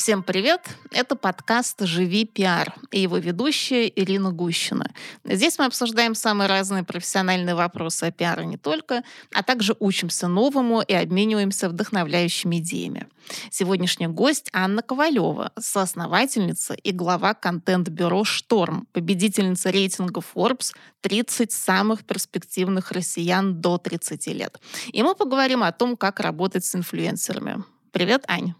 Всем 0.00 0.22
привет! 0.22 0.62
Это 0.92 1.14
подкаст 1.14 1.82
«Живи 1.82 2.24
пиар» 2.24 2.74
и 2.90 3.00
его 3.00 3.18
ведущая 3.18 3.86
Ирина 3.86 4.32
Гущина. 4.32 4.90
Здесь 5.24 5.58
мы 5.58 5.66
обсуждаем 5.66 6.14
самые 6.14 6.48
разные 6.48 6.84
профессиональные 6.84 7.54
вопросы 7.54 8.04
о 8.04 8.10
пиаре 8.10 8.46
не 8.46 8.56
только, 8.56 9.02
а 9.34 9.42
также 9.42 9.76
учимся 9.78 10.26
новому 10.26 10.80
и 10.80 10.94
обмениваемся 10.94 11.68
вдохновляющими 11.68 12.60
идеями. 12.60 13.08
Сегодняшний 13.50 14.06
гость 14.06 14.48
Анна 14.54 14.80
Ковалева, 14.80 15.52
соосновательница 15.60 16.72
и 16.72 16.92
глава 16.92 17.34
контент-бюро 17.34 18.24
«Шторм», 18.24 18.88
победительница 18.92 19.68
рейтинга 19.68 20.22
Forbes 20.34 20.72
30 21.02 21.52
самых 21.52 22.06
перспективных 22.06 22.90
россиян 22.90 23.60
до 23.60 23.76
30 23.76 24.28
лет. 24.28 24.58
И 24.94 25.02
мы 25.02 25.14
поговорим 25.14 25.62
о 25.62 25.72
том, 25.72 25.94
как 25.98 26.20
работать 26.20 26.64
с 26.64 26.74
инфлюенсерами. 26.74 27.64
Привет, 27.92 28.24
Ань. 28.28 28.54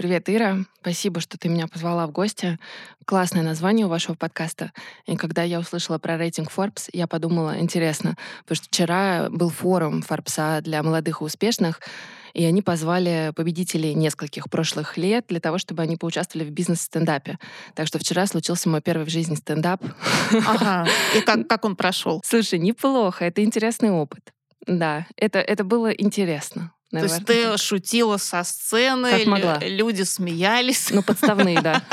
Привет, 0.00 0.30
Ира. 0.30 0.64
Спасибо, 0.80 1.20
что 1.20 1.36
ты 1.36 1.50
меня 1.50 1.68
позвала 1.68 2.06
в 2.06 2.10
гости. 2.10 2.58
Классное 3.04 3.42
название 3.42 3.84
у 3.84 3.90
вашего 3.90 4.14
подкаста. 4.14 4.72
И 5.04 5.14
когда 5.14 5.42
я 5.42 5.60
услышала 5.60 5.98
про 5.98 6.16
рейтинг 6.16 6.50
Forbes, 6.50 6.88
я 6.94 7.06
подумала, 7.06 7.60
интересно, 7.60 8.16
потому 8.44 8.56
что 8.56 8.66
вчера 8.68 9.28
был 9.28 9.50
форум 9.50 10.00
Forbes 10.00 10.62
для 10.62 10.82
молодых 10.82 11.20
и 11.20 11.24
успешных, 11.24 11.82
и 12.32 12.46
они 12.46 12.62
позвали 12.62 13.34
победителей 13.36 13.92
нескольких 13.92 14.48
прошлых 14.48 14.96
лет 14.96 15.26
для 15.28 15.38
того, 15.38 15.58
чтобы 15.58 15.82
они 15.82 15.98
поучаствовали 15.98 16.48
в 16.48 16.50
бизнес-стендапе. 16.50 17.38
Так 17.74 17.86
что 17.86 17.98
вчера 17.98 18.26
случился 18.26 18.70
мой 18.70 18.80
первый 18.80 19.04
в 19.04 19.10
жизни 19.10 19.34
стендап. 19.34 19.82
Ага. 20.32 20.88
И 21.14 21.20
как, 21.20 21.46
как 21.46 21.66
он 21.66 21.76
прошел? 21.76 22.22
Слушай, 22.24 22.58
неплохо. 22.58 23.26
Это 23.26 23.44
интересный 23.44 23.90
опыт. 23.90 24.32
Да, 24.66 25.06
это, 25.16 25.40
это 25.40 25.62
было 25.62 25.90
интересно. 25.90 26.72
Наверное. 26.92 27.24
То 27.24 27.32
есть 27.32 27.56
ты 27.56 27.58
шутила 27.58 28.16
со 28.16 28.42
сцены, 28.42 29.10
как 29.10 29.26
могла. 29.26 29.58
люди 29.60 30.02
смеялись. 30.02 30.90
Ну, 30.90 31.02
подставные, 31.02 31.60
да. 31.60 31.82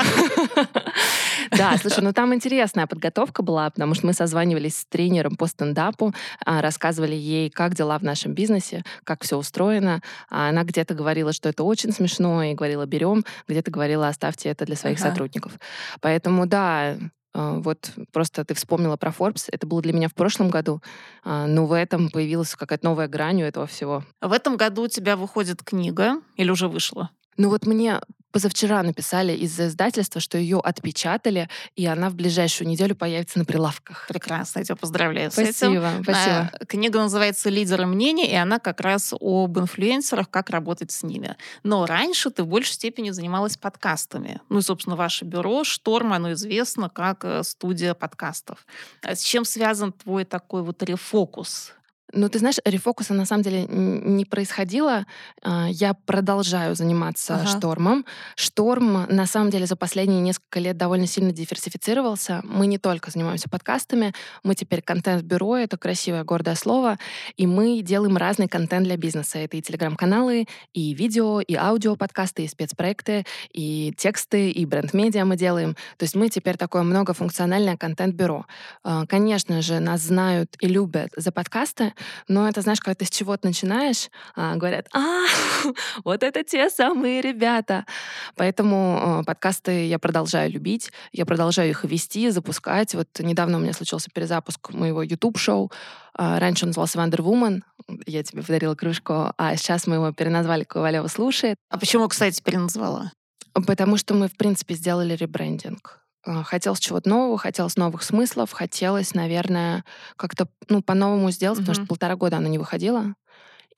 Да, 1.50 1.76
слушай, 1.78 2.00
ну 2.02 2.12
там 2.12 2.34
интересная 2.34 2.86
подготовка 2.86 3.42
была, 3.42 3.70
потому 3.70 3.94
что 3.94 4.06
мы 4.06 4.12
созванивались 4.12 4.78
с 4.78 4.84
тренером 4.84 5.36
по 5.36 5.46
стендапу, 5.46 6.14
а, 6.44 6.60
рассказывали 6.60 7.14
ей, 7.14 7.48
как 7.48 7.74
дела 7.74 7.98
в 7.98 8.02
нашем 8.02 8.34
бизнесе, 8.34 8.84
как 9.04 9.24
все 9.24 9.38
устроено. 9.38 10.02
А 10.28 10.50
она 10.50 10.64
где-то 10.64 10.94
говорила, 10.94 11.32
что 11.32 11.48
это 11.48 11.64
очень 11.64 11.92
смешно, 11.92 12.42
и 12.42 12.54
говорила, 12.54 12.84
берем, 12.86 13.24
где-то 13.48 13.70
говорила, 13.70 14.08
оставьте 14.08 14.50
это 14.50 14.66
для 14.66 14.76
своих 14.76 14.98
ага. 14.98 15.08
сотрудников. 15.08 15.52
Поэтому, 16.00 16.46
да, 16.46 16.96
вот 17.34 17.92
просто 18.12 18.44
ты 18.44 18.54
вспомнила 18.54 18.96
про 18.96 19.10
Forbes. 19.10 19.48
Это 19.52 19.66
было 19.66 19.82
для 19.82 19.92
меня 19.92 20.08
в 20.08 20.14
прошлом 20.14 20.50
году, 20.50 20.82
а, 21.24 21.46
но 21.46 21.66
в 21.66 21.72
этом 21.72 22.10
появилась 22.10 22.54
какая-то 22.54 22.84
новая 22.84 23.08
грань 23.08 23.42
у 23.42 23.46
этого 23.46 23.66
всего. 23.66 24.04
В 24.20 24.32
этом 24.32 24.56
году 24.56 24.82
у 24.82 24.88
тебя 24.88 25.16
выходит 25.16 25.62
книга 25.62 26.20
или 26.36 26.50
уже 26.50 26.68
вышла? 26.68 27.10
Ну 27.36 27.50
вот 27.50 27.66
мне 27.66 28.00
позавчера 28.32 28.82
написали 28.82 29.32
из 29.32 29.58
издательства, 29.58 30.20
что 30.20 30.38
ее 30.38 30.60
отпечатали, 30.60 31.48
и 31.76 31.86
она 31.86 32.10
в 32.10 32.14
ближайшую 32.14 32.68
неделю 32.68 32.94
появится 32.94 33.38
на 33.38 33.44
прилавках. 33.44 34.06
Прекрасно, 34.08 34.60
я 34.60 34.64
тебя 34.64 34.76
поздравляю 34.76 35.30
спасибо, 35.30 35.52
с 35.52 35.62
этим. 35.62 36.02
Спасибо. 36.02 36.50
А, 36.52 36.64
книга 36.66 36.98
называется 36.98 37.48
«Лидеры 37.48 37.86
мнений», 37.86 38.26
и 38.26 38.34
она 38.34 38.58
как 38.58 38.80
раз 38.80 39.14
об 39.18 39.58
инфлюенсерах, 39.58 40.28
как 40.30 40.50
работать 40.50 40.90
с 40.90 41.02
ними. 41.02 41.36
Но 41.62 41.86
раньше 41.86 42.30
ты 42.30 42.42
в 42.42 42.46
большей 42.46 42.74
степени 42.74 43.10
занималась 43.10 43.56
подкастами. 43.56 44.40
Ну 44.48 44.58
и, 44.58 44.62
собственно, 44.62 44.96
ваше 44.96 45.24
бюро 45.24 45.64
«Шторм», 45.64 46.12
оно 46.12 46.32
известно 46.32 46.88
как 46.88 47.24
э, 47.24 47.42
студия 47.42 47.94
подкастов. 47.94 48.66
А 49.02 49.14
с 49.14 49.22
чем 49.22 49.44
связан 49.44 49.92
твой 49.92 50.24
такой 50.24 50.62
вот 50.62 50.82
рефокус? 50.82 51.72
Ну, 52.12 52.28
ты 52.30 52.38
знаешь, 52.38 52.56
рефокуса 52.64 53.12
на 53.12 53.26
самом 53.26 53.42
деле 53.42 53.66
не 53.68 54.24
происходило. 54.24 55.04
А, 55.42 55.66
я 55.68 55.92
продолжаю 55.92 56.74
заниматься 56.74 57.36
ага. 57.36 57.46
штормом. 57.46 58.06
Шторм 58.34 59.06
на 59.08 59.26
самом 59.26 59.50
деле 59.50 59.66
за 59.66 59.76
последние 59.76 60.20
несколько 60.20 60.58
лет 60.58 60.76
довольно 60.76 61.06
сильно 61.06 61.32
диверсифицировался. 61.32 62.40
Мы 62.44 62.66
не 62.66 62.78
только 62.78 63.10
занимаемся 63.10 63.50
подкастами, 63.50 64.14
мы 64.42 64.54
теперь 64.54 64.80
контент-бюро, 64.80 65.58
это 65.58 65.76
красивое, 65.76 66.24
гордое 66.24 66.54
слово, 66.54 66.98
и 67.36 67.46
мы 67.46 67.82
делаем 67.82 68.16
разный 68.16 68.48
контент 68.48 68.84
для 68.84 68.96
бизнеса. 68.96 69.38
Это 69.38 69.58
и 69.58 69.62
телеграм-каналы, 69.62 70.46
и 70.72 70.94
видео, 70.94 71.40
и 71.40 71.54
аудио 71.54 71.94
подкасты, 71.96 72.44
и 72.44 72.48
спецпроекты, 72.48 73.26
и 73.52 73.92
тексты, 73.98 74.50
и 74.50 74.64
бренд-медиа 74.64 75.26
мы 75.26 75.36
делаем. 75.36 75.74
То 75.98 76.04
есть 76.04 76.14
мы 76.14 76.30
теперь 76.30 76.56
такое 76.56 76.82
многофункциональное 76.82 77.76
контент-бюро. 77.76 78.46
А, 78.82 79.04
конечно 79.06 79.60
же, 79.60 79.78
нас 79.78 80.00
знают 80.00 80.56
и 80.60 80.68
любят 80.68 81.10
за 81.16 81.32
подкасты, 81.32 81.92
но 82.28 82.48
это, 82.48 82.60
знаешь, 82.60 82.80
когда 82.80 82.94
ты 82.94 83.04
с 83.04 83.10
чего-то 83.10 83.46
начинаешь, 83.46 84.10
а, 84.34 84.56
говорят, 84.56 84.88
а, 84.94 85.24
вот 86.04 86.22
это 86.22 86.44
те 86.44 86.70
самые 86.70 87.20
ребята. 87.20 87.86
Поэтому 88.36 89.20
э, 89.20 89.24
подкасты 89.24 89.86
я 89.86 89.98
продолжаю 89.98 90.50
любить, 90.50 90.90
я 91.12 91.26
продолжаю 91.26 91.70
их 91.70 91.84
вести, 91.84 92.30
запускать. 92.30 92.94
Вот 92.94 93.08
недавно 93.18 93.58
у 93.58 93.60
меня 93.60 93.72
случился 93.72 94.10
перезапуск 94.12 94.70
моего 94.70 95.02
YouTube-шоу. 95.02 95.70
А, 96.14 96.38
раньше 96.40 96.64
он 96.64 96.70
назывался 96.70 96.98
Wonder 96.98 97.20
Woman, 97.20 97.62
я 98.06 98.22
тебе 98.22 98.42
подарила 98.42 98.74
кружку, 98.74 99.32
а 99.36 99.56
сейчас 99.56 99.86
мы 99.86 99.96
его 99.96 100.12
переназвали 100.12 100.64
Ковалева 100.64 101.06
слушает. 101.06 101.56
А 101.70 101.78
почему, 101.78 102.08
кстати, 102.08 102.42
переназвала? 102.42 103.12
Потому 103.54 103.96
что 103.96 104.14
мы, 104.14 104.28
в 104.28 104.36
принципе, 104.36 104.74
сделали 104.74 105.14
ребрендинг. 105.14 106.00
А, 106.28 106.44
хотелось 106.44 106.80
чего-то 106.80 107.08
нового, 107.08 107.38
хотелось 107.38 107.76
новых 107.76 108.02
смыслов, 108.02 108.52
хотелось, 108.52 109.14
наверное, 109.14 109.84
как-то 110.16 110.48
ну, 110.68 110.82
по-новому 110.82 111.30
сделать, 111.30 111.58
mm-hmm. 111.58 111.62
потому 111.62 111.74
что 111.74 111.86
полтора 111.86 112.16
года 112.16 112.36
она 112.36 112.48
не 112.48 112.58
выходила. 112.58 113.14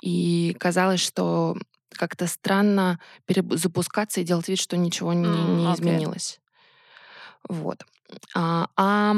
И 0.03 0.57
казалось, 0.59 1.01
что 1.01 1.57
как-то 1.91 2.27
странно 2.27 2.99
перезапускаться 3.27 4.21
и 4.21 4.25
делать 4.25 4.49
вид, 4.49 4.59
что 4.59 4.77
ничего 4.77 5.13
не, 5.13 5.29
не 5.29 5.67
okay. 5.67 5.75
изменилось. 5.75 6.41
Вот. 7.49 7.85
А, 8.35 8.69
а 8.77 9.15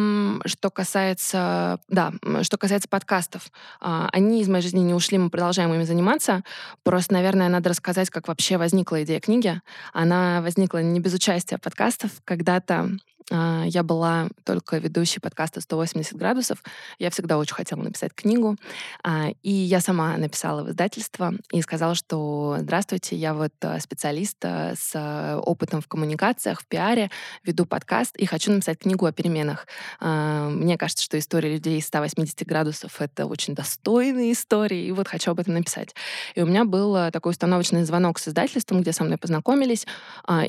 что 0.46 0.70
касается, 0.70 1.80
да, 1.88 2.12
что 2.42 2.58
касается 2.58 2.88
подкастов, 2.88 3.50
а, 3.80 4.08
они 4.12 4.40
из 4.40 4.48
моей 4.48 4.62
жизни 4.62 4.80
не 4.80 4.94
ушли, 4.94 5.18
мы 5.18 5.30
продолжаем 5.30 5.72
ими 5.72 5.84
заниматься. 5.84 6.42
Просто, 6.82 7.14
наверное, 7.14 7.48
надо 7.48 7.70
рассказать, 7.70 8.10
как 8.10 8.28
вообще 8.28 8.56
возникла 8.56 9.02
идея 9.04 9.20
книги. 9.20 9.60
Она 9.92 10.40
возникла 10.42 10.82
не 10.82 11.00
без 11.00 11.14
участия 11.14 11.58
подкастов. 11.58 12.10
Когда-то 12.24 12.90
я 13.30 13.82
была 13.82 14.28
только 14.44 14.78
ведущей 14.78 15.20
подкаста 15.20 15.60
«180 15.60 16.16
градусов». 16.16 16.62
Я 16.98 17.10
всегда 17.10 17.38
очень 17.38 17.54
хотела 17.54 17.80
написать 17.80 18.14
книгу. 18.14 18.56
А, 19.02 19.30
и 19.42 19.50
я 19.50 19.80
сама 19.80 20.16
написала 20.16 20.62
в 20.62 20.70
издательство 20.70 21.34
и 21.52 21.62
сказала, 21.62 21.94
что 21.94 22.56
«Здравствуйте, 22.60 23.16
я 23.16 23.34
вот 23.34 23.52
э, 23.60 23.80
специалист 23.80 24.36
э, 24.42 24.74
с 24.76 24.92
э, 24.94 25.36
опытом 25.36 25.80
в 25.80 25.88
коммуникациях, 25.88 26.60
в 26.60 26.66
пиаре, 26.66 27.10
веду 27.44 27.66
подкаст 27.66 28.16
и 28.16 28.26
хочу 28.26 28.52
написать 28.52 28.78
книгу 28.78 29.06
о 29.06 29.12
переменах». 29.12 29.66
А, 30.00 30.48
мне 30.48 30.78
кажется, 30.78 31.04
что 31.04 31.18
история 31.18 31.52
людей 31.52 31.78
из 31.78 31.86
180 31.86 32.46
градусов— 32.46 32.96
это 33.00 33.26
очень 33.26 33.54
достойные 33.54 34.32
истории, 34.32 34.86
и 34.86 34.92
вот 34.92 35.08
хочу 35.08 35.30
об 35.30 35.40
этом 35.40 35.54
написать. 35.54 35.94
И 36.34 36.42
у 36.42 36.46
меня 36.46 36.64
был 36.64 37.10
такой 37.10 37.32
установочный 37.32 37.84
звонок 37.84 38.18
с 38.18 38.28
издательством, 38.28 38.82
где 38.82 38.92
со 38.92 39.04
мной 39.04 39.18
познакомились, 39.18 39.86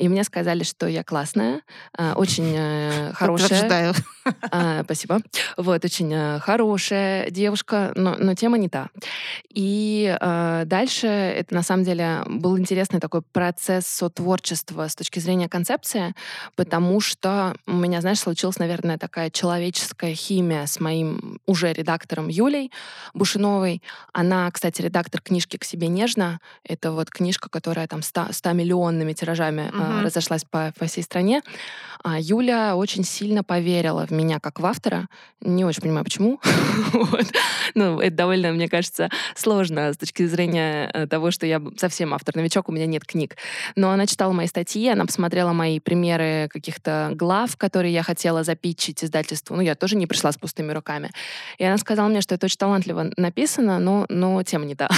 и 0.00 0.08
мне 0.08 0.24
сказали, 0.24 0.62
что 0.62 0.86
я 0.86 1.04
классная, 1.04 1.62
очень 1.96 2.56
хорошая. 3.14 3.48
Подтверждаю. 3.48 3.94
А, 4.50 4.82
спасибо. 4.84 5.20
Вот, 5.56 5.84
очень 5.84 6.12
э, 6.12 6.38
хорошая 6.40 7.30
девушка, 7.30 7.92
но, 7.94 8.16
но 8.18 8.34
тема 8.34 8.58
не 8.58 8.68
та. 8.68 8.88
И 9.52 10.16
э, 10.18 10.62
дальше 10.66 11.06
это, 11.06 11.54
на 11.54 11.62
самом 11.62 11.84
деле, 11.84 12.22
был 12.26 12.58
интересный 12.58 13.00
такой 13.00 13.22
процесс 13.22 13.86
сотворчества 13.86 14.88
с 14.88 14.94
точки 14.94 15.18
зрения 15.18 15.48
концепции, 15.48 16.14
потому 16.56 17.00
что 17.00 17.56
у 17.66 17.72
меня, 17.72 18.00
знаешь, 18.00 18.20
случилась, 18.20 18.58
наверное, 18.58 18.98
такая 18.98 19.30
человеческая 19.30 20.14
химия 20.14 20.66
с 20.66 20.80
моим 20.80 21.40
уже 21.46 21.72
редактором 21.72 22.28
Юлей 22.28 22.70
Бушиновой. 23.12 23.82
Она, 24.12 24.50
кстати, 24.50 24.82
редактор 24.82 25.20
книжки 25.20 25.56
«К 25.56 25.64
себе 25.64 25.88
нежно». 25.88 26.40
Это 26.64 26.92
вот 26.92 27.10
книжка, 27.10 27.48
которая 27.48 27.86
там 27.86 28.02
100, 28.02 28.28
100 28.32 28.52
миллионными 28.52 29.12
тиражами 29.12 29.68
угу. 29.68 30.02
разошлась 30.02 30.44
по, 30.44 30.72
по 30.78 30.86
всей 30.86 31.02
стране. 31.02 31.42
А 32.02 32.20
Юля 32.20 32.76
очень 32.76 33.04
сильно 33.04 33.42
поверила 33.42 34.06
в 34.06 34.10
меня 34.14 34.40
как 34.40 34.60
в 34.60 34.66
автора. 34.66 35.08
Не 35.40 35.64
очень 35.64 35.82
понимаю, 35.82 36.04
почему. 36.04 36.40
вот. 36.92 37.26
Ну, 37.74 38.00
это 38.00 38.16
довольно, 38.16 38.52
мне 38.52 38.68
кажется, 38.68 39.10
сложно 39.34 39.92
с 39.92 39.96
точки 39.96 40.26
зрения 40.26 40.90
э, 40.92 41.06
того, 41.06 41.30
что 41.30 41.46
я 41.46 41.60
совсем 41.76 42.14
автор-новичок, 42.14 42.68
у 42.68 42.72
меня 42.72 42.86
нет 42.86 43.04
книг. 43.04 43.36
Но 43.76 43.90
она 43.90 44.06
читала 44.06 44.32
мои 44.32 44.46
статьи, 44.46 44.88
она 44.88 45.04
посмотрела 45.04 45.52
мои 45.52 45.80
примеры 45.80 46.48
каких-то 46.50 47.10
глав, 47.14 47.56
которые 47.56 47.92
я 47.92 48.02
хотела 48.02 48.44
запитчить 48.44 49.04
издательству. 49.04 49.56
Ну, 49.56 49.62
я 49.62 49.74
тоже 49.74 49.96
не 49.96 50.06
пришла 50.06 50.32
с 50.32 50.36
пустыми 50.36 50.72
руками. 50.72 51.10
И 51.58 51.64
она 51.64 51.78
сказала 51.78 52.08
мне, 52.08 52.20
что 52.20 52.34
это 52.34 52.46
очень 52.46 52.58
талантливо 52.58 53.10
написано, 53.16 53.78
но, 53.78 54.06
но 54.08 54.42
тема 54.42 54.64
не 54.64 54.74
та. 54.74 54.88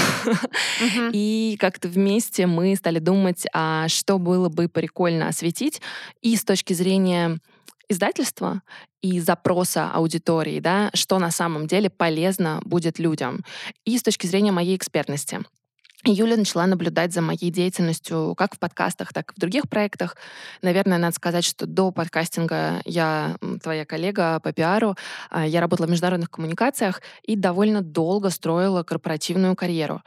И 1.12 1.56
как-то 1.58 1.88
вместе 1.88 2.46
мы 2.46 2.76
стали 2.76 2.98
думать, 2.98 3.46
а 3.52 3.88
что 3.88 4.18
было 4.18 4.48
бы 4.48 4.68
прикольно 4.68 5.28
осветить 5.28 5.80
и 6.22 6.36
с 6.36 6.44
точки 6.44 6.72
зрения 6.72 7.38
издательства 7.88 8.62
и 9.00 9.20
запроса 9.20 9.90
аудитории, 9.90 10.60
да, 10.60 10.90
что 10.94 11.18
на 11.18 11.30
самом 11.30 11.66
деле 11.66 11.90
полезно 11.90 12.60
будет 12.64 12.98
людям. 12.98 13.44
И 13.84 13.98
с 13.98 14.02
точки 14.02 14.26
зрения 14.26 14.52
моей 14.52 14.76
экспертности. 14.76 15.40
Юля 16.12 16.36
начала 16.36 16.66
наблюдать 16.66 17.12
за 17.12 17.20
моей 17.20 17.50
деятельностью 17.50 18.34
как 18.36 18.54
в 18.54 18.58
подкастах, 18.58 19.12
так 19.12 19.32
и 19.32 19.34
в 19.34 19.38
других 19.38 19.68
проектах. 19.68 20.16
Наверное, 20.62 20.98
надо 20.98 21.14
сказать, 21.14 21.44
что 21.44 21.66
до 21.66 21.90
подкастинга 21.90 22.80
я 22.84 23.36
твоя 23.62 23.84
коллега 23.84 24.40
по 24.40 24.52
пиару. 24.52 24.96
А, 25.30 25.46
я 25.46 25.60
работала 25.60 25.86
в 25.86 25.90
международных 25.90 26.30
коммуникациях 26.30 27.02
и 27.22 27.36
довольно 27.36 27.82
долго 27.82 28.30
строила 28.30 28.82
корпоративную 28.82 29.56
карьеру. 29.56 30.02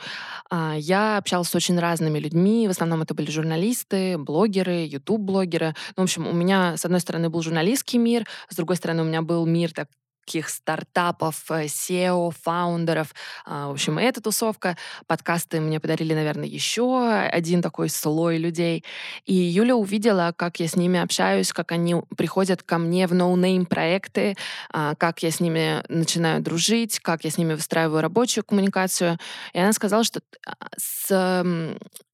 А, 0.50 0.76
я 0.78 1.18
общалась 1.18 1.50
с 1.50 1.56
очень 1.56 1.78
разными 1.80 2.20
людьми. 2.20 2.68
В 2.68 2.72
основном 2.72 3.02
это 3.02 3.14
были 3.14 3.30
журналисты, 3.30 4.18
блогеры, 4.18 4.86
ютуб-блогеры. 4.86 5.76
Ну, 5.98 6.04
в 6.04 6.06
общем, 6.06 6.28
у 6.28 6.34
меня, 6.34 6.78
с 6.78 6.86
одной 6.86 7.00
стороны, 7.00 7.30
был 7.30 7.42
журналистский 7.42 8.00
мир, 8.00 8.26
с 8.50 8.56
другой 8.56 8.78
стороны, 8.78 9.02
у 9.02 9.06
меня 9.06 9.22
был 9.22 9.46
мир 9.46 9.72
так, 9.74 9.88
таких 10.30 10.50
стартапов, 10.50 11.50
э, 11.50 11.66
SEO, 11.66 12.32
фаундеров. 12.44 13.16
А, 13.46 13.68
в 13.68 13.72
общем, 13.72 13.98
эта 13.98 14.22
тусовка. 14.22 14.78
Подкасты 15.08 15.60
мне 15.60 15.80
подарили, 15.80 16.14
наверное, 16.14 16.46
еще 16.46 17.10
один 17.10 17.64
такой 17.64 17.90
слой 17.90 18.38
людей. 18.38 18.84
И 19.26 19.34
Юля 19.34 19.76
увидела, 19.76 20.32
как 20.38 20.60
я 20.60 20.68
с 20.68 20.76
ними 20.76 21.00
общаюсь, 21.00 21.52
как 21.52 21.72
они 21.72 21.96
приходят 22.16 22.62
ко 22.62 22.78
мне 22.78 23.08
в 23.08 23.16
no-name 23.16 23.66
проекты, 23.66 24.36
а, 24.72 24.94
как 24.94 25.24
я 25.24 25.32
с 25.32 25.40
ними 25.40 25.84
начинаю 25.90 26.44
дружить, 26.44 27.00
как 27.00 27.24
я 27.24 27.32
с 27.32 27.40
ними 27.40 27.56
выстраиваю 27.56 28.02
рабочую 28.02 28.44
коммуникацию. 28.44 29.18
И 29.54 29.60
она 29.60 29.74
сказала, 29.74 30.04
что 30.04 30.22
а, 30.46 30.68
с 30.78 31.10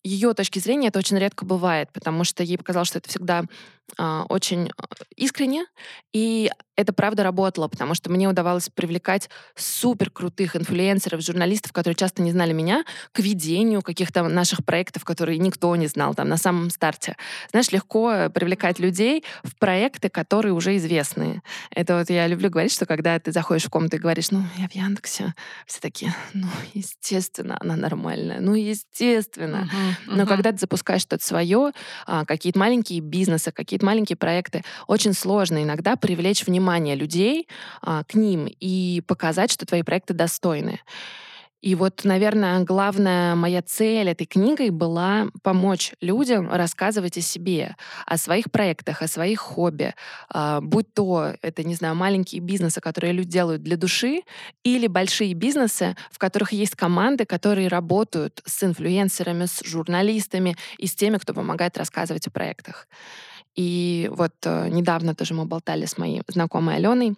ее 0.06 0.34
точки 0.36 0.60
зрения 0.60 0.90
это 0.90 1.00
очень 1.00 1.18
редко 1.18 1.46
бывает, 1.46 1.90
потому 1.92 2.24
что 2.24 2.44
ей 2.44 2.57
показалось, 2.57 2.90
что 2.90 3.00
это 3.00 3.10
всегда 3.10 3.46
э, 3.98 4.22
очень 4.30 4.69
искренне, 5.16 5.66
и 6.13 6.52
это 6.75 6.94
правда 6.94 7.24
работало, 7.24 7.68
потому 7.68 7.96
что 7.96 8.12
мне 8.12 8.28
удавалось 8.28 8.69
привлекать 8.69 9.30
супер 9.56 10.12
крутых 10.12 10.56
инфлюенсеров, 10.56 11.22
журналистов, 11.22 11.72
которые 11.72 11.96
часто 11.96 12.22
не 12.22 12.31
знали 12.31 12.54
меня, 12.54 12.84
к 13.13 13.19
ведению 13.19 13.81
каких-то 13.81 14.24
наших 14.24 14.63
проектов, 14.63 15.06
которые 15.06 15.40
никто 15.40 15.75
не 15.75 15.88
знал 15.88 16.13
там 16.13 16.28
на 16.28 16.38
самом 16.38 16.69
старте. 16.69 17.16
Знаешь, 17.50 17.72
легко 17.72 18.30
привлекать 18.34 18.78
людей 18.78 19.24
в 19.44 19.58
проекты, 19.58 20.10
которые 20.10 20.54
уже 20.54 20.75
известные. 20.78 21.42
Это 21.72 21.98
вот 21.98 22.10
я 22.10 22.28
люблю 22.28 22.50
говорить, 22.50 22.74
что 22.74 22.86
когда 22.86 23.18
ты 23.19 23.31
заходишь 23.31 23.66
в 23.66 23.69
комнату 23.69 23.96
и 23.96 24.00
говоришь, 24.00 24.31
ну, 24.31 24.44
я 24.58 24.68
в 24.68 24.75
Яндексе, 24.75 25.34
все 25.66 25.80
такие, 25.80 26.13
ну, 26.34 26.48
естественно, 26.74 27.58
она 27.60 27.75
нормальная, 27.75 28.40
ну, 28.40 28.54
естественно. 28.54 29.69
Uh-huh. 29.72 29.94
Но 30.06 30.25
когда 30.25 30.51
ты 30.51 30.57
запускаешь 30.57 31.01
что-то 31.01 31.25
свое, 31.25 31.71
а, 32.06 32.25
какие-то 32.25 32.59
маленькие 32.59 33.00
бизнесы, 33.00 33.51
какие-то 33.51 33.86
маленькие 33.86 34.15
проекты, 34.15 34.63
очень 34.88 35.13
сложно 35.13 35.63
иногда 35.63 35.95
привлечь 35.95 36.45
внимание 36.45 36.95
людей 36.95 37.47
а, 37.81 38.03
к 38.03 38.15
ним 38.15 38.47
и 38.59 39.01
показать, 39.07 39.51
что 39.51 39.65
твои 39.65 39.83
проекты 39.83 40.13
достойны. 40.13 40.80
И 41.65 41.73
вот, 41.73 42.01
наверное, 42.03 42.63
главная 42.63 43.33
моя 43.33 43.63
цель 43.63 44.07
этой 44.07 44.27
книгой 44.27 44.69
была 44.69 45.29
помочь 45.41 45.94
людям 46.00 46.47
рассказывать 46.51 47.17
о 47.17 47.21
себе, 47.21 47.75
о 48.06 48.17
своих 48.17 48.51
проектах, 48.51 49.01
о 49.01 49.07
своих 49.07 49.39
хобби, 49.39 49.95
а, 50.29 50.62
будь 50.62 50.94
то 50.94 51.33
это, 51.41 51.63
не 51.63 51.73
знаю, 51.73 51.95
маленькие 51.95 52.39
бизнесы, 52.39 52.81
которые 52.81 53.13
люди 53.13 53.29
делают 53.29 53.63
для 53.63 53.77
души, 53.77 54.21
или 54.63 54.85
большие 54.85 55.33
бизнесы, 55.33 55.95
в 56.12 56.19
которых 56.19 56.51
есть 56.51 56.75
команды, 56.75 57.25
которые 57.25 57.67
работают 57.67 58.44
с 58.45 58.62
инфлюенсерами, 58.62 59.45
с 59.47 59.63
журналистами 59.65 60.56
и 60.77 60.85
с 60.85 60.94
теми, 60.94 61.17
кто 61.17 61.33
помогает 61.33 61.79
рассказывать 61.79 62.27
о 62.27 62.31
проектах. 62.31 62.88
И 63.56 64.07
вот 64.13 64.33
э, 64.44 64.69
недавно 64.69 65.15
тоже 65.15 65.33
мы 65.33 65.45
болтали 65.45 65.85
с 65.85 65.97
моей 65.97 66.21
знакомой 66.27 66.75
Аленой, 66.75 67.15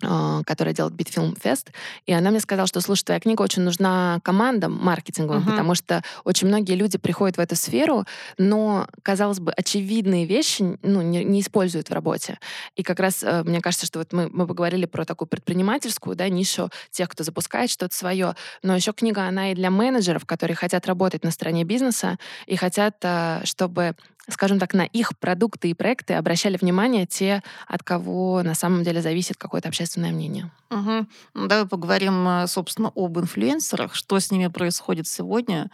которая 0.00 0.74
делает 0.74 0.94
Битфилм 0.94 1.34
Фест, 1.42 1.72
и 2.06 2.12
она 2.12 2.30
мне 2.30 2.40
сказала, 2.40 2.68
что, 2.68 2.80
слушай, 2.80 3.02
твоя 3.02 3.20
книга 3.20 3.42
очень 3.42 3.62
нужна 3.62 4.20
командам 4.22 4.72
маркетинговым, 4.72 5.42
uh-huh. 5.42 5.50
потому 5.50 5.74
что 5.74 6.02
очень 6.24 6.46
многие 6.46 6.74
люди 6.74 6.98
приходят 6.98 7.36
в 7.36 7.40
эту 7.40 7.56
сферу, 7.56 8.04
но, 8.36 8.86
казалось 9.02 9.40
бы, 9.40 9.52
очевидные 9.52 10.24
вещи 10.24 10.78
ну, 10.82 11.02
не, 11.02 11.24
не 11.24 11.40
используют 11.40 11.90
в 11.90 11.92
работе. 11.92 12.38
И 12.76 12.82
как 12.82 13.00
раз 13.00 13.22
э, 13.22 13.42
мне 13.42 13.60
кажется, 13.60 13.86
что 13.86 13.98
вот 13.98 14.12
мы, 14.12 14.28
мы 14.32 14.46
поговорили 14.46 14.86
про 14.86 15.04
такую 15.04 15.28
предпринимательскую 15.28 16.14
да, 16.14 16.28
нишу 16.28 16.70
тех, 16.90 17.08
кто 17.08 17.24
запускает 17.24 17.70
что-то 17.70 17.94
свое, 17.94 18.36
но 18.62 18.76
еще 18.76 18.92
книга, 18.92 19.22
она 19.22 19.52
и 19.52 19.54
для 19.54 19.70
менеджеров, 19.70 20.26
которые 20.26 20.56
хотят 20.56 20.86
работать 20.86 21.24
на 21.24 21.30
стороне 21.30 21.64
бизнеса 21.64 22.18
и 22.46 22.56
хотят, 22.56 22.96
э, 23.02 23.40
чтобы 23.44 23.96
скажем 24.28 24.58
так, 24.58 24.74
на 24.74 24.82
их 24.82 25.16
продукты 25.18 25.70
и 25.70 25.74
проекты 25.74 26.14
обращали 26.14 26.56
внимание 26.56 27.06
те, 27.06 27.42
от 27.66 27.82
кого 27.82 28.42
на 28.42 28.54
самом 28.54 28.84
деле 28.84 29.00
зависит 29.02 29.36
какое-то 29.36 29.68
общественное 29.68 30.10
мнение. 30.10 30.50
Угу. 30.70 31.06
Ну, 31.34 31.46
давай 31.46 31.66
поговорим, 31.66 32.28
э, 32.28 32.46
собственно, 32.46 32.92
об 32.94 33.18
инфлюенсерах. 33.18 33.94
Что 33.94 34.20
с 34.20 34.30
ними 34.30 34.48
происходит 34.48 35.06
сегодня? 35.06 35.70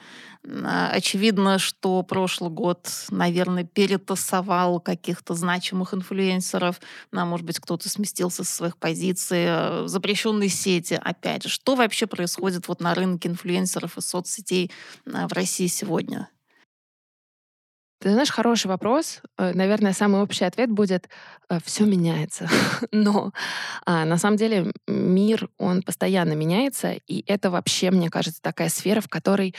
А, 0.47 0.91
очевидно, 0.91 1.59
что 1.59 2.03
прошлый 2.05 2.51
год, 2.51 2.89
наверное, 3.11 3.65
перетасовал 3.65 4.79
каких-то 4.79 5.35
значимых 5.35 5.95
инфлюенсеров. 5.95 6.81
А, 7.13 7.25
может 7.25 7.45
быть, 7.45 7.59
кто-то 7.59 7.89
сместился 7.89 8.45
со 8.45 8.55
своих 8.55 8.77
позиций. 8.77 9.45
Э, 9.47 9.83
запрещенные 9.87 10.49
сети, 10.49 10.95
опять 11.03 11.43
же. 11.43 11.49
Что 11.49 11.75
вообще 11.75 12.07
происходит 12.07 12.69
вот 12.69 12.81
на 12.81 12.95
рынке 12.95 13.29
инфлюенсеров 13.29 13.99
и 13.99 14.01
соцсетей 14.01 14.71
а, 15.13 15.27
в 15.27 15.33
России 15.33 15.67
сегодня? 15.67 16.29
Ты 18.05 18.11
знаешь, 18.11 18.31
хороший 18.31 18.67
вопрос. 18.67 19.23
Э, 19.39 19.53
наверное, 19.55 19.95
самый 19.95 20.21
общий 20.21 20.45
ответ 20.45 20.71
будет 20.71 21.09
э, 21.49 21.59
«все 21.65 21.87
меняется». 21.87 22.51
Но 22.93 23.33
а, 23.87 24.05
на 24.05 24.19
самом 24.19 24.37
деле 24.37 24.73
мир, 24.87 25.49
он 25.57 25.83
постоянно 25.83 26.35
меняется, 26.35 26.99
и 27.07 27.25
это 27.27 27.51
вообще, 27.51 27.91
мне 27.91 28.11
кажется, 28.11 28.43
такая 28.43 28.69
сфера, 28.69 29.01
в 29.01 29.09
которой 29.09 29.55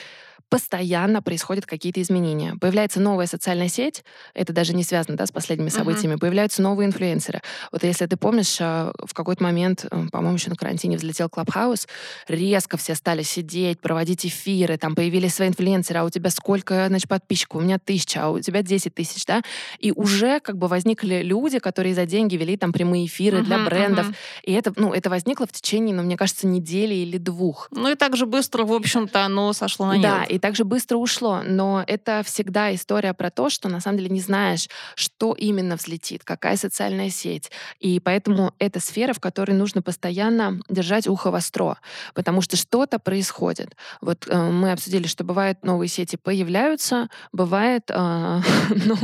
постоянно 0.49 1.21
происходят 1.21 1.65
какие-то 1.65 2.01
изменения. 2.01 2.55
Появляется 2.59 2.99
новая 2.99 3.25
социальная 3.25 3.67
сеть, 3.67 4.03
это 4.33 4.53
даже 4.53 4.73
не 4.73 4.83
связано 4.83 5.17
да, 5.17 5.25
с 5.25 5.31
последними 5.31 5.69
событиями, 5.69 6.15
uh-huh. 6.15 6.19
появляются 6.19 6.61
новые 6.61 6.87
инфлюенсеры. 6.87 7.41
Вот 7.71 7.83
если 7.83 8.05
ты 8.05 8.15
помнишь, 8.17 8.57
э, 8.59 8.91
в 9.03 9.13
какой-то 9.13 9.43
момент, 9.43 9.85
э, 9.89 10.07
по-моему, 10.11 10.37
еще 10.37 10.49
на 10.49 10.55
карантине 10.55 10.97
взлетел 10.97 11.29
Клабхаус, 11.29 11.87
резко 12.27 12.77
все 12.77 12.95
стали 12.95 13.23
сидеть, 13.23 13.79
проводить 13.79 14.25
эфиры, 14.25 14.77
там 14.77 14.95
появились 14.95 15.35
свои 15.35 15.47
инфлюенсеры, 15.47 15.99
а 15.99 16.03
у 16.03 16.09
тебя 16.09 16.29
сколько, 16.29 16.87
значит, 16.87 17.09
подписчиков? 17.09 17.61
У 17.61 17.63
меня 17.63 17.79
тысяча, 17.79 18.23
а 18.23 18.29
у 18.29 18.39
тебя 18.39 18.61
10 18.61 18.93
тысяч, 18.93 19.25
да? 19.25 19.41
И 19.79 19.91
уже 19.91 20.39
как 20.39 20.57
бы 20.57 20.67
возникли 20.67 21.21
люди, 21.23 21.59
которые 21.59 21.95
за 21.95 22.05
деньги 22.05 22.35
вели 22.35 22.55
там 22.57 22.71
прямые 22.71 23.07
эфиры 23.07 23.39
uh-huh, 23.39 23.43
для 23.43 23.59
брендов. 23.65 24.09
Uh-huh. 24.09 24.15
И 24.43 24.53
это, 24.53 24.73
ну, 24.75 24.93
это 24.93 25.09
возникло 25.09 25.47
в 25.47 25.51
течение, 25.51 25.95
ну, 25.95 26.03
мне 26.03 26.17
кажется, 26.17 26.47
недели 26.47 26.93
или 26.93 27.17
двух. 27.17 27.67
Ну 27.71 27.89
и 27.89 27.95
так 27.95 28.15
же 28.15 28.25
быстро, 28.25 28.63
в 28.63 28.73
общем-то, 28.73 29.25
оно 29.25 29.53
сошло 29.53 29.87
на 29.87 29.93
нет. 29.93 30.01
Да, 30.03 30.25
и 30.35 30.39
также 30.39 30.65
быстро 30.65 30.97
ушло. 30.97 31.41
Но 31.45 31.83
это 31.87 32.21
всегда 32.23 32.73
история 32.75 33.13
про 33.13 33.31
то, 33.31 33.49
что 33.49 33.69
на 33.69 33.79
самом 33.79 33.97
деле 33.99 34.09
не 34.09 34.19
знаешь, 34.19 34.67
что 34.95 35.33
именно 35.33 35.77
взлетит, 35.77 36.23
какая 36.23 36.57
социальная 36.57 37.09
сеть. 37.09 37.51
И 37.79 38.01
поэтому 38.01 38.53
это 38.59 38.81
сфера, 38.81 39.13
в 39.13 39.19
которой 39.19 39.51
нужно 39.51 39.81
постоянно 39.81 40.59
держать 40.69 41.07
ухо 41.07 41.31
востро, 41.31 41.77
потому 42.13 42.41
что 42.41 42.57
что-то 42.57 42.99
происходит. 42.99 43.77
Вот 44.01 44.27
э, 44.27 44.51
мы 44.51 44.73
обсудили, 44.73 45.07
что 45.07 45.23
бывают 45.23 45.63
новые 45.63 45.87
сети 45.87 46.17
появляются, 46.17 47.09
бывает 47.31 47.89
э, 47.89 47.93
ну, 48.85 48.97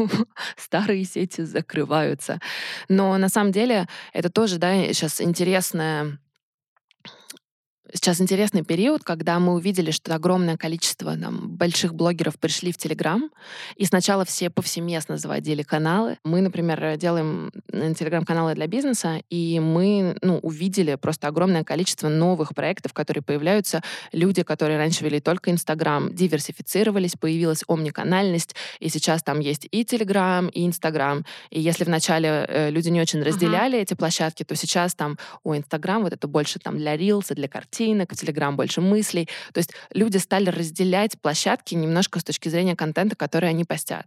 старые 0.58 1.06
сети 1.06 1.42
закрываются. 1.42 2.40
Но 2.90 3.18
на 3.18 3.30
самом 3.30 3.54
деле 3.54 3.88
это 4.12 4.30
тоже, 4.30 4.58
да, 4.58 4.74
сейчас 4.88 5.22
интересная 5.22 6.20
Сейчас 7.94 8.22
интересный 8.22 8.64
период, 8.64 9.04
когда 9.04 9.38
мы 9.40 9.54
увидели, 9.54 9.92
что 9.92 10.16
огромное 10.16 10.56
количество 10.56 11.18
там, 11.18 11.50
больших 11.50 11.94
блогеров 11.94 12.40
пришли 12.40 12.72
в 12.72 12.78
Телеграм, 12.78 13.30
и 13.76 13.86
сначала 13.86 14.24
все 14.24 14.50
повсеместно 14.50 15.18
заводили 15.18 15.62
каналы. 15.62 16.18
Мы, 16.24 16.40
например, 16.40 16.96
делаем 16.96 17.52
Телеграм-каналы 17.70 18.56
для 18.56 18.68
бизнеса, 18.68 19.22
и 19.30 19.60
мы 19.60 20.18
ну, 20.22 20.38
увидели 20.38 20.96
просто 20.96 21.28
огромное 21.28 21.66
количество 21.66 22.08
новых 22.08 22.56
проектов, 22.56 22.94
которые 22.94 23.24
появляются. 23.24 23.82
Люди, 24.14 24.44
которые 24.44 24.78
раньше 24.78 25.04
вели 25.04 25.20
только 25.20 25.52
Инстаграм, 25.52 26.14
диверсифицировались, 26.14 27.16
появилась 27.20 27.64
омниканальность, 27.68 28.56
и 28.80 28.88
сейчас 28.88 29.22
там 29.22 29.40
есть 29.40 29.68
и 29.70 29.84
Телеграм, 29.84 30.48
и 30.48 30.66
Инстаграм. 30.66 31.26
И 31.50 31.60
если 31.60 31.84
вначале 31.84 32.46
э, 32.48 32.70
люди 32.70 32.88
не 32.88 33.02
очень 33.02 33.22
разделяли 33.22 33.78
uh-huh. 33.78 33.84
эти 33.84 33.94
площадки, 33.96 34.44
то 34.44 34.56
сейчас 34.56 34.96
там 34.96 35.18
у 35.44 35.54
Инстаграм 35.56 36.04
вот 36.04 36.14
это 36.14 36.28
больше 36.30 36.60
там 36.60 36.78
для 36.78 36.96
рилса, 36.96 37.36
для 37.36 37.50
картин, 37.50 37.81
картинок, 37.82 38.14
в 38.14 38.16
Телеграм 38.16 38.56
больше 38.56 38.82
мыслей. 38.82 39.28
То 39.54 39.60
есть 39.60 39.74
люди 39.94 40.18
стали 40.18 40.50
разделять 40.50 41.20
площадки 41.22 41.76
немножко 41.76 42.20
с 42.20 42.24
точки 42.24 42.50
зрения 42.50 42.76
контента, 42.76 43.16
который 43.16 43.50
они 43.50 43.66
постят. 43.66 44.06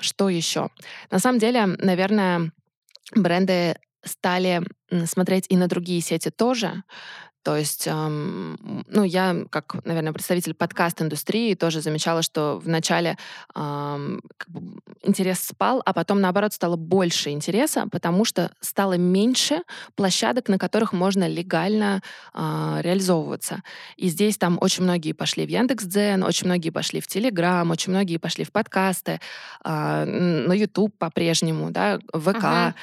Что 0.00 0.28
еще? 0.28 0.68
На 1.10 1.18
самом 1.18 1.38
деле, 1.38 1.66
наверное, 1.66 2.52
бренды 3.14 3.76
стали 4.04 4.62
смотреть 5.06 5.46
и 5.48 5.56
на 5.56 5.66
другие 5.66 6.00
сети 6.00 6.30
тоже. 6.30 6.82
То 7.42 7.56
есть, 7.56 7.86
эм, 7.86 8.84
ну, 8.88 9.04
я, 9.04 9.44
как, 9.50 9.84
наверное, 9.84 10.12
представитель 10.12 10.54
подкаст-индустрии, 10.54 11.54
тоже 11.54 11.80
замечала, 11.80 12.22
что 12.22 12.60
вначале 12.62 13.16
эм, 13.54 14.20
как 14.36 14.48
бы 14.50 14.80
интерес 15.02 15.40
спал, 15.40 15.82
а 15.84 15.92
потом, 15.92 16.20
наоборот, 16.20 16.52
стало 16.52 16.76
больше 16.76 17.30
интереса, 17.30 17.86
потому 17.90 18.24
что 18.24 18.50
стало 18.60 18.94
меньше 18.94 19.62
площадок, 19.94 20.48
на 20.48 20.58
которых 20.58 20.92
можно 20.92 21.28
легально 21.28 22.02
э, 22.34 22.78
реализовываться. 22.80 23.62
И 23.96 24.08
здесь 24.08 24.36
там 24.36 24.58
очень 24.60 24.84
многие 24.84 25.12
пошли 25.12 25.46
в 25.46 25.48
Яндекс.Дзен, 25.48 26.24
очень 26.24 26.46
многие 26.46 26.70
пошли 26.70 27.00
в 27.00 27.06
Телеграм, 27.06 27.70
очень 27.70 27.92
многие 27.92 28.18
пошли 28.18 28.44
в 28.44 28.52
подкасты, 28.52 29.20
э, 29.64 30.04
на 30.04 30.52
YouTube 30.52 30.94
по-прежнему, 30.98 31.70
да, 31.70 32.00
в 32.12 32.32
ВК. 32.32 32.44
Uh-huh. 32.44 32.74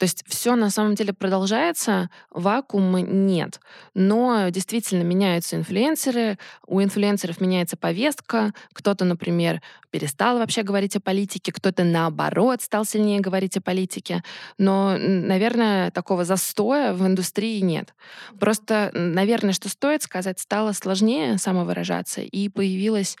То 0.00 0.04
есть 0.04 0.24
все 0.26 0.56
на 0.56 0.70
самом 0.70 0.94
деле 0.94 1.12
продолжается, 1.12 2.08
вакуума 2.30 3.02
нет. 3.02 3.60
Но 3.92 4.48
действительно 4.48 5.02
меняются 5.02 5.56
инфлюенсеры, 5.56 6.38
у 6.66 6.82
инфлюенсеров 6.82 7.38
меняется 7.38 7.76
повестка, 7.76 8.54
кто-то, 8.72 9.04
например, 9.04 9.60
перестал 9.90 10.38
вообще 10.38 10.62
говорить 10.62 10.96
о 10.96 11.00
политике, 11.00 11.52
кто-то 11.52 11.84
наоборот 11.84 12.62
стал 12.62 12.86
сильнее 12.86 13.20
говорить 13.20 13.58
о 13.58 13.60
политике. 13.60 14.22
Но, 14.56 14.96
наверное, 14.96 15.90
такого 15.90 16.24
застоя 16.24 16.94
в 16.94 17.06
индустрии 17.06 17.60
нет. 17.60 17.92
Просто, 18.38 18.90
наверное, 18.94 19.52
что 19.52 19.68
стоит 19.68 20.02
сказать, 20.02 20.40
стало 20.40 20.72
сложнее 20.72 21.36
самовыражаться, 21.36 22.22
и 22.22 22.48
появилась 22.48 23.18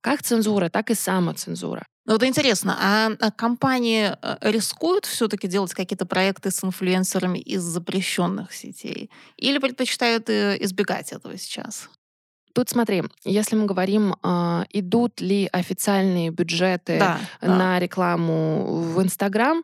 как 0.00 0.22
цензура, 0.22 0.68
так 0.68 0.90
и 0.90 0.94
самоцензура. 0.94 1.84
Ну 2.04 2.14
вот 2.14 2.24
интересно, 2.24 2.76
а, 2.80 3.12
а 3.20 3.30
компании 3.30 4.16
э, 4.20 4.36
рискуют 4.40 5.06
все-таки 5.06 5.46
делать 5.46 5.72
какие-то 5.72 6.04
проекты 6.04 6.50
с 6.50 6.64
инфлюенсерами 6.64 7.38
из 7.38 7.62
запрещенных 7.62 8.52
сетей? 8.52 9.08
Или 9.36 9.58
предпочитают 9.58 10.28
э, 10.28 10.56
избегать 10.60 11.12
этого 11.12 11.38
сейчас? 11.38 11.88
Тут 12.54 12.68
смотри, 12.68 13.04
если 13.24 13.54
мы 13.54 13.66
говорим, 13.66 14.16
э, 14.22 14.64
идут 14.70 15.20
ли 15.20 15.48
официальные 15.52 16.30
бюджеты 16.30 16.98
да, 16.98 17.20
на 17.40 17.56
да. 17.56 17.78
рекламу 17.78 18.82
в 18.82 19.00
Инстаграм, 19.00 19.62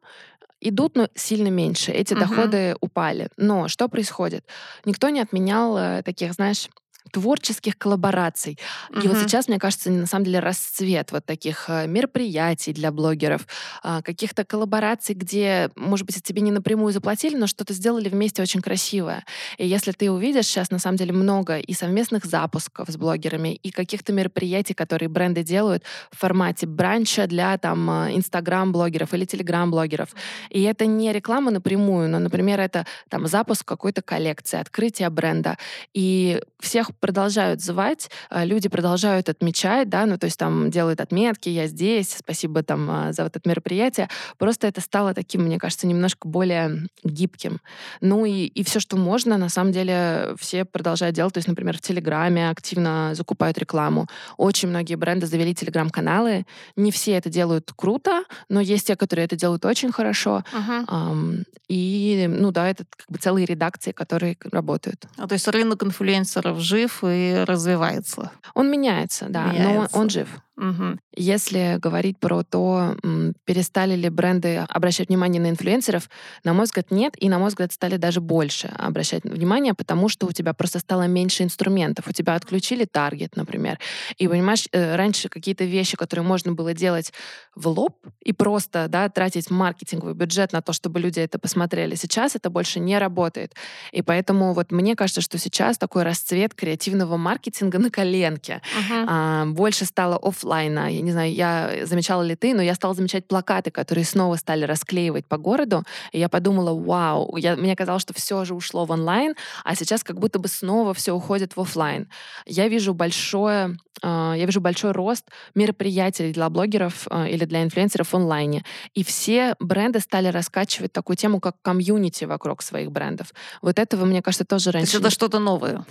идут, 0.61 0.97
но 0.97 1.09
сильно 1.15 1.49
меньше. 1.49 1.91
Эти 1.91 2.15
угу. 2.15 2.21
доходы 2.21 2.77
упали. 2.81 3.29
Но 3.37 3.69
что 3.69 3.89
происходит? 3.89 4.47
Никто 4.85 5.09
не 5.09 5.21
отменял 5.21 5.77
э, 5.77 6.03
таких, 6.03 6.35
знаешь, 6.35 6.69
творческих 7.09 7.77
коллабораций. 7.79 8.59
Угу. 8.91 9.01
И 9.01 9.09
вот 9.09 9.19
сейчас, 9.19 9.49
мне 9.49 9.59
кажется, 9.59 9.91
на 9.91 10.07
самом 10.07 10.25
деле 10.25 10.41
расцвет 10.41 11.13
вот 11.13 11.25
таких 11.25 11.67
э, 11.69 11.87
мероприятий 11.87 12.73
для 12.73 12.91
блогеров, 12.91 13.47
а, 13.83 14.03
каких-то 14.03 14.45
коллабораций, 14.45 15.15
где, 15.15 15.71
может 15.77 16.07
быть, 16.07 16.23
тебе 16.23 16.41
не 16.43 16.51
напрямую 16.51 16.93
заплатили, 16.93 17.37
но 17.37 17.47
что-то 17.47 17.73
сделали 17.73 18.09
вместе 18.09 18.43
очень 18.43 18.61
красивое. 18.61 19.25
И 19.57 19.67
если 19.67 19.93
ты 19.93 20.11
увидишь 20.11 20.47
сейчас, 20.47 20.71
на 20.71 20.79
самом 20.79 20.97
деле, 20.97 21.13
много 21.13 21.59
и 21.59 21.73
совместных 21.73 22.25
запусков 22.25 22.89
с 22.89 22.97
блогерами, 22.97 23.55
и 23.55 23.71
каких-то 23.71 24.13
мероприятий, 24.13 24.75
которые 24.75 25.09
бренды 25.09 25.43
делают 25.43 25.85
в 26.11 26.19
формате 26.19 26.67
бранча 26.67 27.27
для 27.27 27.59
там 27.59 27.91
э, 27.91 28.17
Инстаграм-блогеров 28.17 29.15
или 29.15 29.25
Телеграм-блогеров. 29.25 30.11
И 30.51 30.63
это 30.63 30.87
не 30.87 31.13
реклама 31.13 31.51
напрямую, 31.51 32.09
но, 32.09 32.19
например, 32.19 32.61
это 32.61 32.87
там 33.09 33.27
запуск 33.27 33.67
какой-то 33.67 34.03
коллекции, 34.03 34.61
открытие 34.61 35.11
бренда. 35.11 35.57
И 35.95 36.41
всех 36.61 36.91
продолжают 37.01 37.61
звать, 37.61 38.11
а, 38.31 38.45
люди 38.45 38.69
продолжают 38.69 39.29
отмечать, 39.29 39.89
да, 39.89 40.07
ну, 40.07 40.19
то 40.19 40.27
есть 40.27 40.39
там 40.39 40.71
делают 40.71 41.01
отметки, 41.01 41.49
я 41.49 41.67
здесь, 41.67 42.17
спасибо 42.19 42.63
там 42.63 42.91
а, 42.91 43.13
за 43.13 43.25
вот 43.25 43.37
это 43.37 43.49
мероприятие. 43.49 44.09
Просто 44.39 44.67
это 44.67 44.81
стало 44.81 45.15
таким, 45.15 45.43
мне 45.43 45.59
кажется, 45.59 45.87
немножко 45.87 46.29
более 46.29 46.89
гибким. 47.05 47.61
Ну 48.01 48.25
и, 48.25 48.47
и 48.47 48.65
все, 48.65 48.81
что 48.81 48.97
можно, 48.97 49.39
на 49.39 49.49
самом 49.49 49.73
деле, 49.73 50.35
все 50.39 50.65
продолжают 50.65 51.15
делать. 51.15 51.35
То 51.35 51.39
есть, 51.39 51.49
например, 51.49 51.77
в 51.77 51.81
Телеграме 51.81 52.51
активно 52.51 53.15
закупают 53.15 53.59
рекламу. 53.59 54.07
Очень 54.37 54.69
многие 54.69 54.95
бренды 54.95 55.27
завели 55.27 55.55
Телеграм-каналы. 55.55 56.47
Не 56.77 56.91
все 56.91 57.13
это 57.13 57.31
делают 57.31 57.73
круто, 57.75 58.25
но 58.49 58.61
есть 58.61 58.87
те, 58.87 58.97
которые 58.97 59.27
это 59.27 59.37
делают 59.37 59.65
очень 59.65 59.93
хорошо. 59.93 60.45
Uh-huh. 60.53 61.45
И, 61.69 62.27
ну 62.29 62.51
да, 62.51 62.71
это 62.71 62.85
как 62.85 63.07
бы 63.09 63.19
целые 63.19 63.45
редакции, 63.45 63.93
которые 63.93 64.37
работают. 64.41 65.07
А, 65.17 65.29
то 65.29 65.35
есть 65.35 65.47
рынок 65.49 65.83
инфлюенсеров 65.83 66.59
жив, 66.61 66.88
жив 66.89 67.05
и 67.05 67.45
развивается. 67.45 68.33
Он 68.55 68.71
меняется, 68.71 69.27
да, 69.29 69.47
меняется. 69.53 69.97
но 69.97 70.01
он 70.01 70.11
жив. 70.11 70.29
Угу. 70.59 70.99
Если 71.15 71.79
говорить 71.79 72.19
про 72.19 72.43
то, 72.43 72.97
перестали 73.45 73.95
ли 73.95 74.09
бренды 74.09 74.57
обращать 74.69 75.09
внимание 75.09 75.41
на 75.41 75.51
инфлюенсеров, 75.51 76.11
на 76.43 76.53
мой 76.53 76.65
взгляд, 76.65 76.91
нет. 76.91 77.15
И, 77.17 77.29
на 77.29 77.39
мой 77.39 77.49
взгляд, 77.49 77.73
стали 77.73 77.97
даже 77.97 78.21
больше 78.21 78.67
обращать 78.77 79.23
внимание, 79.23 79.75
потому 79.75 80.09
что 80.09 80.27
у 80.27 80.33
тебя 80.33 80.53
просто 80.55 80.81
стало 80.81 81.07
меньше 81.07 81.45
инструментов. 81.45 82.09
У 82.09 82.13
тебя 82.13 82.35
отключили 82.35 82.85
таргет, 82.85 83.37
например. 83.37 83.79
И, 84.17 84.27
понимаешь, 84.27 84.67
э, 84.73 84.97
раньше 84.97 85.29
какие-то 85.29 85.65
вещи, 85.65 85.97
которые 85.97 86.27
можно 86.27 86.53
было 86.53 86.75
делать 86.75 87.13
в 87.55 87.69
лоб 87.69 87.97
и 88.21 88.33
просто 88.33 88.89
да, 88.89 89.09
тратить 89.09 89.51
маркетинговый 89.51 90.15
бюджет 90.15 90.53
на 90.53 90.61
то, 90.61 90.73
чтобы 90.73 90.99
люди 90.99 91.21
это 91.21 91.39
посмотрели, 91.39 91.95
сейчас 91.95 92.35
это 92.35 92.51
больше 92.51 92.81
не 92.81 92.99
работает. 92.99 93.55
И 93.93 94.03
поэтому 94.03 94.55
вот 94.55 94.73
мне 94.73 94.97
кажется, 94.97 95.21
что 95.21 95.39
сейчас 95.39 95.79
такой 95.79 96.03
расцвет 96.03 96.55
креативного 96.55 97.17
маркетинга 97.17 97.79
на 97.79 97.91
коленке. 97.91 98.61
Uh-huh. 98.79 99.05
А, 99.09 99.47
больше 99.47 99.85
стало 99.85 100.17
офлайн 100.17 100.48
офлайна. 100.49 100.91
Я 100.91 101.01
не 101.03 101.13
знаю, 101.13 101.33
я 101.33 101.71
замечала 101.85 102.23
ли 102.23 102.35
ты, 102.35 102.55
но 102.55 102.63
я 102.63 102.75
стала 102.75 102.95
замечать 102.95 103.27
плакаты, 103.27 103.71
которые 103.71 104.05
снова 104.05 104.37
стали 104.37 104.65
расклеивать 104.65 105.27
по 105.27 105.37
городу. 105.37 105.85
И 106.13 106.19
я 106.19 106.29
подумала, 106.29 106.73
вау, 106.73 107.37
я, 107.37 107.57
мне 107.57 107.77
казалось, 107.77 108.03
что 108.03 108.15
все 108.15 108.45
же 108.45 108.55
ушло 108.55 108.85
в 108.87 108.91
онлайн, 108.91 109.35
а 109.65 109.75
сейчас 109.75 110.03
как 110.03 110.19
будто 110.19 110.39
бы 110.39 110.49
снова 110.49 110.95
все 110.95 111.13
уходит 111.13 111.57
в 111.57 111.61
офлайн. 111.61 112.09
Я 112.47 112.69
вижу 112.69 112.95
большое, 112.95 113.77
э, 114.03 114.35
я 114.37 114.47
вижу 114.47 114.61
большой 114.61 114.93
рост 114.93 115.25
мероприятий 115.55 116.33
для 116.33 116.49
блогеров 116.49 117.07
э, 117.11 117.29
или 117.29 117.45
для 117.45 117.63
инфлюенсеров 117.63 118.09
в 118.09 118.15
онлайне. 118.15 118.65
И 118.95 119.05
все 119.05 119.55
бренды 119.61 120.01
стали 120.01 120.29
раскачивать 120.29 120.93
такую 120.93 121.17
тему, 121.17 121.41
как 121.41 121.57
комьюнити 121.63 122.25
вокруг 122.25 122.63
своих 122.63 122.91
брендов. 122.91 123.27
Вот 123.63 123.79
этого, 123.79 124.05
мне 124.05 124.23
кажется, 124.23 124.45
тоже 124.45 124.71
раньше... 124.71 124.93
То 124.93 124.97
есть 124.97 125.07
это 125.07 125.15
что-то 125.15 125.39
новое? 125.39 125.85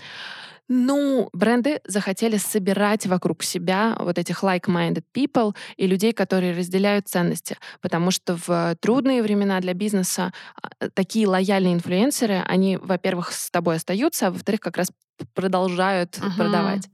Ну, 0.69 1.29
бренды 1.33 1.79
захотели 1.85 2.37
собирать 2.37 3.05
вокруг 3.05 3.43
себя 3.43 3.95
вот 3.99 4.17
этих 4.17 4.43
like-minded 4.43 5.03
people 5.13 5.55
и 5.77 5.87
людей, 5.87 6.11
которые 6.11 6.55
разделяют 6.55 7.07
ценности. 7.07 7.57
Потому 7.81 8.11
что 8.11 8.37
в 8.45 8.75
трудные 8.81 9.23
времена 9.23 9.59
для 9.61 9.73
бизнеса 9.73 10.33
а, 10.61 10.89
такие 10.89 11.27
лояльные 11.27 11.73
инфлюенсеры, 11.73 12.43
они, 12.45 12.77
во-первых, 12.77 13.31
с 13.31 13.49
тобой 13.49 13.77
остаются, 13.77 14.27
а 14.27 14.31
во-вторых, 14.31 14.59
как 14.59 14.77
раз 14.77 14.91
продолжают 15.33 16.17
uh-huh. 16.17 16.35
продавать. 16.35 16.89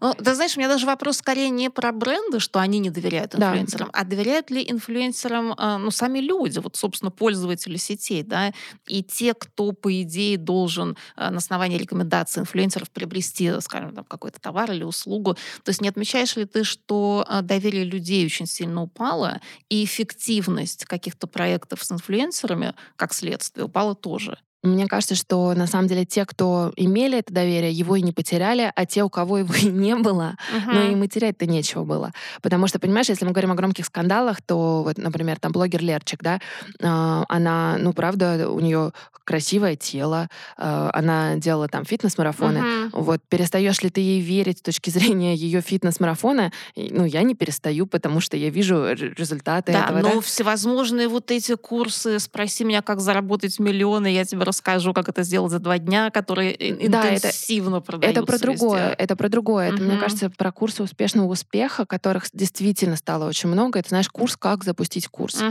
Ну, 0.00 0.14
ты 0.14 0.34
знаешь, 0.34 0.56
у 0.56 0.60
меня 0.60 0.68
даже 0.68 0.86
вопрос 0.86 1.18
скорее 1.18 1.50
не 1.50 1.70
про 1.70 1.92
бренды, 1.92 2.40
что 2.40 2.60
они 2.60 2.78
не 2.78 2.90
доверяют 2.90 3.34
инфлюенсерам, 3.34 3.90
да. 3.92 4.00
а 4.00 4.04
доверяют 4.04 4.50
ли 4.50 4.64
инфлюенсерам 4.68 5.54
а, 5.56 5.78
ну, 5.78 5.90
сами 5.90 6.18
люди, 6.18 6.58
вот, 6.58 6.76
собственно, 6.76 7.10
пользователи 7.10 7.76
сетей, 7.76 8.22
да, 8.22 8.52
и 8.86 9.02
те, 9.02 9.34
кто, 9.34 9.72
по 9.72 10.02
идее, 10.02 10.38
должен 10.38 10.96
а, 11.16 11.30
на 11.30 11.38
основании 11.38 11.78
рекомендаций 11.78 12.40
инфлюенсеров 12.40 12.90
приобрести, 12.90 13.60
скажем, 13.60 13.94
там, 13.94 14.04
какой-то 14.04 14.40
товар 14.40 14.72
или 14.72 14.84
услугу. 14.84 15.34
То 15.62 15.68
есть 15.68 15.80
не 15.80 15.88
отмечаешь 15.88 16.36
ли 16.36 16.44
ты, 16.44 16.64
что 16.64 17.24
а, 17.28 17.42
доверие 17.42 17.84
людей 17.84 18.24
очень 18.24 18.46
сильно 18.46 18.82
упало, 18.82 19.40
и 19.68 19.84
эффективность 19.84 20.84
каких-то 20.84 21.26
проектов 21.26 21.82
с 21.84 21.92
инфлюенсерами, 21.92 22.74
как 22.96 23.12
следствие, 23.14 23.66
упала 23.66 23.94
тоже? 23.94 24.38
Мне 24.62 24.86
кажется, 24.86 25.16
что 25.16 25.54
на 25.54 25.66
самом 25.66 25.88
деле 25.88 26.04
те, 26.04 26.24
кто 26.24 26.72
имели 26.76 27.18
это 27.18 27.32
доверие, 27.32 27.72
его 27.72 27.96
и 27.96 28.02
не 28.02 28.12
потеряли, 28.12 28.70
а 28.74 28.86
те, 28.86 29.02
у 29.02 29.10
кого 29.10 29.38
его 29.38 29.54
и 29.60 29.66
не 29.66 29.96
было, 29.96 30.36
uh-huh. 30.54 30.72
ну 30.72 30.92
и 30.92 30.94
матерять 30.94 31.38
то 31.38 31.46
нечего 31.46 31.84
было. 31.84 32.12
Потому 32.42 32.68
что, 32.68 32.78
понимаешь, 32.78 33.08
если 33.08 33.24
мы 33.24 33.32
говорим 33.32 33.50
о 33.52 33.54
громких 33.54 33.86
скандалах, 33.86 34.40
то 34.40 34.82
вот, 34.84 34.98
например, 34.98 35.40
там 35.40 35.52
блогер 35.52 35.82
Лерчик, 35.82 36.22
да, 36.22 36.40
э, 36.78 37.24
она, 37.28 37.76
ну, 37.78 37.92
правда, 37.92 38.48
у 38.48 38.60
нее 38.60 38.92
красивое 39.24 39.76
тело, 39.76 40.28
э, 40.58 40.90
она 40.92 41.36
делала 41.36 41.68
там 41.68 41.84
фитнес-марафоны. 41.84 42.58
Uh-huh. 42.58 42.90
Вот 42.92 43.20
перестаешь 43.28 43.82
ли 43.82 43.90
ты 43.90 44.00
ей 44.00 44.20
верить 44.20 44.58
с 44.58 44.62
точки 44.62 44.90
зрения 44.90 45.34
ее 45.34 45.60
фитнес-марафона? 45.60 46.52
Ну, 46.76 47.04
я 47.04 47.22
не 47.22 47.34
перестаю, 47.34 47.86
потому 47.86 48.20
что 48.20 48.36
я 48.36 48.50
вижу 48.50 48.92
результаты 48.92 49.72
да, 49.72 49.84
этого. 49.84 50.00
Но 50.00 50.14
да, 50.14 50.20
всевозможные 50.20 51.08
вот 51.08 51.30
эти 51.30 51.56
курсы, 51.56 52.18
спроси 52.18 52.64
меня, 52.64 52.82
как 52.82 53.00
заработать 53.00 53.58
миллионы, 53.58 54.12
я 54.12 54.24
тебе 54.24 54.42
расскажу, 54.52 54.92
как 54.92 55.08
это 55.08 55.22
сделать 55.22 55.50
за 55.50 55.58
два 55.58 55.78
дня, 55.78 56.10
которые 56.10 56.56
да, 56.88 57.14
интенсивно 57.14 57.76
это, 57.76 57.84
продаются 57.86 58.20
Это 58.20 58.26
про 58.26 58.38
другое. 58.38 58.94
Это 58.98 59.16
про 59.16 59.28
другое. 59.28 59.68
Это, 59.72 59.82
мне 59.82 59.96
кажется, 59.96 60.30
про 60.30 60.52
курсы 60.52 60.82
успешного 60.82 61.26
успеха, 61.26 61.84
которых 61.86 62.26
действительно 62.32 62.96
стало 62.96 63.28
очень 63.28 63.48
много. 63.48 63.78
Это, 63.78 63.88
знаешь, 63.88 64.08
курс 64.08 64.36
«Как 64.36 64.64
запустить 64.64 65.08
курс». 65.08 65.42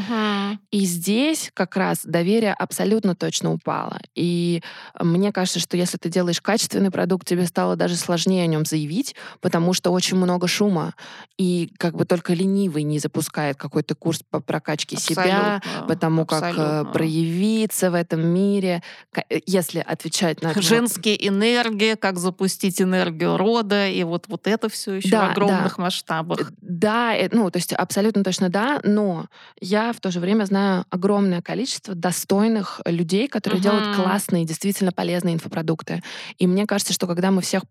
И 0.71 0.85
здесь 0.85 1.51
как 1.53 1.75
раз 1.75 2.01
доверие 2.03 2.53
абсолютно 2.53 3.15
точно 3.15 3.51
упало. 3.51 3.99
И 4.15 4.61
мне 4.99 5.31
кажется, 5.31 5.59
что 5.59 5.75
если 5.77 5.97
ты 5.97 6.09
делаешь 6.09 6.41
качественный 6.41 6.91
продукт, 6.91 7.27
тебе 7.27 7.45
стало 7.45 7.75
даже 7.75 7.95
сложнее 7.95 8.43
о 8.43 8.47
нем 8.47 8.65
заявить, 8.65 9.15
потому 9.41 9.73
что 9.73 9.91
очень 9.91 10.17
много 10.17 10.47
шума. 10.47 10.93
И 11.37 11.73
как 11.77 11.95
бы 11.95 12.05
только 12.05 12.33
ленивый 12.33 12.83
не 12.83 12.99
запускает 12.99 13.57
какой-то 13.57 13.95
курс 13.95 14.21
по 14.29 14.39
прокачке 14.39 14.95
абсолютно, 14.95 15.23
себя, 15.23 15.61
потому 15.87 16.21
абсолютно. 16.23 16.83
как 16.83 16.93
проявиться 16.93 17.91
в 17.91 17.95
этом 17.95 18.25
мире, 18.25 18.83
если 19.45 19.79
отвечать 19.79 20.41
на... 20.41 20.53
Женские 20.61 21.27
энергии, 21.27 21.95
как 21.95 22.17
запустить 22.17 22.81
энергию 22.81 23.37
рода, 23.37 23.87
и 23.87 24.03
вот, 24.03 24.25
вот 24.27 24.47
это 24.47 24.69
все 24.69 24.93
еще 24.93 25.09
да, 25.09 25.27
в 25.27 25.31
огромных 25.31 25.77
да. 25.77 25.83
масштабах. 25.83 26.51
Да, 26.61 27.13
ну, 27.31 27.49
то 27.51 27.57
есть 27.57 27.73
абсолютно 27.73 28.23
точно 28.23 28.49
да, 28.49 28.79
но 28.83 29.27
я 29.59 29.93
в 29.93 29.99
то 29.99 30.11
же 30.11 30.19
время 30.19 30.45
знаю 30.45 30.85
огромное 30.89 31.41
количество 31.41 31.95
достойных 31.95 32.81
людей, 32.85 33.27
которые 33.27 33.59
угу. 33.59 33.63
делают 33.63 33.95
классные, 33.95 34.45
действительно 34.45 34.91
полезные 34.91 35.35
инфопродукты. 35.35 36.03
И 36.37 36.47
мне 36.47 36.65
кажется, 36.65 36.93
что 36.93 37.07
когда 37.07 37.31
мы 37.31 37.41
всех 37.41 37.63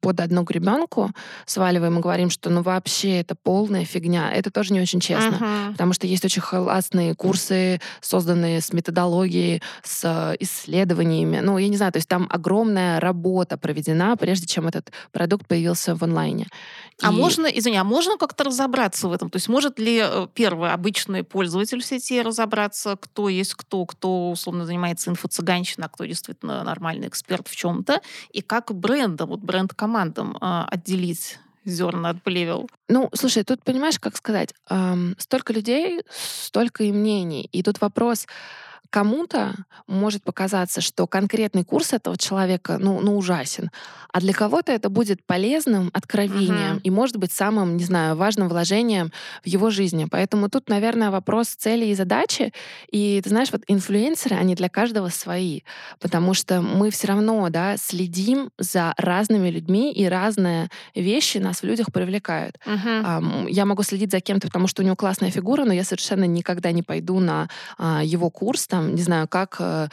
под 0.00 0.20
одну 0.20 0.42
гребенку 0.42 1.10
сваливаем 1.46 1.98
и 1.98 2.02
говорим, 2.02 2.30
что 2.30 2.50
ну 2.50 2.62
вообще 2.62 3.20
это 3.20 3.34
полная 3.34 3.84
фигня, 3.84 4.32
это 4.32 4.50
тоже 4.50 4.72
не 4.72 4.80
очень 4.80 5.00
честно. 5.00 5.36
Uh-huh. 5.36 5.72
Потому 5.72 5.92
что 5.92 6.06
есть 6.06 6.24
очень 6.24 6.42
классные 6.42 7.14
курсы, 7.14 7.80
созданные 8.00 8.60
с 8.60 8.72
методологией, 8.72 9.62
с 9.82 10.34
исследованиями. 10.40 11.40
Ну, 11.42 11.58
я 11.58 11.68
не 11.68 11.76
знаю, 11.76 11.92
то 11.92 11.98
есть 11.98 12.08
там 12.08 12.26
огромная 12.30 13.00
работа 13.00 13.56
проведена, 13.56 14.16
прежде 14.16 14.46
чем 14.46 14.66
этот 14.66 14.92
продукт 15.12 15.46
появился 15.46 15.94
в 15.94 16.02
онлайне. 16.02 16.48
А 17.02 17.12
и... 17.12 17.16
можно, 17.16 17.46
извини, 17.46 17.76
а 17.76 17.84
можно 17.84 18.16
как-то 18.16 18.44
разобраться 18.44 19.08
в 19.08 19.12
этом? 19.12 19.30
То 19.30 19.36
есть 19.36 19.48
может 19.48 19.78
ли 19.78 20.00
э, 20.02 20.26
первый 20.34 20.72
обычный 20.72 21.24
пользователь 21.24 21.80
в 21.80 21.84
сети 21.84 22.22
разобраться, 22.22 22.96
кто 22.96 23.28
есть 23.28 23.54
кто, 23.54 23.84
кто 23.86 24.30
условно 24.30 24.66
занимается 24.66 25.10
инфо-цыганщиной, 25.10 25.86
а 25.86 25.88
кто 25.88 26.04
действительно 26.04 26.62
нормальный 26.64 27.08
эксперт 27.08 27.48
в 27.48 27.56
чем-то, 27.56 28.00
и 28.30 28.42
как 28.42 28.74
брендом, 28.74 29.30
вот 29.30 29.40
бренд-командам 29.40 30.36
э, 30.40 30.64
отделить 30.68 31.38
зерна 31.64 32.10
от 32.10 32.22
плевел. 32.22 32.68
Ну, 32.88 33.08
слушай, 33.14 33.44
тут 33.44 33.62
понимаешь, 33.62 33.98
как 33.98 34.16
сказать, 34.16 34.54
эм, 34.68 35.14
столько 35.18 35.52
людей, 35.52 36.02
столько 36.10 36.84
и 36.84 36.92
мнений. 36.92 37.48
И 37.52 37.62
тут 37.62 37.80
вопрос, 37.80 38.26
кому-то 38.92 39.54
может 39.86 40.22
показаться, 40.22 40.82
что 40.82 41.06
конкретный 41.06 41.64
курс 41.64 41.94
этого 41.94 42.18
человека, 42.18 42.76
ну, 42.78 43.00
ну 43.00 43.16
ужасен, 43.16 43.70
а 44.12 44.20
для 44.20 44.34
кого-то 44.34 44.70
это 44.70 44.90
будет 44.90 45.24
полезным 45.24 45.90
откровением 45.94 46.76
uh-huh. 46.76 46.82
и, 46.82 46.90
может 46.90 47.16
быть, 47.16 47.32
самым, 47.32 47.78
не 47.78 47.84
знаю, 47.84 48.16
важным 48.16 48.48
вложением 48.50 49.10
в 49.42 49.46
его 49.46 49.70
жизни. 49.70 50.06
Поэтому 50.10 50.50
тут, 50.50 50.68
наверное, 50.68 51.10
вопрос 51.10 51.48
цели 51.48 51.86
и 51.86 51.94
задачи. 51.94 52.52
И, 52.90 53.22
ты 53.24 53.30
знаешь, 53.30 53.48
вот 53.50 53.62
инфлюенсеры, 53.66 54.36
они 54.36 54.54
для 54.54 54.68
каждого 54.68 55.08
свои, 55.08 55.62
потому 55.98 56.34
что 56.34 56.60
мы 56.60 56.90
все 56.90 57.06
равно, 57.08 57.48
да, 57.48 57.78
следим 57.78 58.50
за 58.58 58.92
разными 58.98 59.48
людьми, 59.48 59.90
и 59.90 60.04
разные 60.04 60.68
вещи 60.94 61.38
нас 61.38 61.62
в 61.62 61.64
людях 61.64 61.90
привлекают. 61.90 62.58
Uh-huh. 62.66 63.50
Я 63.50 63.64
могу 63.64 63.82
следить 63.84 64.10
за 64.10 64.20
кем-то, 64.20 64.48
потому 64.48 64.66
что 64.66 64.82
у 64.82 64.84
него 64.84 64.96
классная 64.96 65.30
фигура, 65.30 65.64
но 65.64 65.72
я 65.72 65.84
совершенно 65.84 66.24
никогда 66.24 66.72
не 66.72 66.82
пойду 66.82 67.18
на 67.20 67.48
а, 67.78 68.02
его 68.04 68.28
курс, 68.28 68.66
там, 68.66 68.81
там, 68.82 68.94
не 68.94 69.02
знаю, 69.02 69.28
как 69.28 69.56
э, 69.60 69.88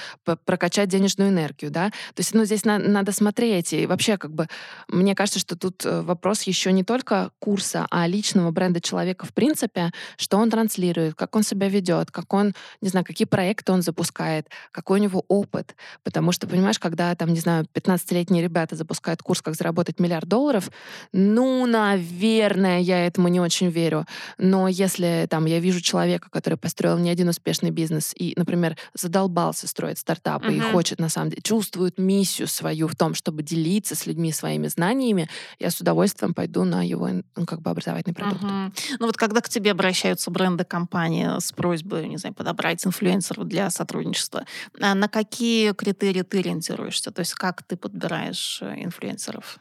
прокачать 0.46 0.89
денежную 0.89 1.29
энергию, 1.29 1.72
да. 1.72 1.89
То 1.89 2.19
есть, 2.19 2.34
ну, 2.34 2.46
здесь 2.46 2.65
на, 2.65 2.79
надо 2.79 3.12
смотреть. 3.12 3.74
И 3.74 3.86
вообще, 3.86 4.17
как 4.17 4.31
бы, 4.31 4.48
мне 4.88 5.15
кажется, 5.15 5.39
что 5.39 5.55
тут 5.55 5.86
э, 5.86 6.01
вопрос 6.01 6.43
еще 6.43 6.72
не 6.72 6.84
только 6.84 7.31
курса, 7.39 7.88
а 7.91 8.08
личного 8.08 8.51
бренда 8.51 8.81
человека 8.81 9.25
в 9.25 9.34
принципе, 9.34 9.91
что 10.17 10.38
он 10.38 10.50
транслирует, 10.50 11.15
как 11.15 11.36
он 11.36 11.43
себя 11.43 11.69
ведет, 11.69 12.12
как 12.12 12.34
он, 12.34 12.53
не 12.81 12.89
знаю, 12.89 13.05
какие 13.05 13.25
проекты 13.25 13.72
он 13.72 13.81
запускает, 13.81 14.48
какой 14.72 15.00
у 15.00 15.03
него 15.03 15.24
опыт. 15.27 15.75
Потому 16.03 16.31
что, 16.31 16.48
понимаешь, 16.48 16.79
когда, 16.79 17.13
там, 17.15 17.34
не 17.34 17.39
знаю, 17.39 17.65
15-летние 17.74 18.43
ребята 18.43 18.75
запускают 18.75 19.22
курс 19.22 19.41
«Как 19.41 19.55
заработать 19.55 20.00
миллиард 20.00 20.27
долларов», 20.27 20.69
ну, 21.13 21.65
наверное, 21.65 22.79
я 22.79 23.05
этому 23.05 23.27
не 23.27 23.39
очень 23.39 23.69
верю. 23.69 24.05
Но 24.38 24.67
если 24.67 25.27
там 25.29 25.46
я 25.46 25.60
вижу 25.60 25.81
человека, 25.81 26.29
который 26.31 26.58
построил 26.58 26.98
не 26.98 27.10
один 27.10 27.29
успешный 27.29 27.72
бизнес 27.72 28.13
и, 28.15 28.34
например, 28.36 28.78
задолбался 28.93 29.67
строить 29.67 29.98
стартапы 29.98 30.48
uh-huh. 30.48 30.57
и 30.57 30.71
хочет, 30.71 31.00
на 31.00 31.09
самом 31.09 31.29
деле, 31.29 31.41
чувствует 31.41 31.98
миссию 31.98 32.48
свою 32.48 32.88
в 32.88 32.95
том, 32.95 33.13
чтобы 33.13 33.43
делиться 33.43 33.95
с 33.95 34.05
людьми 34.05 34.31
своими 34.31 34.67
знаниями, 34.67 35.29
я 35.59 35.71
с 35.71 35.79
удовольствием 35.79 36.33
пойду 36.33 36.63
на 36.63 36.86
его 36.86 37.09
ну, 37.36 37.45
как 37.45 37.62
бы 37.62 37.69
образовательный 37.71 38.13
продукт. 38.13 38.43
Uh-huh. 38.43 38.71
Ну 39.00 39.05
вот 39.05 39.17
когда 39.17 39.41
к 39.41 39.50
тебе 39.50 39.71
обращаются 39.71 40.31
бренды 40.31 40.63
компании 40.63 41.39
с 41.39 41.51
просьбой, 41.51 42.07
не 42.07 42.17
знаю, 42.17 42.36
подобрать 42.36 42.86
инфлюенсеров 42.86 43.48
для 43.48 43.69
сотрудничества, 43.69 44.45
а 44.79 44.95
на 44.95 45.07
какие 45.07 45.74
критерии 45.74 46.21
ты 46.21 46.39
ориентируешься? 46.39 47.12
То 47.12 47.19
есть 47.19 47.33
как 47.33 47.63
ты 47.63 47.77
подбираешь 47.77 48.60
э, 48.62 48.84
инфлюенсеров? 48.84 49.60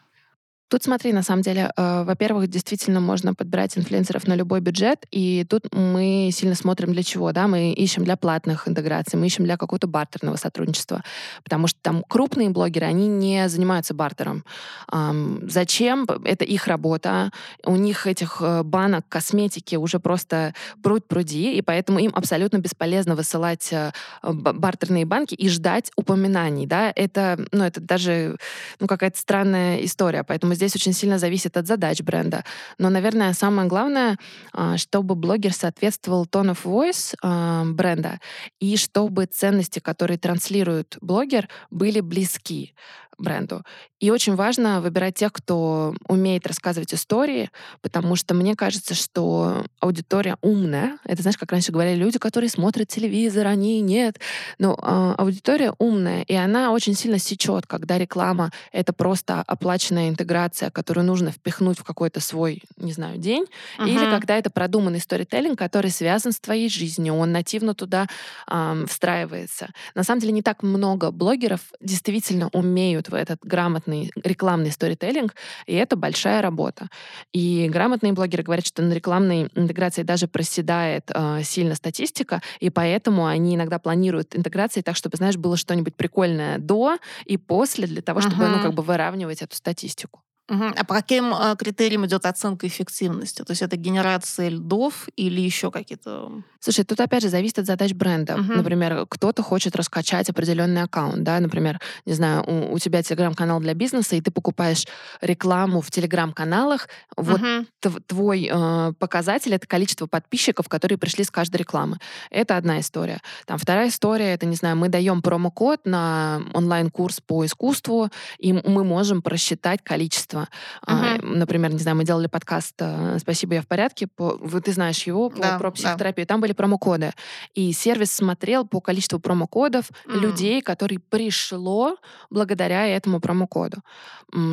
Тут 0.69 0.83
смотри, 0.83 1.13
на 1.15 1.23
самом 1.23 1.41
деле, 1.41 1.73
э, 1.75 2.03
во-первых, 2.05 2.49
действительно 2.49 3.01
можно 3.01 3.35
подбирать 3.35 3.79
инфлюенсеров 3.79 4.27
на 4.27 4.35
любой 4.35 4.61
бюджет, 4.61 5.07
и 5.11 5.47
тут 5.49 5.75
мы 5.75 6.29
сильно 6.31 6.55
смотрим 6.55 6.93
для 6.93 7.03
чего, 7.03 7.33
да, 7.33 7.49
мы 7.49 7.73
ищем 7.73 8.05
для 8.05 8.17
платных 8.17 8.69
интеграций, 8.69 9.19
мы 9.19 9.27
ищем 9.27 9.45
для 9.45 9.57
какого-то 9.57 9.87
бартерного 9.87 10.37
сотрудничества, 10.37 11.03
потому 11.43 11.69
что 11.69 11.79
там 11.81 12.05
крупные 12.07 12.51
блогеры, 12.51 12.85
они 12.85 13.09
не 13.09 13.49
занимаются 13.49 13.95
бартером. 13.95 14.45
Эм, 14.93 15.49
зачем? 15.49 16.07
Это 16.25 16.45
их 16.45 16.67
работа, 16.67 17.31
у 17.65 17.77
них 17.77 18.07
этих 18.07 18.43
э, 18.43 18.63
банок 18.63 19.09
косметики 19.09 19.77
уже 19.77 19.99
просто 20.01 20.53
пруд 20.83 21.09
пруди, 21.09 21.57
и 21.57 21.63
поэтому 21.63 21.99
им 21.99 22.13
абсолютно 22.15 22.59
бесполезно 22.59 23.15
высылать 23.15 23.73
э, 23.73 23.93
бартерные 24.23 25.07
банки 25.07 25.35
и 25.35 25.49
ждать 25.49 25.91
упоминаний, 25.97 26.67
да, 26.67 26.93
это, 26.95 27.39
ну, 27.53 27.65
это 27.65 27.81
даже, 27.81 28.37
ну, 28.81 28.87
какая-то 28.87 29.19
странная 29.19 29.83
история, 29.83 30.25
поэтому 30.25 30.58
здесь 30.59 30.77
очень 30.77 30.92
сильно 30.92 31.18
зависит 31.18 31.57
от 31.57 31.66
задач 31.66 32.03
бренда. 32.03 32.44
Но, 32.79 32.90
наверное, 32.90 33.33
самое 33.33 33.68
главное, 33.68 34.18
а, 34.53 34.77
чтобы 34.77 35.14
блогер 35.14 35.53
соответствовал 35.53 36.27
tone 36.27 36.53
of 36.53 36.64
voice 36.64 37.14
а, 37.23 37.64
бренда 37.64 38.21
и 38.61 38.77
чтобы 38.77 39.27
ценности, 39.27 39.79
которые 39.79 40.18
транслирует 40.18 40.99
блогер, 41.01 41.49
были 41.71 42.01
близки 42.01 42.75
бренду. 43.19 43.63
И 44.01 44.11
очень 44.11 44.37
важно 44.37 44.81
выбирать 44.81 45.17
тех, 45.17 45.33
кто 45.33 45.95
умеет 46.07 46.47
рассказывать 46.47 46.95
истории, 46.95 47.51
потому 47.83 48.17
что 48.17 48.35
мне 48.35 48.55
кажется, 48.55 48.95
что 48.95 49.65
аудитория 49.81 50.37
умная. 50.41 50.99
Это, 51.05 51.23
знаешь, 51.23 51.37
как 51.37 51.51
раньше 51.51 51.73
говорили 51.73 51.97
люди, 51.97 52.19
которые 52.19 52.49
смотрят 52.49 52.89
телевизор, 52.89 53.49
они 53.49 53.81
нет. 53.81 54.21
Но 54.59 54.79
э, 54.81 55.15
аудитория 55.19 55.75
умная, 55.79 56.23
и 56.23 56.35
она 56.35 56.71
очень 56.71 56.95
сильно 56.95 57.19
сечет, 57.19 57.67
когда 57.67 57.99
реклама— 57.99 58.53
это 58.73 58.93
просто 58.93 59.43
оплаченная 59.47 60.09
интеграция, 60.09 60.71
которую 60.71 61.05
нужно 61.05 61.33
впихнуть 61.33 61.79
в 61.79 61.85
какой-то 61.85 62.21
свой, 62.21 62.63
не 62.77 62.93
знаю, 62.93 63.19
день, 63.19 63.47
uh-huh. 63.79 63.89
или 63.89 64.11
когда 64.11 64.37
это 64.37 64.51
продуманный 64.51 65.01
сторителлинг, 65.01 65.59
который 65.59 65.91
связан 65.91 66.33
с 66.33 66.39
твоей 66.39 66.69
жизнью, 66.69 67.15
он 67.15 67.33
нативно 67.33 67.75
туда 67.75 68.07
э, 68.49 68.85
встраивается. 68.89 69.71
На 69.97 70.05
самом 70.05 70.21
деле 70.21 70.33
не 70.33 70.43
так 70.43 70.63
много 70.63 71.11
блогеров 71.11 71.61
действительно 71.81 72.49
умеют 72.53 73.08
в 73.09 73.14
этот 73.14 73.40
грамотный 73.42 74.11
рекламный 74.23 74.71
сторителлинг, 74.71 75.35
и 75.66 75.75
это 75.75 75.97
большая 75.97 76.42
работа. 76.42 76.88
И 77.33 77.68
грамотные 77.71 78.12
блогеры 78.12 78.42
говорят, 78.42 78.66
что 78.66 78.83
на 78.83 78.92
рекламной 78.92 79.49
интеграции 79.55 80.03
даже 80.03 80.29
проседает 80.29 81.11
э, 81.12 81.42
сильно 81.42 81.75
статистика, 81.75 82.42
и 82.61 82.71
поэтому 82.71 83.27
они 83.27 83.55
иногда 83.55 83.79
планируют 83.79 84.37
интеграции 84.37 84.83
так, 84.83 84.97
чтобы, 84.97 85.16
знаешь, 85.16 85.37
было 85.37 85.57
что-нибудь 85.57 85.97
прикольное 85.97 86.59
до 86.59 86.99
и 87.25 87.37
после, 87.37 87.87
для 87.87 88.03
того, 88.03 88.21
чтобы, 88.21 88.44
uh-huh. 88.44 88.57
ну, 88.57 88.62
как 88.62 88.75
бы 88.75 88.83
выравнивать 88.83 89.42
эту 89.42 89.57
статистику. 89.57 90.23
А 90.49 90.85
по 90.85 90.95
каким 90.95 91.35
э, 91.35 91.57
критериям 91.57 92.07
идет 92.07 92.25
оценка 92.25 92.67
эффективности? 92.67 93.43
То 93.43 93.51
есть 93.51 93.63
это 93.63 93.77
генерация 93.77 94.49
льдов 94.49 95.09
или 95.17 95.41
еще 95.41 95.71
какие-то 95.71 96.43
Слушай, 96.61 96.85
тут 96.85 96.99
опять 97.01 97.23
же 97.23 97.29
зависит 97.29 97.61
от 97.61 97.67
задач 97.67 97.93
бренда. 97.93 98.35
Uh-huh. 98.35 98.57
Например, 98.57 99.07
кто-то 99.09 99.43
хочет 99.43 99.77
раскачать 99.77 100.29
определенный 100.29 100.83
аккаунт, 100.83 101.23
да, 101.23 101.39
например, 101.39 101.81
не 102.05 102.15
знаю, 102.15 102.43
у, 102.47 102.75
у 102.75 102.79
тебя 102.81 103.03
телеграм-канал 103.03 103.61
для 103.61 103.75
бизнеса, 103.75 104.17
и 104.17 104.21
ты 104.21 104.33
покупаешь 104.33 104.85
рекламу 105.21 105.81
в 105.81 105.91
телеграм-каналах. 105.91 106.89
Вот 107.17 107.41
uh-huh. 107.41 108.03
твой 108.07 108.51
э, 108.53 108.93
показатель 108.99 109.55
это 109.55 109.69
количество 109.69 110.07
подписчиков, 110.07 110.69
которые 110.69 110.99
пришли 110.99 111.23
с 111.23 111.31
каждой 111.31 111.59
рекламы. 111.59 111.99
Это 112.31 112.57
одна 112.57 112.81
история. 112.81 113.21
Там 113.47 113.59
вторая 113.59 113.89
история 113.89 114.35
это, 114.35 114.47
не 114.47 114.57
знаю, 114.57 114.77
мы 114.77 114.89
даем 114.89 115.23
промокод 115.23 115.87
на 115.87 116.43
онлайн-курс 116.55 117.21
по 117.21 117.47
искусству, 117.47 118.11
и 118.39 118.53
мы 118.53 118.83
можем 118.83 119.23
просчитать 119.23 119.81
количество 119.85 120.38
качества. 120.38 120.48
Uh-huh. 120.87 121.37
Например, 121.37 121.72
не 121.72 121.79
знаю, 121.79 121.96
мы 121.96 122.05
делали 122.05 122.27
подкаст 122.27 122.74
э, 122.79 123.18
«Спасибо, 123.20 123.55
я 123.55 123.62
в 123.62 123.66
порядке». 123.66 124.07
По, 124.07 124.38
ты 124.61 124.72
знаешь 124.72 125.03
его 125.07 125.31
по, 125.31 125.40
да, 125.40 125.59
про 125.59 125.70
психотерапию. 125.70 126.27
Да. 126.27 126.35
Там 126.35 126.40
были 126.40 126.53
промокоды. 126.53 127.12
И 127.55 127.72
сервис 127.72 128.12
смотрел 128.12 128.66
по 128.66 128.81
количеству 128.81 129.18
промокодов 129.18 129.90
mm. 130.07 130.18
людей, 130.18 130.62
которые 130.62 130.98
пришло 130.98 131.96
благодаря 132.31 132.87
этому 132.87 133.20
промокоду. 133.20 133.79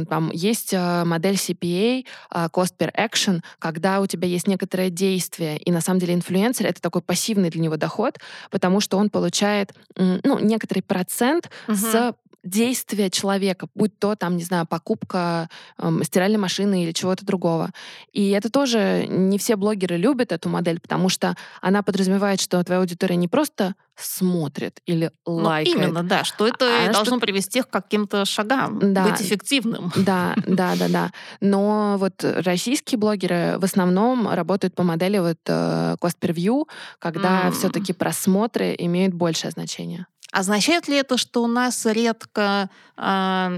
Там 0.09 0.31
есть 0.31 0.73
э, 0.73 1.03
модель 1.03 1.35
CPA, 1.35 2.05
Cost 2.31 2.75
Per 2.77 2.93
Action, 2.95 3.41
когда 3.59 3.99
у 3.99 4.07
тебя 4.07 4.27
есть 4.27 4.47
некоторое 4.47 4.89
действие, 4.89 5.57
и 5.57 5.71
на 5.71 5.81
самом 5.81 5.99
деле 5.99 6.13
инфлюенсер— 6.13 6.65
это 6.67 6.81
такой 6.81 7.01
пассивный 7.01 7.49
для 7.49 7.61
него 7.61 7.75
доход, 7.75 8.17
потому 8.51 8.79
что 8.79 8.97
он 8.97 9.09
получает 9.09 9.73
ну, 9.97 10.39
некоторый 10.39 10.81
процент 10.81 11.49
uh-huh. 11.67 11.75
с 11.75 12.15
действия 12.45 13.09
человека, 13.09 13.67
будь 13.75 13.97
то, 13.99 14.15
там, 14.15 14.37
не 14.37 14.43
знаю, 14.43 14.65
покупка 14.65 15.49
э, 15.77 15.91
стиральной 16.03 16.37
машины 16.37 16.83
или 16.83 16.91
чего-то 16.91 17.25
другого. 17.25 17.71
И 18.13 18.29
это 18.29 18.49
тоже 18.49 19.07
не 19.09 19.37
все 19.37 19.55
блогеры 19.55 19.97
любят 19.97 20.31
эту 20.31 20.47
модель, 20.47 20.79
потому 20.79 21.09
что 21.09 21.35
она 21.61 21.83
подразумевает, 21.83 22.39
что 22.39 22.63
твоя 22.63 22.79
аудитория 22.79 23.15
не 23.15 23.27
просто 23.27 23.75
смотрит 23.95 24.79
или 24.85 25.11
ну, 25.25 25.35
лайкает. 25.35 25.77
Ну, 25.77 25.83
именно, 25.83 26.03
да, 26.03 26.23
что 26.23 26.47
это 26.47 26.65
а 26.65 26.91
должно 26.91 27.17
что... 27.17 27.19
привести 27.19 27.61
к 27.61 27.69
каким-то 27.69 28.25
шагам, 28.25 28.93
да, 28.93 29.07
быть 29.07 29.21
эффективным. 29.21 29.91
Да, 29.95 30.35
да, 30.47 30.75
да, 30.75 30.87
да. 30.89 31.11
Но 31.39 31.95
вот 31.97 32.23
российские 32.23 32.99
блогеры 32.99 33.55
в 33.57 33.63
основном 33.63 34.29
работают 34.29 34.75
по 34.75 34.83
модели 34.83 35.17
вот 35.17 35.39
uh, 35.45 35.97
cost 35.99 36.17
per 36.19 36.33
view, 36.33 36.67
когда 36.99 37.47
mm. 37.47 37.51
все-таки 37.51 37.93
просмотры 37.93 38.75
имеют 38.77 39.13
большее 39.13 39.51
значение. 39.51 40.07
Означает 40.35 40.89
ли 40.89 40.97
это, 40.97 41.17
что 41.17 41.43
у 41.43 41.47
нас 41.47 41.85
редко 41.85 42.69
э, 42.97 43.01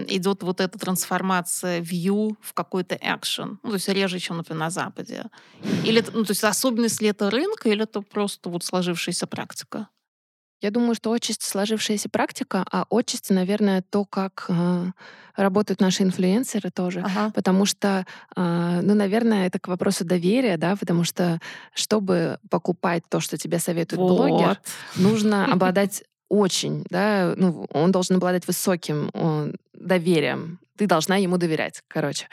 идет 0.10 0.44
вот 0.44 0.62
эта 0.62 0.78
трансформация 0.78 1.82
view 1.82 2.36
в 2.40 2.54
какой-то 2.54 2.94
action? 2.96 3.58
Ну, 3.64 3.70
то 3.70 3.76
есть 3.78 3.90
реже, 3.90 4.20
чем, 4.20 4.38
например, 4.38 4.60
на 4.60 4.70
Западе? 4.70 5.24
Или, 5.84 6.06
ну, 6.14 6.24
то 6.24 6.32
есть 6.32 6.44
особенность 6.44 7.02
ли 7.02 7.08
это 7.08 7.32
рынка, 7.32 7.70
или 7.70 7.82
это 7.82 8.02
просто 8.02 8.50
вот 8.50 8.64
сложившаяся 8.64 9.26
практика? 9.26 9.88
Я 10.62 10.70
думаю, 10.70 10.94
что 10.94 11.12
отчасти 11.12 11.46
сложившаяся 11.46 12.10
практика, 12.10 12.64
а 12.72 12.86
отчасти, 12.92 13.34
наверное, 13.34 13.82
то, 13.82 14.06
как 14.06 14.46
э, 14.50 14.92
работают 15.36 15.82
наши 15.82 16.04
инфлюенсеры 16.04 16.70
тоже. 16.70 17.02
Ага. 17.02 17.32
Потому 17.34 17.66
что, 17.66 18.06
э, 18.36 18.82
ну, 18.84 18.94
наверное, 18.94 19.48
это 19.48 19.58
к 19.58 19.68
вопросу 19.68 20.06
доверия, 20.06 20.58
да, 20.58 20.76
потому 20.76 21.04
что, 21.04 21.40
чтобы 21.74 22.38
покупать 22.52 23.02
то, 23.10 23.20
что 23.20 23.36
тебе 23.36 23.58
советует 23.58 24.00
вот. 24.00 24.16
блогер, 24.16 24.60
нужно 24.96 25.46
обладать 25.52 26.04
очень, 26.30 26.86
да, 26.90 27.34
ну, 27.38 27.68
он 27.72 27.92
должен 27.92 28.18
обладать 28.18 28.48
высоким 28.48 29.10
он, 29.14 29.56
доверием. 29.74 30.60
Ты 30.76 30.88
должна 30.88 31.18
ему 31.18 31.38
доверять, 31.38 31.82
короче. 31.88 32.28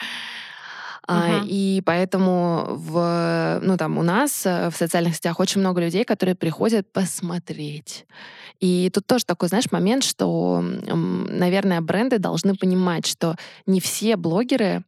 Uh-huh. 1.07 1.41
А, 1.41 1.45
и 1.47 1.83
поэтому 1.85 2.65
в, 2.69 3.61
ну, 3.63 3.77
там, 3.77 3.99
у 3.99 4.03
нас 4.03 4.47
э, 4.47 4.71
в 4.71 4.77
социальных 4.77 5.17
сетях 5.17 5.39
очень 5.39 5.61
много 5.61 5.81
людей, 5.81 6.05
которые 6.05 6.35
приходят 6.35 6.91
посмотреть. 6.93 8.07
И 8.61 8.91
тут 8.93 9.07
тоже 9.07 9.25
такой, 9.27 9.49
знаешь, 9.49 9.71
момент, 9.71 10.05
что, 10.05 10.63
наверное, 10.63 11.81
бренды 11.83 12.19
должны 12.19 12.55
понимать, 12.55 13.07
что 13.07 13.37
не 13.67 13.81
все 13.81 14.17
блогеры 14.17 14.83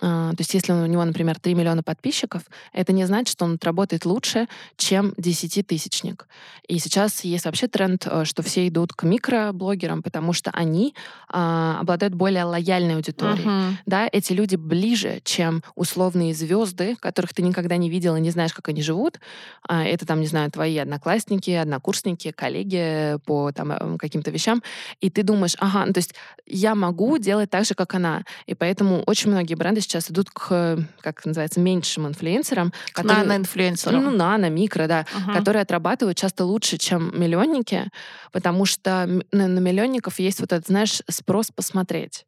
то 0.00 0.36
есть 0.38 0.54
если 0.54 0.72
у 0.72 0.86
него, 0.86 1.04
например, 1.04 1.38
3 1.40 1.54
миллиона 1.54 1.82
подписчиков, 1.82 2.42
это 2.72 2.92
не 2.92 3.04
значит, 3.06 3.32
что 3.32 3.44
он 3.44 3.54
отработает 3.54 4.04
лучше, 4.04 4.46
чем 4.76 5.14
10-тысячник. 5.16 6.26
И 6.68 6.78
сейчас 6.78 7.24
есть 7.24 7.46
вообще 7.46 7.68
тренд, 7.68 8.06
э, 8.06 8.24
что 8.24 8.42
все 8.42 8.68
идут 8.68 8.92
к 8.92 9.02
микроблогерам, 9.04 10.02
потому 10.02 10.32
что 10.32 10.50
они 10.50 10.94
а, 11.28 11.78
обладают 11.80 12.14
более 12.14 12.44
лояльной 12.44 12.96
аудиторией. 12.96 13.46
Uh-huh. 13.46 13.72
Да, 13.86 14.08
эти 14.10 14.32
люди 14.32 14.56
ближе, 14.56 15.20
чем 15.24 15.62
условные 15.74 16.34
звезды, 16.34 16.96
которых 16.96 17.32
ты 17.32 17.42
никогда 17.42 17.76
не 17.76 17.88
видел 17.88 18.16
и 18.16 18.20
не 18.20 18.30
знаешь, 18.30 18.52
как 18.52 18.68
они 18.68 18.82
живут. 18.82 19.18
А, 19.66 19.84
это 19.84 20.06
там, 20.06 20.20
не 20.20 20.26
знаю, 20.26 20.50
твои 20.50 20.76
одноклассники, 20.76 21.50
однокурсники, 21.50 22.30
коллеги 22.32 23.18
по 23.24 23.50
там, 23.52 23.72
э, 23.72 23.96
каким-то 23.98 24.30
вещам. 24.30 24.62
И 25.00 25.10
ты 25.10 25.22
думаешь, 25.22 25.56
ага, 25.58 25.86
ну, 25.86 25.92
то 25.92 25.98
есть 25.98 26.14
я 26.46 26.74
могу 26.74 27.18
делать 27.18 27.50
так 27.50 27.64
же, 27.64 27.74
как 27.74 27.94
она. 27.94 28.24
И 28.46 28.54
поэтому 28.54 29.02
очень 29.06 29.30
многие 29.30 29.54
бренды 29.54 29.77
бренды 29.78 29.80
сейчас 29.80 30.10
идут 30.10 30.30
к, 30.30 30.78
как 31.00 31.24
называется, 31.24 31.60
меньшим 31.60 32.06
инфлюенсерам. 32.06 32.72
Которые, 32.92 33.24
нано-инфлюенсерам. 33.24 34.04
Ну, 34.04 34.10
нано, 34.10 34.50
микро, 34.50 34.86
да. 34.86 35.00
Uh-huh. 35.02 35.34
Которые 35.34 35.62
отрабатывают 35.62 36.18
часто 36.18 36.44
лучше, 36.44 36.78
чем 36.78 37.12
миллионники, 37.18 37.88
потому 38.32 38.64
что 38.66 39.06
на, 39.32 39.48
на 39.48 39.58
миллионников 39.60 40.18
есть 40.18 40.40
вот 40.40 40.52
этот, 40.52 40.66
знаешь, 40.66 41.02
спрос 41.08 41.50
посмотреть. 41.50 42.24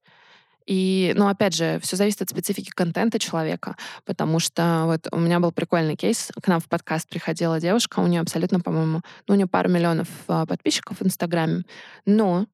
И, 0.67 1.13
ну, 1.17 1.27
опять 1.27 1.55
же, 1.55 1.81
все 1.83 1.97
зависит 1.97 2.23
от 2.23 2.31
специфики 2.31 2.71
контента 2.71 3.19
человека, 3.19 3.77
потому 4.05 4.39
что 4.39 4.85
вот 4.87 5.09
у 5.11 5.19
меня 5.19 5.41
был 5.41 5.53
прикольный 5.53 5.97
кейс. 5.97 6.31
К 6.41 6.47
нам 6.49 6.61
в 6.61 6.69
подкаст 6.69 7.09
приходила 7.09 7.59
девушка, 7.59 8.01
у 8.01 8.07
нее 8.07 8.21
абсолютно, 8.21 8.61
по-моему, 8.61 9.01
ну, 9.27 9.35
у 9.35 9.37
нее 9.37 9.47
пару 9.47 9.69
миллионов 9.69 10.07
а, 10.29 10.47
подписчиков 10.47 11.01
в 11.01 11.05
Инстаграме, 11.05 11.65
но 12.07 12.47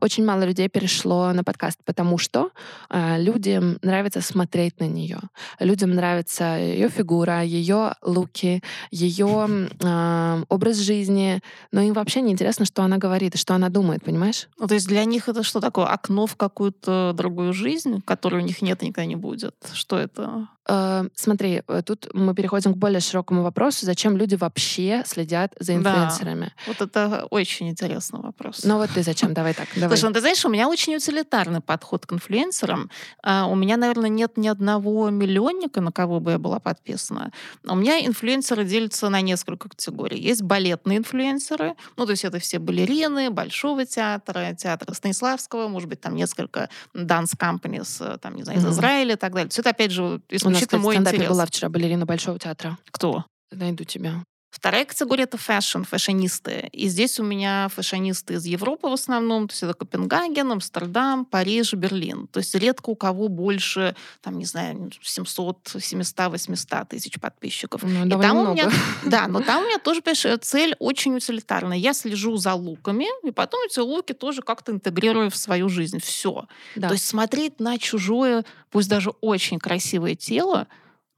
очень 0.00 0.24
мало 0.24 0.42
людей 0.44 0.68
перешло 0.68 1.32
на 1.32 1.44
подкаст, 1.44 1.78
потому 1.84 2.18
что 2.18 2.50
э, 2.88 3.22
людям 3.22 3.78
нравится 3.82 4.20
смотреть 4.20 4.80
на 4.80 4.88
нее. 4.88 5.20
Людям 5.58 5.94
нравится 5.94 6.58
ее 6.58 6.88
фигура, 6.88 7.42
ее 7.42 7.94
луки, 8.02 8.62
ее 8.90 9.68
э, 9.80 10.42
образ 10.48 10.76
жизни, 10.76 11.40
но 11.72 11.80
им 11.82 11.94
вообще 11.94 12.20
не 12.20 12.32
интересно, 12.32 12.64
что 12.64 12.82
она 12.82 12.98
говорит 12.98 13.34
и 13.34 13.38
что 13.38 13.54
она 13.54 13.68
думает, 13.68 14.04
понимаешь? 14.04 14.48
Ну, 14.58 14.66
то 14.66 14.74
есть 14.74 14.88
для 14.88 15.04
них 15.04 15.28
это 15.28 15.42
что 15.42 15.60
такое? 15.60 15.86
Окно 15.86 16.26
в 16.26 16.36
какую-то 16.36 17.12
другую 17.14 17.52
жизнь, 17.52 18.02
которой 18.04 18.42
у 18.42 18.44
них 18.44 18.62
нет 18.62 18.82
и 18.82 18.86
никогда 18.86 19.06
не 19.06 19.16
будет? 19.16 19.54
Что 19.72 19.98
это? 19.98 20.48
Э, 20.70 21.08
смотри, 21.14 21.62
э, 21.66 21.82
тут 21.84 22.08
мы 22.14 22.34
переходим 22.34 22.74
к 22.74 22.76
более 22.76 23.00
широкому 23.00 23.42
вопросу, 23.42 23.86
зачем 23.86 24.16
люди 24.16 24.36
вообще 24.36 25.02
следят 25.04 25.52
за 25.58 25.74
инфлюенсерами? 25.74 26.44
Да, 26.44 26.52
вот 26.66 26.80
это 26.80 27.26
очень 27.30 27.68
интересный 27.68 28.20
вопрос. 28.20 28.62
Ну 28.64 28.76
вот 28.76 28.90
ты 28.90 29.02
зачем? 29.02 29.34
Давай 29.34 29.54
так. 29.54 29.68
Давай. 29.74 29.96
Слушай, 29.96 30.08
ну 30.08 30.14
ты 30.14 30.20
знаешь, 30.20 30.44
у 30.44 30.48
меня 30.48 30.68
очень 30.68 30.94
утилитарный 30.94 31.60
подход 31.60 32.06
к 32.06 32.12
инфлюенсерам. 32.12 32.88
А, 33.22 33.46
у 33.46 33.56
меня, 33.56 33.76
наверное, 33.76 34.10
нет 34.10 34.36
ни 34.36 34.46
одного 34.46 35.10
миллионника, 35.10 35.80
на 35.80 35.90
кого 35.90 36.20
бы 36.20 36.32
я 36.32 36.38
была 36.38 36.60
подписана. 36.60 37.32
У 37.64 37.74
меня 37.74 38.06
инфлюенсеры 38.06 38.64
делятся 38.64 39.08
на 39.08 39.20
несколько 39.20 39.68
категорий. 39.68 40.20
Есть 40.20 40.42
балетные 40.42 40.98
инфлюенсеры, 40.98 41.74
ну 41.96 42.06
то 42.06 42.12
есть 42.12 42.24
это 42.24 42.38
все 42.38 42.58
балерины 42.60 43.30
Большого 43.30 43.86
театра, 43.86 44.54
театра 44.56 44.94
Станиславского, 44.94 45.68
может 45.68 45.88
быть, 45.88 46.00
там 46.00 46.14
несколько 46.14 46.68
dance 46.94 47.36
companies, 47.36 48.18
там, 48.18 48.36
не 48.36 48.44
знаю, 48.44 48.60
из 48.60 48.64
mm-hmm. 48.64 48.70
Израиля 48.70 49.14
и 49.14 49.16
так 49.16 49.32
далее. 49.32 49.48
Все 49.50 49.62
это, 49.62 49.70
опять 49.70 49.90
же, 49.90 50.20
исключительно 50.28 50.59
мой 50.78 50.96
интерес. 50.96 51.28
была 51.28 51.46
вчера 51.46 51.68
балерина 51.68 52.06
Большого 52.06 52.38
театра. 52.38 52.78
Кто? 52.90 53.24
Найду 53.50 53.84
тебя. 53.84 54.22
Вторая 54.50 54.84
категория— 54.84 55.22
это 55.24 55.38
fashion, 55.38 55.82
фэшонисты. 55.82 56.68
И 56.72 56.88
здесь 56.88 57.20
у 57.20 57.22
меня 57.22 57.68
фэшонисты 57.68 58.34
из 58.34 58.44
Европы 58.46 58.88
в 58.88 58.92
основном. 58.92 59.46
То 59.46 59.52
есть 59.52 59.62
это 59.62 59.74
Копенгаген, 59.74 60.50
Амстердам, 60.50 61.24
Париж, 61.24 61.72
Берлин. 61.74 62.26
То 62.26 62.38
есть 62.40 62.54
редко 62.56 62.90
у 62.90 62.96
кого 62.96 63.28
больше, 63.28 63.94
там, 64.20 64.38
не 64.38 64.44
знаю, 64.44 64.90
700, 65.00 65.76
700, 65.78 66.32
800 66.32 66.88
тысяч 66.88 67.20
подписчиков. 67.20 67.84
Ну, 67.84 68.06
и 68.06 68.10
там 68.10 68.18
много. 68.18 68.50
у 68.50 68.52
меня, 68.54 68.70
да, 69.04 69.28
но 69.28 69.40
там 69.40 69.62
у 69.62 69.66
меня 69.66 69.78
тоже, 69.78 70.02
понимаешь, 70.02 70.40
цель 70.42 70.74
очень 70.80 71.14
утилитарная. 71.14 71.78
Я 71.78 71.94
слежу 71.94 72.36
за 72.36 72.54
луками, 72.54 73.06
и 73.24 73.30
потом 73.30 73.60
эти 73.66 73.78
луки 73.78 74.14
тоже 74.14 74.42
как-то 74.42 74.72
интегрирую 74.72 75.30
в 75.30 75.36
свою 75.36 75.68
жизнь. 75.68 76.00
Все. 76.00 76.46
Да. 76.74 76.88
То 76.88 76.94
есть 76.94 77.06
смотреть 77.06 77.60
на 77.60 77.78
чужое, 77.78 78.44
пусть 78.70 78.88
даже 78.88 79.10
очень 79.20 79.60
красивое 79.60 80.16
тело, 80.16 80.66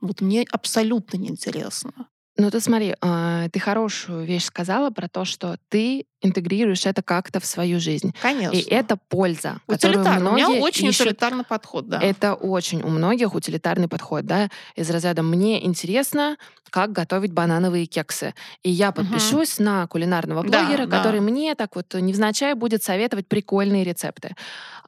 вот 0.02 0.20
мне 0.20 0.44
абсолютно 0.50 1.16
неинтересно. 1.16 1.92
Ну, 2.36 2.50
ты 2.50 2.60
смотри, 2.60 2.94
а, 3.02 3.48
ты 3.50 3.60
хорошую 3.60 4.24
вещь 4.24 4.44
сказала 4.44 4.90
про 4.90 5.06
то, 5.08 5.24
что 5.26 5.58
ты 5.68 6.06
интегрируешь 6.22 6.86
это 6.86 7.02
как-то 7.02 7.40
в 7.40 7.44
свою 7.44 7.78
жизнь. 7.78 8.14
Конечно. 8.22 8.56
И 8.56 8.62
это 8.62 8.96
польза. 8.96 9.58
Утилитарно. 9.66 10.30
У 10.30 10.34
меня 10.34 10.48
очень 10.48 10.86
ищут... 10.86 11.02
утилитарный 11.02 11.44
подход, 11.44 11.88
да. 11.88 12.00
Это 12.00 12.34
очень 12.34 12.82
у 12.82 12.88
многих 12.88 13.34
утилитарный 13.34 13.88
подход, 13.88 14.24
да, 14.24 14.48
из 14.76 14.88
разряда 14.88 15.22
«мне 15.22 15.64
интересно, 15.66 16.38
как 16.72 16.90
готовить 16.90 17.32
банановые 17.32 17.86
кексы». 17.86 18.34
И 18.64 18.70
я 18.70 18.90
подпишусь 18.90 19.56
угу. 19.56 19.64
на 19.64 19.86
кулинарного 19.86 20.42
блогера, 20.42 20.86
да, 20.86 20.98
который 20.98 21.20
да. 21.20 21.26
мне 21.26 21.54
так 21.54 21.76
вот 21.76 21.94
невзначай 21.94 22.54
будет 22.54 22.82
советовать 22.82 23.28
прикольные 23.28 23.84
рецепты. 23.84 24.34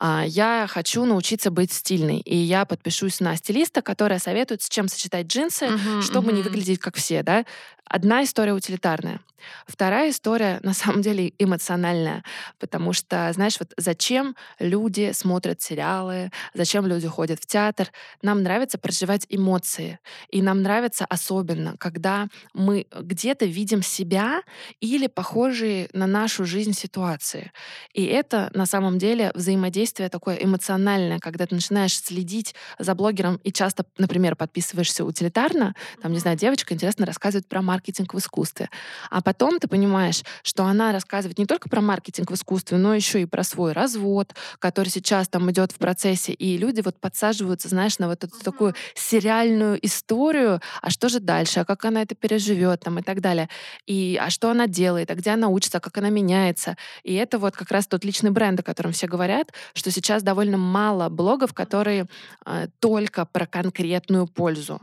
А, 0.00 0.24
я 0.26 0.66
хочу 0.68 1.04
научиться 1.04 1.50
быть 1.50 1.72
стильной, 1.72 2.18
и 2.18 2.36
я 2.36 2.64
подпишусь 2.64 3.20
на 3.20 3.36
стилиста, 3.36 3.82
который 3.82 4.18
советует, 4.18 4.62
с 4.62 4.68
чем 4.68 4.88
сочетать 4.88 5.26
джинсы, 5.26 5.66
угу, 5.66 6.02
чтобы 6.02 6.28
угу. 6.28 6.36
не 6.36 6.42
выглядеть 6.42 6.80
как 6.80 6.96
все, 6.96 7.22
да. 7.22 7.44
Одна 7.86 8.24
история 8.24 8.54
утилитарная. 8.54 9.20
Вторая 9.66 10.10
история, 10.10 10.58
на 10.62 10.72
самом 10.74 11.02
деле, 11.02 11.32
эмоциональная, 11.38 12.24
потому 12.58 12.92
что, 12.92 13.30
знаешь, 13.32 13.56
вот 13.58 13.72
зачем 13.76 14.36
люди 14.58 15.12
смотрят 15.12 15.60
сериалы, 15.60 16.30
зачем 16.54 16.86
люди 16.86 17.08
ходят 17.08 17.40
в 17.40 17.46
театр? 17.46 17.88
Нам 18.22 18.42
нравится 18.42 18.78
проживать 18.78 19.26
эмоции, 19.28 19.98
и 20.30 20.42
нам 20.42 20.62
нравится 20.62 21.04
особенно, 21.04 21.73
когда 21.78 22.28
мы 22.52 22.86
где-то 22.92 23.44
видим 23.44 23.82
себя 23.82 24.42
или 24.80 25.06
похожие 25.06 25.88
на 25.92 26.06
нашу 26.06 26.44
жизнь 26.44 26.72
ситуации. 26.72 27.52
И 27.92 28.04
это 28.04 28.50
на 28.54 28.66
самом 28.66 28.98
деле 28.98 29.32
взаимодействие 29.34 30.08
такое 30.08 30.36
эмоциональное, 30.36 31.18
когда 31.18 31.46
ты 31.46 31.54
начинаешь 31.54 31.98
следить 31.98 32.54
за 32.78 32.94
блогером 32.94 33.36
и 33.44 33.52
часто, 33.52 33.84
например, 33.98 34.36
подписываешься 34.36 35.04
утилитарно, 35.04 35.74
там, 36.02 36.12
не 36.12 36.18
знаю, 36.18 36.36
девочка 36.36 36.74
интересно 36.74 37.06
рассказывает 37.06 37.46
про 37.48 37.62
маркетинг 37.62 38.14
в 38.14 38.18
искусстве. 38.18 38.70
А 39.10 39.22
потом 39.22 39.58
ты 39.58 39.68
понимаешь, 39.68 40.22
что 40.42 40.64
она 40.64 40.92
рассказывает 40.92 41.38
не 41.38 41.46
только 41.46 41.68
про 41.68 41.80
маркетинг 41.80 42.30
в 42.30 42.34
искусстве, 42.34 42.78
но 42.78 42.94
еще 42.94 43.22
и 43.22 43.26
про 43.26 43.44
свой 43.44 43.72
развод, 43.72 44.34
который 44.58 44.88
сейчас 44.88 45.28
там 45.28 45.50
идет 45.50 45.72
в 45.72 45.76
процессе, 45.76 46.32
и 46.32 46.56
люди 46.56 46.80
вот 46.84 47.00
подсаживаются, 47.00 47.68
знаешь, 47.68 47.98
на 47.98 48.08
вот 48.08 48.24
эту 48.24 48.38
такую 48.38 48.74
сериальную 48.94 49.84
историю, 49.84 50.60
а 50.82 50.90
что 50.90 51.08
же 51.08 51.20
дальше, 51.20 51.60
а 51.64 51.66
как 51.66 51.84
она 51.86 52.02
это 52.02 52.14
переживет 52.14 52.80
там 52.80 52.98
и 52.98 53.02
так 53.02 53.20
далее, 53.20 53.48
и 53.86 54.18
а 54.20 54.30
что 54.30 54.50
она 54.50 54.66
делает, 54.66 55.10
а 55.10 55.14
где 55.14 55.30
она 55.30 55.48
учится, 55.48 55.78
а 55.78 55.80
как 55.80 55.96
она 55.98 56.10
меняется. 56.10 56.76
И 57.02 57.14
это 57.14 57.38
вот 57.38 57.56
как 57.56 57.70
раз 57.70 57.86
тот 57.86 58.04
личный 58.04 58.30
бренд, 58.30 58.60
о 58.60 58.62
котором 58.62 58.92
все 58.92 59.06
говорят, 59.06 59.52
что 59.72 59.90
сейчас 59.90 60.22
довольно 60.22 60.58
мало 60.58 61.08
блогов, 61.08 61.54
которые 61.54 62.06
э, 62.46 62.68
только 62.80 63.24
про 63.24 63.46
конкретную 63.46 64.26
пользу. 64.26 64.80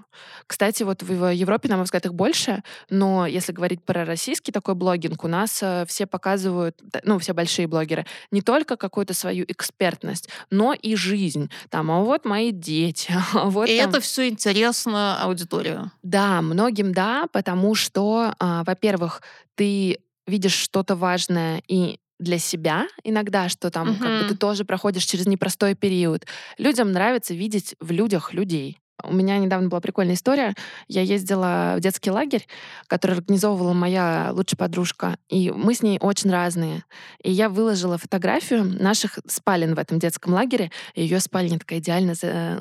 Кстати, 0.47 0.83
вот 0.83 1.03
в 1.03 1.31
Европе, 1.31 1.69
на 1.69 1.75
мой 1.75 1.85
взгляд, 1.85 2.05
их 2.05 2.13
больше, 2.13 2.63
но 2.89 3.27
если 3.27 3.51
говорить 3.51 3.83
про 3.83 4.05
российский 4.05 4.51
такой 4.51 4.75
блогинг, 4.75 5.23
у 5.23 5.27
нас 5.27 5.59
э, 5.61 5.85
все 5.87 6.07
показывают, 6.07 6.81
ну, 7.03 7.19
все 7.19 7.33
большие 7.33 7.67
блогеры, 7.67 8.05
не 8.31 8.41
только 8.41 8.75
какую-то 8.75 9.13
свою 9.13 9.45
экспертность, 9.47 10.29
но 10.49 10.73
и 10.73 10.95
жизнь. 10.95 11.49
Там, 11.69 11.91
а 11.91 11.99
вот 12.01 12.25
мои 12.25 12.51
дети. 12.51 13.13
А 13.33 13.49
вот 13.49 13.69
и 13.69 13.79
там... 13.79 13.89
это 13.89 14.01
все 14.01 14.27
интересно 14.27 15.21
аудиторию. 15.21 15.91
Да, 16.03 16.41
многим 16.71 16.93
да, 16.93 17.27
потому 17.31 17.75
что, 17.75 18.33
а, 18.39 18.63
во-первых, 18.63 19.21
ты 19.55 19.99
видишь 20.25 20.53
что-то 20.53 20.95
важное 20.95 21.61
и 21.67 21.99
для 22.19 22.37
себя 22.37 22.87
иногда, 23.03 23.49
что 23.49 23.69
там 23.71 23.91
угу. 23.91 23.99
как 23.99 24.21
бы 24.21 24.29
ты 24.29 24.37
тоже 24.37 24.63
проходишь 24.63 25.03
через 25.03 25.25
непростой 25.25 25.75
период. 25.75 26.25
Людям 26.57 26.91
нравится 26.91 27.33
видеть 27.33 27.75
в 27.79 27.91
людях 27.91 28.33
людей. 28.33 28.77
У 29.03 29.13
меня 29.13 29.37
недавно 29.37 29.69
была 29.69 29.81
прикольная 29.81 30.15
история. 30.15 30.53
Я 30.87 31.01
ездила 31.01 31.75
в 31.77 31.79
детский 31.79 32.11
лагерь, 32.11 32.47
который 32.87 33.17
организовывала 33.17 33.73
моя 33.73 34.29
лучшая 34.33 34.57
подружка, 34.57 35.17
и 35.29 35.51
мы 35.51 35.73
с 35.73 35.81
ней 35.81 35.97
очень 35.99 36.31
разные. 36.31 36.83
И 37.23 37.31
я 37.31 37.49
выложила 37.49 37.97
фотографию 37.97 38.63
наших 38.63 39.19
спален 39.27 39.75
в 39.75 39.79
этом 39.79 39.99
детском 39.99 40.33
лагере. 40.33 40.71
Ее 40.95 41.19
спальня 41.19 41.59
такая 41.59 41.79
идеально, 41.79 42.13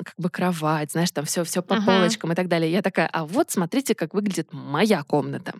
как 0.03 0.15
бы 0.17 0.29
кровать, 0.29 0.91
знаешь, 0.91 1.11
там 1.11 1.25
все, 1.25 1.43
все 1.43 1.61
по 1.61 1.75
uh-huh. 1.75 1.85
полочкам 1.85 2.31
и 2.31 2.35
так 2.35 2.47
далее. 2.47 2.71
Я 2.71 2.81
такая, 2.81 3.07
а 3.11 3.25
вот 3.25 3.51
смотрите, 3.51 3.95
как 3.95 4.13
выглядит 4.13 4.49
моя 4.51 5.03
комната. 5.03 5.53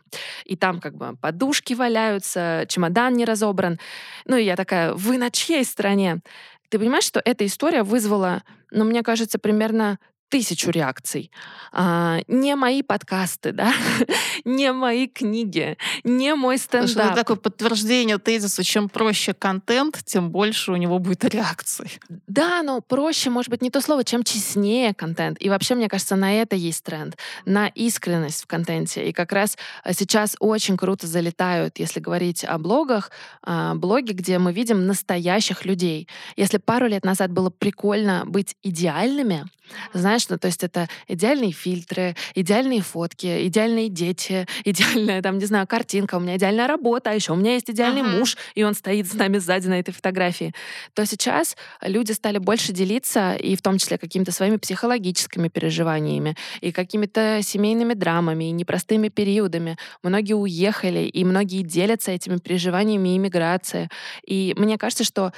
И 0.46 0.56
там 0.56 0.80
как 0.80 0.96
бы 0.96 1.16
подушки 1.18 1.74
валяются, 1.74 2.66
чемодан 2.68 3.14
не 3.14 3.26
разобран. 3.26 3.80
Ну 4.26 4.36
и 4.38 4.44
я 4.44 4.56
такая, 4.56 4.94
вы 4.94 5.18
на 5.18 5.32
чьей 5.32 5.64
стороне? 5.64 6.22
Ты 6.70 6.80
понимаешь, 6.80 7.04
что 7.04 7.22
эта 7.24 7.46
история 7.46 7.84
вызвала, 7.84 8.44
ну, 8.72 8.86
мне 8.86 9.04
кажется, 9.04 9.38
примерно 9.38 10.00
тысячу 10.32 10.72
реакций. 10.72 11.30
А, 11.74 12.22
не 12.28 12.56
мои 12.56 12.82
подкасты, 12.82 13.52
да, 13.52 13.74
не 14.46 14.72
мои 14.72 15.08
книги, 15.08 15.78
не 16.04 16.34
мой 16.36 16.58
стендап. 16.58 16.90
Слушай, 16.90 17.06
это 17.08 17.16
такое 17.16 17.38
подтверждение 17.38 18.18
тезиса, 18.18 18.64
чем 18.64 18.90
проще 18.90 19.34
контент, 19.34 20.00
тем 20.06 20.32
больше 20.32 20.72
у 20.72 20.78
него 20.78 21.00
будет 21.00 21.26
реакций. 21.26 22.00
Да, 22.28 22.64
но 22.64 22.82
проще, 22.82 23.30
может 23.30 23.50
быть, 23.50 23.62
не 23.62 23.70
то 23.70 23.82
слово, 23.82 24.04
чем 24.04 24.24
честнее 24.24 24.94
контент. 24.94 25.38
И 25.42 25.50
вообще, 25.50 25.76
мне 25.76 25.90
кажется, 25.90 26.16
на 26.16 26.34
это 26.34 26.56
есть 26.56 26.84
тренд, 26.84 27.18
на 27.46 27.68
искренность 27.68 28.44
в 28.44 28.48
контенте. 28.48 29.10
И 29.10 29.12
как 29.12 29.34
раз 29.34 29.58
э, 29.84 29.94
сейчас 29.94 30.38
очень 30.40 30.78
круто 30.78 31.08
залетают, 31.08 31.78
если 31.78 32.00
говорить 32.00 32.46
о 32.46 32.58
блогах, 32.58 33.12
а, 33.44 33.76
блоги, 33.76 34.14
где 34.14 34.40
мы 34.40 34.54
видим 34.54 34.88
настоящих 34.88 35.66
людей. 35.66 36.08
Если 36.38 36.58
пару 36.58 36.88
лет 36.88 37.04
назад 37.04 37.32
было 37.32 37.50
прикольно 37.50 38.24
быть 38.26 38.56
идеальными, 38.64 39.46
знаешь, 39.94 40.28
ну, 40.30 40.38
то 40.38 40.48
есть 40.48 40.64
это 40.64 40.88
идеальные 41.08 41.52
фильтры, 41.52 42.16
идеальные 42.36 42.82
фотки, 42.82 43.48
идеальные 43.48 43.90
дети, 43.90 44.48
идеальная, 44.66 45.22
там, 45.22 45.38
не 45.38 45.46
знаю, 45.46 45.68
картинка, 45.68 46.16
у 46.16 46.20
меня 46.20 46.38
идеальная 46.38 46.68
работа, 46.68 47.12
а 47.12 47.14
еще 47.14 47.34
у 47.34 47.36
меня 47.36 47.54
есть 47.54 47.70
идеальный 47.70 48.02
ага. 48.02 48.18
муж, 48.18 48.38
и 48.56 48.64
он 48.64 48.74
стоит 48.74 49.08
с 49.08 49.14
нами 49.14 49.38
сзади 49.38 49.68
на 49.68 49.80
этой 49.80 49.92
фотографии. 49.92 50.54
То 50.94 51.06
сейчас 51.06 51.56
люди 51.82 52.12
стали 52.12 52.38
больше 52.38 52.74
делиться, 52.74 53.36
и 53.36 53.56
в 53.56 53.62
том 53.62 53.78
числе 53.78 53.98
какими-то 53.98 54.32
своими 54.32 54.58
психологическими 54.58 55.48
переживаниями, 55.48 56.36
и 56.62 56.72
какими-то 56.72 57.40
семейными 57.44 57.94
драмами, 57.94 58.46
и 58.46 58.52
непростыми 58.52 59.10
периодами. 59.10 59.78
Многие 60.04 60.34
уехали, 60.34 61.02
и 61.02 61.24
многие 61.24 61.64
делятся 61.64 62.12
этими 62.12 62.38
переживаниями 62.38 63.18
иммиграции. 63.18 63.90
И 64.26 64.54
мне 64.58 64.78
кажется, 64.78 65.04
что 65.04 65.34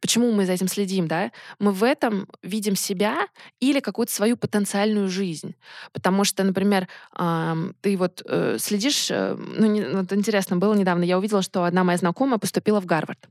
почему 0.00 0.30
мы 0.32 0.46
за 0.46 0.52
этим 0.52 0.68
следим, 0.68 1.08
да? 1.08 1.32
Мы 1.58 1.72
в 1.72 1.82
этом 1.82 2.28
видим 2.42 2.76
себя 2.76 3.26
или 3.58 3.80
какую-то 3.80 4.12
свою 4.12 4.36
потенциальную 4.36 5.08
жизнь. 5.08 5.54
Потому 5.92 6.24
что, 6.24 6.44
например, 6.44 6.88
ты 7.80 7.96
вот 7.96 8.22
э, 8.24 8.56
следишь, 8.58 9.10
э, 9.10 9.34
ну, 9.36 9.98
вот 9.98 10.12
интересно 10.12 10.56
было 10.56 10.74
недавно, 10.74 11.04
я 11.04 11.18
увидела, 11.18 11.42
что 11.42 11.64
одна 11.64 11.84
моя 11.84 11.98
знакомая 11.98 12.38
поступила 12.38 12.80
в 12.80 12.86
Гарвард. 12.86 13.28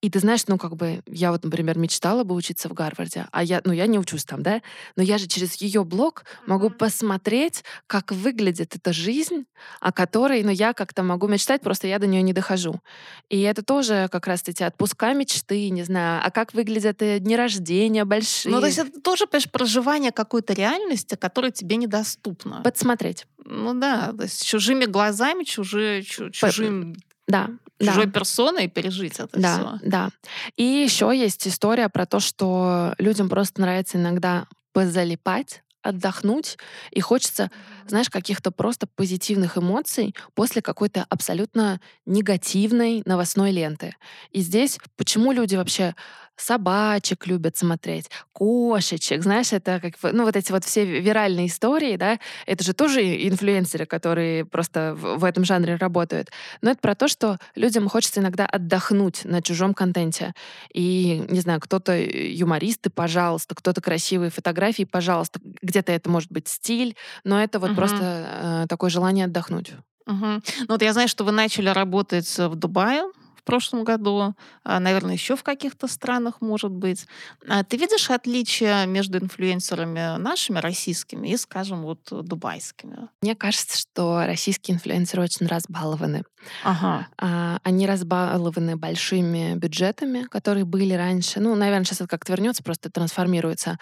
И 0.00 0.08
ты 0.08 0.18
знаешь, 0.18 0.44
ну, 0.46 0.56
как 0.56 0.76
бы, 0.76 1.02
я 1.06 1.30
вот, 1.30 1.44
например, 1.44 1.76
мечтала 1.76 2.24
бы 2.24 2.34
учиться 2.34 2.68
в 2.68 2.72
Гарварде, 2.72 3.26
а 3.32 3.42
я, 3.42 3.60
ну, 3.64 3.72
я 3.72 3.86
не 3.86 3.98
учусь 3.98 4.24
там, 4.24 4.42
да, 4.42 4.62
но 4.96 5.02
я 5.02 5.18
же 5.18 5.26
через 5.26 5.56
ее 5.56 5.84
блог 5.84 6.24
могу 6.46 6.70
посмотреть, 6.70 7.64
как 7.86 8.10
выглядит 8.10 8.74
эта 8.74 8.94
жизнь, 8.94 9.44
о 9.80 9.92
которой, 9.92 10.42
ну, 10.42 10.50
я 10.50 10.72
как-то 10.72 11.02
могу 11.02 11.28
мечтать, 11.28 11.60
просто 11.60 11.86
я 11.86 11.98
до 11.98 12.06
нее 12.06 12.22
не 12.22 12.32
дохожу. 12.32 12.80
И 13.28 13.40
это 13.42 13.62
тоже 13.62 14.08
как 14.10 14.26
раз 14.26 14.42
эти 14.46 14.62
отпуска 14.62 15.12
мечты, 15.12 15.68
не 15.68 15.82
знаю, 15.82 16.22
а 16.24 16.30
как 16.30 16.54
выглядят 16.54 17.02
э, 17.02 17.18
дни 17.18 17.36
рождения 17.36 18.06
большие. 18.06 18.54
Ну, 18.54 18.60
то 18.60 18.66
есть 18.66 18.78
это 18.78 19.00
тоже, 19.00 19.26
понимаешь, 19.26 19.50
проживание 19.50 20.12
какой-то 20.12 20.54
реальности, 20.54 21.14
которая 21.14 21.50
тебе 21.50 21.76
недоступна. 21.76 22.62
Подсмотреть. 22.62 23.26
Ну 23.44 23.74
да, 23.74 24.12
то 24.16 24.22
есть 24.22 24.46
чужими 24.46 24.86
глазами, 24.86 25.44
чужие, 25.44 26.02
чужим 26.02 26.96
да, 27.30 27.50
чужой 27.80 28.06
да. 28.06 28.12
персоной 28.12 28.68
пережить 28.68 29.18
это 29.18 29.38
да, 29.38 29.54
все. 29.54 29.88
Да. 29.88 30.10
И 30.56 30.64
еще 30.64 31.12
есть 31.16 31.46
история 31.46 31.88
про 31.88 32.06
то, 32.06 32.20
что 32.20 32.94
людям 32.98 33.28
просто 33.28 33.60
нравится 33.60 33.98
иногда 33.98 34.46
позалипать 34.72 35.62
отдохнуть, 35.82 36.58
и 36.90 37.00
хочется, 37.00 37.50
знаешь, 37.86 38.10
каких-то 38.10 38.50
просто 38.50 38.86
позитивных 38.86 39.56
эмоций 39.56 40.14
после 40.34 40.62
какой-то 40.62 41.06
абсолютно 41.08 41.80
негативной 42.06 43.02
новостной 43.04 43.50
ленты. 43.50 43.96
И 44.30 44.40
здесь 44.40 44.78
почему 44.96 45.32
люди 45.32 45.56
вообще 45.56 45.94
собачек 46.40 47.26
любят 47.26 47.56
смотреть, 47.56 48.10
кошечек, 48.32 49.22
знаешь, 49.22 49.52
это 49.52 49.80
как, 49.80 49.94
ну, 50.12 50.24
вот 50.24 50.36
эти 50.36 50.52
вот 50.52 50.64
все 50.64 50.84
виральные 50.84 51.46
истории, 51.46 51.96
да, 51.96 52.18
это 52.46 52.64
же 52.64 52.72
тоже 52.72 53.00
инфлюенсеры, 53.28 53.86
которые 53.86 54.44
просто 54.44 54.94
в, 54.94 55.18
в 55.18 55.24
этом 55.24 55.44
жанре 55.44 55.76
работают. 55.76 56.30
Но 56.62 56.70
это 56.70 56.80
про 56.80 56.94
то, 56.94 57.08
что 57.08 57.38
людям 57.54 57.88
хочется 57.88 58.20
иногда 58.20 58.46
отдохнуть 58.46 59.24
на 59.24 59.42
чужом 59.42 59.74
контенте. 59.74 60.32
И, 60.72 61.24
не 61.28 61.40
знаю, 61.40 61.60
кто-то 61.60 61.96
юмористы, 61.96 62.90
пожалуйста, 62.90 63.54
кто-то 63.54 63.80
красивые 63.80 64.30
фотографии, 64.30 64.84
пожалуйста. 64.84 65.40
Где-то 65.62 65.92
это 65.92 66.10
может 66.10 66.30
быть 66.32 66.48
стиль, 66.48 66.96
но 67.24 67.42
это 67.42 67.58
вот 67.58 67.70
угу. 67.70 67.76
просто 67.76 68.64
э, 68.64 68.66
такое 68.68 68.90
желание 68.90 69.26
отдохнуть. 69.26 69.72
Угу. 70.06 70.26
Ну 70.26 70.66
вот 70.68 70.82
я 70.82 70.92
знаю, 70.92 71.08
что 71.08 71.24
вы 71.24 71.32
начали 71.32 71.68
работать 71.68 72.38
в 72.38 72.54
Дубае, 72.56 73.04
в 73.40 73.44
прошлом 73.44 73.84
году, 73.84 74.34
а, 74.64 74.80
наверное, 74.80 75.14
еще 75.14 75.34
в 75.34 75.42
каких-то 75.42 75.88
странах, 75.88 76.40
может 76.40 76.70
быть. 76.70 77.06
А 77.48 77.64
ты 77.64 77.76
видишь 77.76 78.10
отличия 78.10 78.84
между 78.86 79.18
инфлюенсерами 79.18 80.18
нашими, 80.18 80.58
российскими, 80.58 81.28
и, 81.28 81.36
скажем, 81.36 81.82
вот 81.82 82.00
дубайскими? 82.10 83.08
Мне 83.22 83.34
кажется, 83.34 83.78
что 83.78 84.24
российские 84.26 84.76
инфлюенсеры 84.76 85.22
очень 85.22 85.46
разбалованы. 85.46 86.24
Ага. 86.64 87.08
А, 87.18 87.58
они 87.62 87.86
разбалованы 87.86 88.76
большими 88.76 89.54
бюджетами, 89.54 90.24
которые 90.24 90.64
были 90.64 90.94
раньше. 90.94 91.40
Ну, 91.40 91.54
наверное, 91.54 91.84
сейчас 91.84 92.02
это 92.02 92.08
как-то 92.08 92.32
вернется, 92.32 92.62
просто 92.62 92.90
трансформируется. 92.90 93.78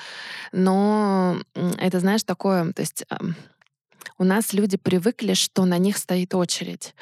Но 0.52 1.36
это, 1.54 2.00
знаешь, 2.00 2.22
такое, 2.22 2.72
то 2.72 2.82
есть 2.82 3.04
у 4.16 4.24
нас 4.24 4.52
люди 4.52 4.76
привыкли, 4.76 5.34
что 5.34 5.64
на 5.64 5.78
них 5.78 5.96
стоит 5.96 6.34
очередь. 6.34 6.94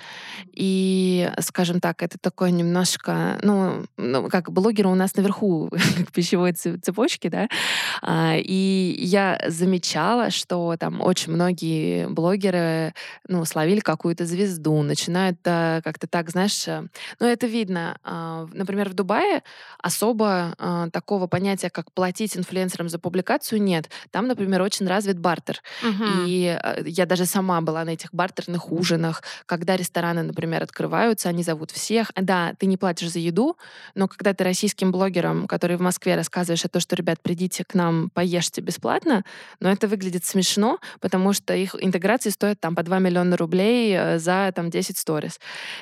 И, 0.52 1.30
скажем 1.40 1.80
так, 1.80 2.02
это 2.02 2.18
такое 2.18 2.50
немножко, 2.50 3.38
ну, 3.42 3.86
ну 3.96 4.28
как 4.28 4.50
блогеры 4.50 4.88
у 4.88 4.94
нас 4.94 5.16
наверху 5.16 5.70
пищевой 6.14 6.52
цепочки, 6.52 7.28
да, 7.28 7.48
а, 8.02 8.34
и 8.36 8.96
я 8.98 9.40
замечала, 9.48 10.30
что 10.30 10.76
там 10.78 11.00
очень 11.00 11.32
многие 11.32 12.08
блогеры, 12.08 12.94
ну, 13.28 13.44
словили 13.44 13.80
какую-то 13.80 14.26
звезду, 14.26 14.82
начинают 14.82 15.38
да, 15.44 15.80
как-то 15.84 16.06
так, 16.06 16.30
знаешь, 16.30 16.66
э, 16.66 16.84
ну, 17.20 17.26
это 17.26 17.46
видно. 17.46 17.98
А, 18.02 18.46
например, 18.52 18.88
в 18.88 18.94
Дубае 18.94 19.42
особо 19.78 20.54
а, 20.58 20.90
такого 20.90 21.26
понятия, 21.26 21.70
как 21.70 21.92
платить 21.92 22.36
инфлюенсерам 22.36 22.88
за 22.88 22.98
публикацию, 22.98 23.62
нет. 23.62 23.90
Там, 24.10 24.26
например, 24.26 24.62
очень 24.62 24.86
развит 24.86 25.18
бартер. 25.18 25.62
Угу. 25.82 26.04
И 26.26 26.58
я 26.96 27.06
даже 27.06 27.26
сама 27.26 27.60
была 27.60 27.84
на 27.84 27.90
этих 27.90 28.12
бартерных 28.12 28.72
ужинах, 28.72 29.22
когда 29.46 29.76
рестораны, 29.76 30.22
например, 30.22 30.62
открываются, 30.62 31.28
они 31.28 31.42
зовут 31.42 31.70
всех. 31.70 32.10
Да, 32.16 32.54
ты 32.58 32.66
не 32.66 32.76
платишь 32.76 33.10
за 33.10 33.18
еду, 33.18 33.56
но 33.94 34.08
когда 34.08 34.32
ты 34.34 34.44
российским 34.44 34.92
блогерам, 34.92 35.46
которые 35.46 35.76
в 35.76 35.80
Москве 35.80 36.16
рассказываешь 36.16 36.64
о 36.64 36.68
том, 36.68 36.80
что, 36.80 36.96
ребят, 36.96 37.18
придите 37.22 37.64
к 37.64 37.74
нам, 37.74 38.10
поешьте 38.10 38.60
бесплатно, 38.60 39.24
но 39.60 39.70
это 39.70 39.88
выглядит 39.88 40.24
смешно, 40.24 40.78
потому 41.00 41.32
что 41.32 41.54
их 41.54 41.74
интеграции 41.78 42.30
стоят 42.30 42.60
там 42.60 42.74
по 42.74 42.82
2 42.82 42.98
миллиона 42.98 43.36
рублей 43.36 43.94
э, 43.96 44.18
за 44.18 44.52
там 44.54 44.70
10 44.70 44.96
сторис. 44.98 45.40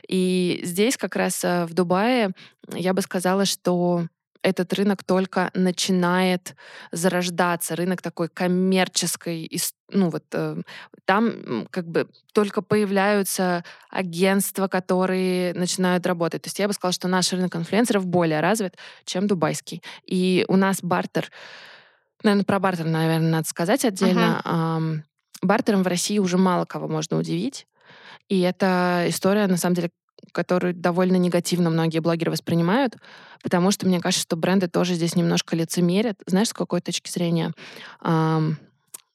И 0.08 0.60
здесь 0.64 0.96
как 0.96 1.16
раз 1.16 1.44
э, 1.44 1.66
в 1.66 1.74
Дубае 1.74 2.30
я 2.72 2.94
бы 2.94 3.02
сказала, 3.02 3.44
что 3.44 4.06
этот 4.44 4.74
рынок 4.74 5.02
только 5.02 5.50
начинает 5.54 6.54
зарождаться, 6.92 7.74
рынок 7.74 8.02
такой 8.02 8.28
коммерческой, 8.28 9.50
ну 9.90 10.10
вот 10.10 10.24
э, 10.32 10.60
там 11.06 11.66
как 11.70 11.88
бы 11.88 12.08
только 12.34 12.60
появляются 12.60 13.64
агентства, 13.88 14.68
которые 14.68 15.54
начинают 15.54 16.06
работать. 16.06 16.42
То 16.42 16.48
есть 16.48 16.58
я 16.58 16.68
бы 16.68 16.74
сказала, 16.74 16.92
что 16.92 17.08
наш 17.08 17.32
рынок 17.32 17.56
инфлюенсеров 17.56 18.04
более 18.04 18.40
развит, 18.40 18.76
чем 19.06 19.26
дубайский. 19.26 19.82
И 20.04 20.44
у 20.48 20.56
нас 20.56 20.82
бартер, 20.82 21.30
наверное, 22.22 22.44
про 22.44 22.58
бартер, 22.58 22.84
наверное, 22.84 23.30
надо 23.30 23.48
сказать 23.48 23.84
отдельно. 23.86 24.42
Uh-huh. 24.44 25.02
Бартером 25.40 25.82
в 25.82 25.86
России 25.86 26.18
уже 26.18 26.36
мало 26.36 26.66
кого 26.66 26.86
можно 26.86 27.16
удивить. 27.16 27.66
И 28.28 28.40
эта 28.40 29.06
история, 29.08 29.46
на 29.46 29.56
самом 29.56 29.74
деле, 29.74 29.90
которую 30.32 30.74
довольно 30.74 31.16
негативно 31.16 31.70
многие 31.70 32.00
блогеры 32.00 32.30
воспринимают, 32.30 32.96
потому 33.42 33.70
что 33.70 33.86
мне 33.86 34.00
кажется, 34.00 34.22
что 34.22 34.36
бренды 34.36 34.68
тоже 34.68 34.94
здесь 34.94 35.16
немножко 35.16 35.56
лицемерят. 35.56 36.18
Знаешь, 36.26 36.48
с 36.48 36.52
какой 36.52 36.80
точки 36.80 37.10
зрения? 37.10 37.52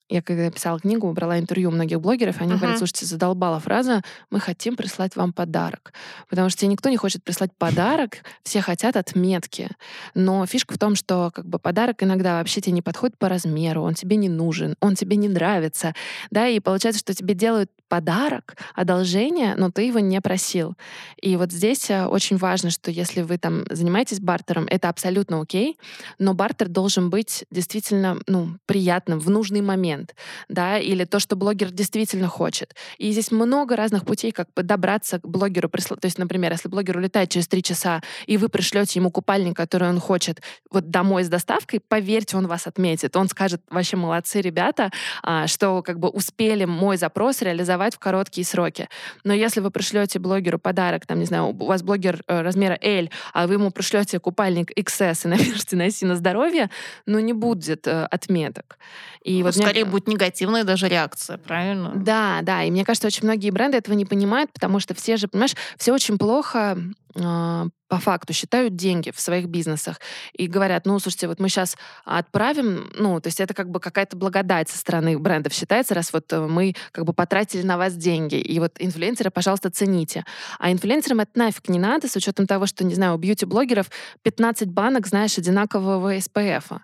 Я 0.10 0.24
когда 0.24 0.50
писала 0.50 0.80
книгу, 0.80 1.12
брала 1.14 1.40
интервью 1.40 1.70
у 1.70 1.72
многих 1.72 2.02
блогеров, 2.02 2.42
они 2.42 2.54
uh-huh. 2.54 2.58
говорят, 2.58 2.78
слушайте, 2.80 3.06
задолбала 3.06 3.60
фраза 3.60 4.02
«мы 4.32 4.40
хотим 4.40 4.76
прислать 4.76 5.16
вам 5.16 5.34
подарок». 5.34 5.94
Потому 6.30 6.50
что 6.50 6.62
тебе 6.62 6.72
никто 6.72 6.90
не 6.90 6.98
хочет 6.98 7.24
прислать 7.24 7.52
подарок, 7.56 8.18
все 8.44 8.62
хотят 8.62 8.98
отметки. 8.98 9.70
Но 10.16 10.46
фишка 10.48 10.74
в 10.74 10.80
том, 10.80 10.96
что 10.96 11.32
как 11.34 11.46
бы 11.46 11.60
подарок 11.60 12.02
иногда 12.02 12.40
вообще 12.40 12.60
тебе 12.60 12.74
не 12.74 12.82
подходит 12.82 13.18
по 13.20 13.30
размеру, 13.30 13.84
он 13.84 13.94
тебе 13.94 14.16
не 14.16 14.30
нужен, 14.30 14.76
он 14.80 14.96
тебе 14.96 15.16
не 15.16 15.30
нравится. 15.30 15.94
Да, 16.32 16.48
и 16.48 16.60
получается, 16.60 17.00
что 17.00 17.14
тебе 17.14 17.36
делают 17.36 17.70
подарок, 17.88 18.56
одолжение, 18.76 19.56
но 19.56 19.72
ты 19.72 19.84
его 19.84 20.00
не 20.00 20.22
просил. 20.22 20.76
И 21.22 21.36
вот 21.36 21.52
здесь 21.52 21.90
э, 21.90 22.06
очень 22.06 22.38
важно, 22.38 22.70
что 22.70 22.92
если 22.92 23.22
вы 23.22 23.38
там 23.38 23.66
занимаетесь 23.70 24.20
бартером, 24.20 24.68
это 24.70 24.90
абсолютно 24.90 25.42
окей, 25.42 25.78
но 26.20 26.34
бартер 26.34 26.68
должен 26.68 27.10
быть 27.10 27.46
действительно 27.52 28.20
ну, 28.28 28.58
приятным 28.66 29.20
в 29.20 29.30
нужный 29.30 29.62
момент 29.62 29.99
момент, 30.00 30.16
да, 30.50 30.78
или 30.78 31.06
то, 31.06 31.20
что 31.20 31.36
блогер 31.36 31.72
действительно 31.72 32.28
хочет. 32.28 32.76
И 32.98 33.12
здесь 33.12 33.32
много 33.32 33.76
разных 33.76 34.06
путей, 34.06 34.32
как 34.32 34.48
добраться 34.56 35.20
к 35.20 35.28
блогеру. 35.28 35.70
То 35.70 36.06
есть, 36.06 36.18
например, 36.18 36.52
если 36.52 36.70
блогер 36.70 36.98
улетает 36.98 37.30
через 37.30 37.48
три 37.48 37.62
часа, 37.62 38.02
и 38.28 38.38
вы 38.38 38.50
пришлете 38.50 39.00
ему 39.00 39.12
купальник, 39.12 39.56
который 39.56 39.90
он 39.90 40.00
хочет, 40.00 40.42
вот 40.72 40.90
домой 40.90 41.24
с 41.24 41.30
доставкой, 41.30 41.80
поверьте, 41.80 42.38
он 42.38 42.48
вас 42.48 42.68
отметит. 42.68 43.16
Он 43.16 43.28
скажет, 43.28 43.62
вообще 43.70 43.98
молодцы, 43.98 44.42
ребята, 44.42 44.92
а, 45.24 45.48
что 45.48 45.82
как 45.82 46.00
бы 46.00 46.10
успели 46.10 46.66
мой 46.66 46.98
запрос 46.98 47.42
реализовать 47.42 47.96
в 47.96 48.00
короткие 48.00 48.46
сроки. 48.46 48.88
Но 49.24 49.34
если 49.34 49.62
вы 49.62 49.72
пришлете 49.72 50.20
блогеру 50.20 50.60
подарок, 50.60 51.06
там, 51.06 51.20
не 51.20 51.26
знаю, 51.26 51.48
у 51.48 51.66
вас 51.66 51.84
блогер 51.84 52.22
э, 52.28 52.42
размера 52.42 52.78
L, 52.82 53.10
а 53.34 53.48
вы 53.48 53.56
ему 53.56 53.72
пришлете 53.72 54.20
купальник 54.20 54.72
XS 54.78 55.26
и 55.26 55.28
напишите 55.30 55.76
«носи 55.76 56.06
на 56.06 56.16
здоровье», 56.16 56.70
ну, 57.06 57.20
не 57.20 57.34
будет 57.34 57.88
э, 57.88 58.06
отметок. 58.06 58.78
И 59.24 59.40
ну, 59.40 59.46
вот 59.46 59.56
скорее 59.56 59.86
будет 59.90 60.08
негативная 60.08 60.64
даже 60.64 60.88
реакция, 60.88 61.38
правильно? 61.38 61.92
Да, 61.96 62.40
да. 62.44 62.64
И 62.64 62.72
мне 62.72 62.86
кажется, 62.86 63.08
очень 63.08 63.26
многие 63.26 63.50
бренды 63.50 63.78
этого 63.78 63.96
не 63.96 64.06
понимают, 64.06 64.52
потому 64.54 64.80
что 64.80 64.94
все 64.94 65.18
же, 65.18 65.28
понимаешь, 65.28 65.56
все 65.78 65.94
очень 65.94 66.18
плохо 66.18 66.78
э, 67.16 67.66
по 67.90 67.98
факту 67.98 68.34
считают 68.34 68.76
деньги 68.76 69.12
в 69.12 69.20
своих 69.20 69.48
бизнесах 69.48 70.00
и 70.34 70.48
говорят, 70.48 70.86
ну, 70.86 71.00
слушайте, 71.00 71.28
вот 71.28 71.40
мы 71.40 71.50
сейчас 71.50 71.76
отправим, 72.06 72.92
ну, 72.96 73.20
то 73.20 73.28
есть 73.28 73.40
это 73.40 73.54
как 73.54 73.70
бы 73.70 73.80
какая-то 73.80 74.16
благодать 74.16 74.70
со 74.70 74.78
стороны 74.78 75.18
брендов 75.18 75.54
считается, 75.54 75.96
раз 75.96 76.14
вот 76.14 76.32
э, 76.32 76.40
мы 76.40 76.76
как 76.92 77.06
бы 77.06 77.14
потратили 77.14 77.64
на 77.64 77.78
вас 77.78 77.96
деньги, 77.96 78.36
и 78.36 78.60
вот 78.60 78.76
инфлюенсеры, 78.80 79.32
пожалуйста, 79.32 79.72
цените. 79.72 80.24
А 80.60 80.72
инфлюенсерам 80.72 81.22
это 81.22 81.32
нафиг 81.36 81.68
не 81.68 81.80
надо, 81.80 82.08
с 82.08 82.16
учетом 82.16 82.46
того, 82.46 82.68
что, 82.68 82.84
не 82.84 82.94
знаю, 82.94 83.16
у 83.16 83.18
бьюти-блогеров 83.18 83.90
15 84.22 84.70
банок, 84.70 85.08
знаешь, 85.08 85.38
одинакового 85.38 86.16
SPF. 86.18 86.80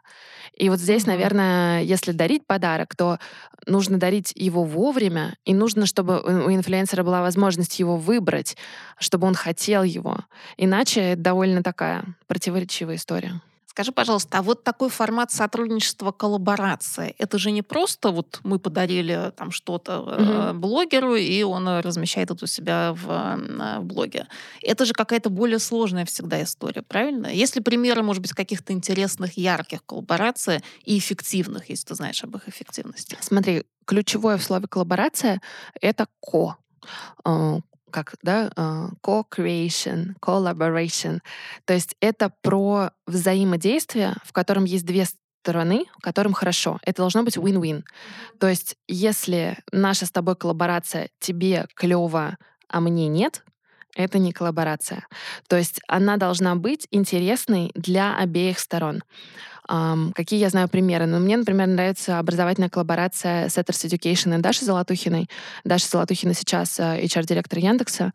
И 0.55 0.69
вот 0.69 0.79
здесь, 0.79 1.05
наверное, 1.05 1.81
если 1.83 2.11
дарить 2.11 2.47
подарок, 2.47 2.95
то 2.95 3.19
нужно 3.67 3.97
дарить 3.97 4.31
его 4.35 4.63
вовремя, 4.63 5.35
и 5.43 5.53
нужно, 5.53 5.85
чтобы 5.85 6.21
у 6.21 6.51
инфлюенсера 6.51 7.03
была 7.03 7.21
возможность 7.21 7.79
его 7.79 7.97
выбрать, 7.97 8.55
чтобы 8.97 9.27
он 9.27 9.35
хотел 9.35 9.83
его. 9.83 10.19
Иначе 10.57 11.01
это 11.01 11.21
довольно 11.21 11.63
такая 11.63 12.05
противоречивая 12.27 12.95
история. 12.95 13.41
Скажи, 13.75 13.91
пожалуйста, 13.91 14.37
а 14.37 14.41
вот 14.41 14.63
такой 14.63 14.89
формат 14.89 15.31
сотрудничества, 15.31 16.13
коллаборация, 16.13 17.13
это 17.17 17.37
же 17.37 17.51
не 17.51 17.61
просто 17.61 18.11
вот 18.11 18.39
мы 18.45 18.57
подарили 18.57 19.33
там 19.35 19.51
что-то 19.51 19.99
угу. 19.99 20.57
блогеру, 20.57 21.15
и 21.15 21.43
он 21.43 21.67
размещает 21.67 22.31
это 22.31 22.45
у 22.45 22.47
себя 22.47 22.93
в, 22.93 23.05
в 23.05 23.83
блоге. 23.83 24.27
Это 24.61 24.85
же 24.85 24.93
какая-то 24.93 25.29
более 25.29 25.59
сложная 25.59 26.05
всегда 26.05 26.41
история, 26.41 26.83
правильно? 26.83 27.27
Есть 27.27 27.57
ли 27.57 27.61
примеры, 27.61 28.01
может 28.01 28.21
быть, 28.21 28.31
каких-то 28.31 28.71
интересных, 28.71 29.37
ярких 29.37 29.83
коллабораций 29.85 30.63
и 30.85 30.97
эффективных, 30.97 31.69
если 31.69 31.87
ты 31.87 31.95
знаешь 31.95 32.23
об 32.23 32.33
их 32.37 32.47
эффективности? 32.47 33.17
Смотри, 33.19 33.65
ключевое 33.83 34.37
в 34.37 34.43
слове 34.43 34.67
коллаборация— 34.69 35.41
это 35.81 36.07
ко 36.21 36.55
а, 37.25 37.59
как 37.95 38.15
да, 38.21 38.51
а, 38.57 38.89
co-creation, 39.01 40.15
collaboration. 40.21 41.19
То 41.63 41.73
есть 41.73 41.95
это 42.01 42.29
про 42.41 42.89
взаимодействие, 43.07 44.15
в 44.25 44.33
котором 44.33 44.65
есть 44.65 44.85
две 44.85 45.05
стороны, 45.05 45.85
которым 46.01 46.33
хорошо. 46.33 46.77
Это 46.81 47.03
должно 47.03 47.23
быть 47.23 47.37
win-win. 47.37 47.83
То 48.37 48.47
есть 48.47 48.75
если 48.89 49.57
наша 49.71 50.05
с 50.05 50.11
тобой 50.11 50.35
коллаборация 50.35 51.09
тебе 51.19 51.67
клево, 51.73 52.37
а 52.67 52.81
мне 52.81 53.07
нет, 53.07 53.45
это 53.95 54.19
не 54.19 54.33
коллаборация. 54.33 55.07
То 55.47 55.55
есть 55.55 55.79
она 55.87 56.17
должна 56.17 56.55
быть 56.55 56.87
интересной 56.91 57.71
для 57.75 58.17
обеих 58.17 58.59
сторон. 58.59 59.03
Um, 59.69 60.13
какие 60.13 60.39
я 60.39 60.49
знаю 60.49 60.67
примеры? 60.67 61.05
Ну, 61.05 61.19
мне, 61.19 61.37
например, 61.37 61.67
нравится 61.67 62.19
образовательная 62.19 62.69
коллаборация 62.69 63.47
Setters 63.47 63.85
Education 63.87 64.37
и 64.37 64.41
Даши 64.41 64.65
Золотухиной. 64.65 65.27
Даша 65.63 65.87
Золотухина 65.87 66.33
сейчас 66.33 66.79
HR-директор 66.79 67.59
э, 67.59 67.61
Яндекса. 67.61 68.11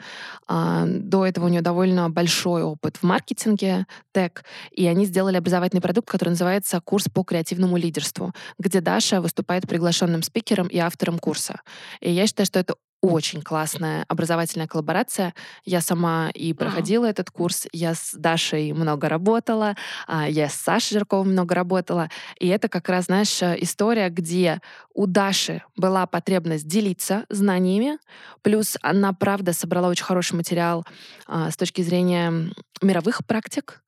Uh, 0.48 0.86
до 0.86 1.26
этого 1.26 1.46
у 1.46 1.48
нее 1.48 1.62
довольно 1.62 2.10
большой 2.10 2.62
опыт 2.62 2.96
в 2.98 3.02
маркетинге, 3.02 3.86
тег, 4.12 4.44
и 4.72 4.86
они 4.86 5.04
сделали 5.06 5.36
образовательный 5.36 5.80
продукт, 5.80 6.08
который 6.08 6.30
называется 6.30 6.80
«Курс 6.80 7.06
по 7.12 7.24
креативному 7.24 7.76
лидерству», 7.76 8.32
где 8.58 8.80
Даша 8.80 9.20
выступает 9.20 9.68
приглашенным 9.68 10.22
спикером 10.22 10.68
и 10.68 10.78
автором 10.78 11.18
курса. 11.18 11.60
И 12.00 12.10
я 12.10 12.26
считаю, 12.26 12.46
что 12.46 12.58
это 12.58 12.74
очень 13.00 13.42
классная 13.42 14.04
образовательная 14.08 14.66
коллаборация. 14.66 15.34
Я 15.64 15.80
сама 15.80 16.30
и 16.34 16.52
проходила 16.52 17.06
mm. 17.06 17.10
этот 17.10 17.30
курс, 17.30 17.66
я 17.72 17.94
с 17.94 18.12
Дашей 18.14 18.72
много 18.72 19.08
работала, 19.08 19.76
а, 20.06 20.28
я 20.28 20.48
с 20.48 20.54
Сашей 20.54 20.98
Жирковым 20.98 21.32
много 21.32 21.54
работала. 21.54 22.10
И 22.38 22.48
это 22.48 22.68
как 22.68 22.88
раз, 22.88 23.06
знаешь, 23.06 23.42
история, 23.42 24.10
где 24.10 24.60
у 24.92 25.06
Даши 25.06 25.62
была 25.76 26.06
потребность 26.06 26.66
делиться 26.66 27.24
знаниями, 27.30 27.98
плюс 28.42 28.76
она, 28.82 29.12
правда, 29.12 29.52
собрала 29.52 29.88
очень 29.88 30.04
хороший 30.04 30.34
материал 30.34 30.84
а, 31.26 31.50
с 31.50 31.56
точки 31.56 31.80
зрения 31.82 32.52
мировых 32.82 33.24
практик, 33.26 33.82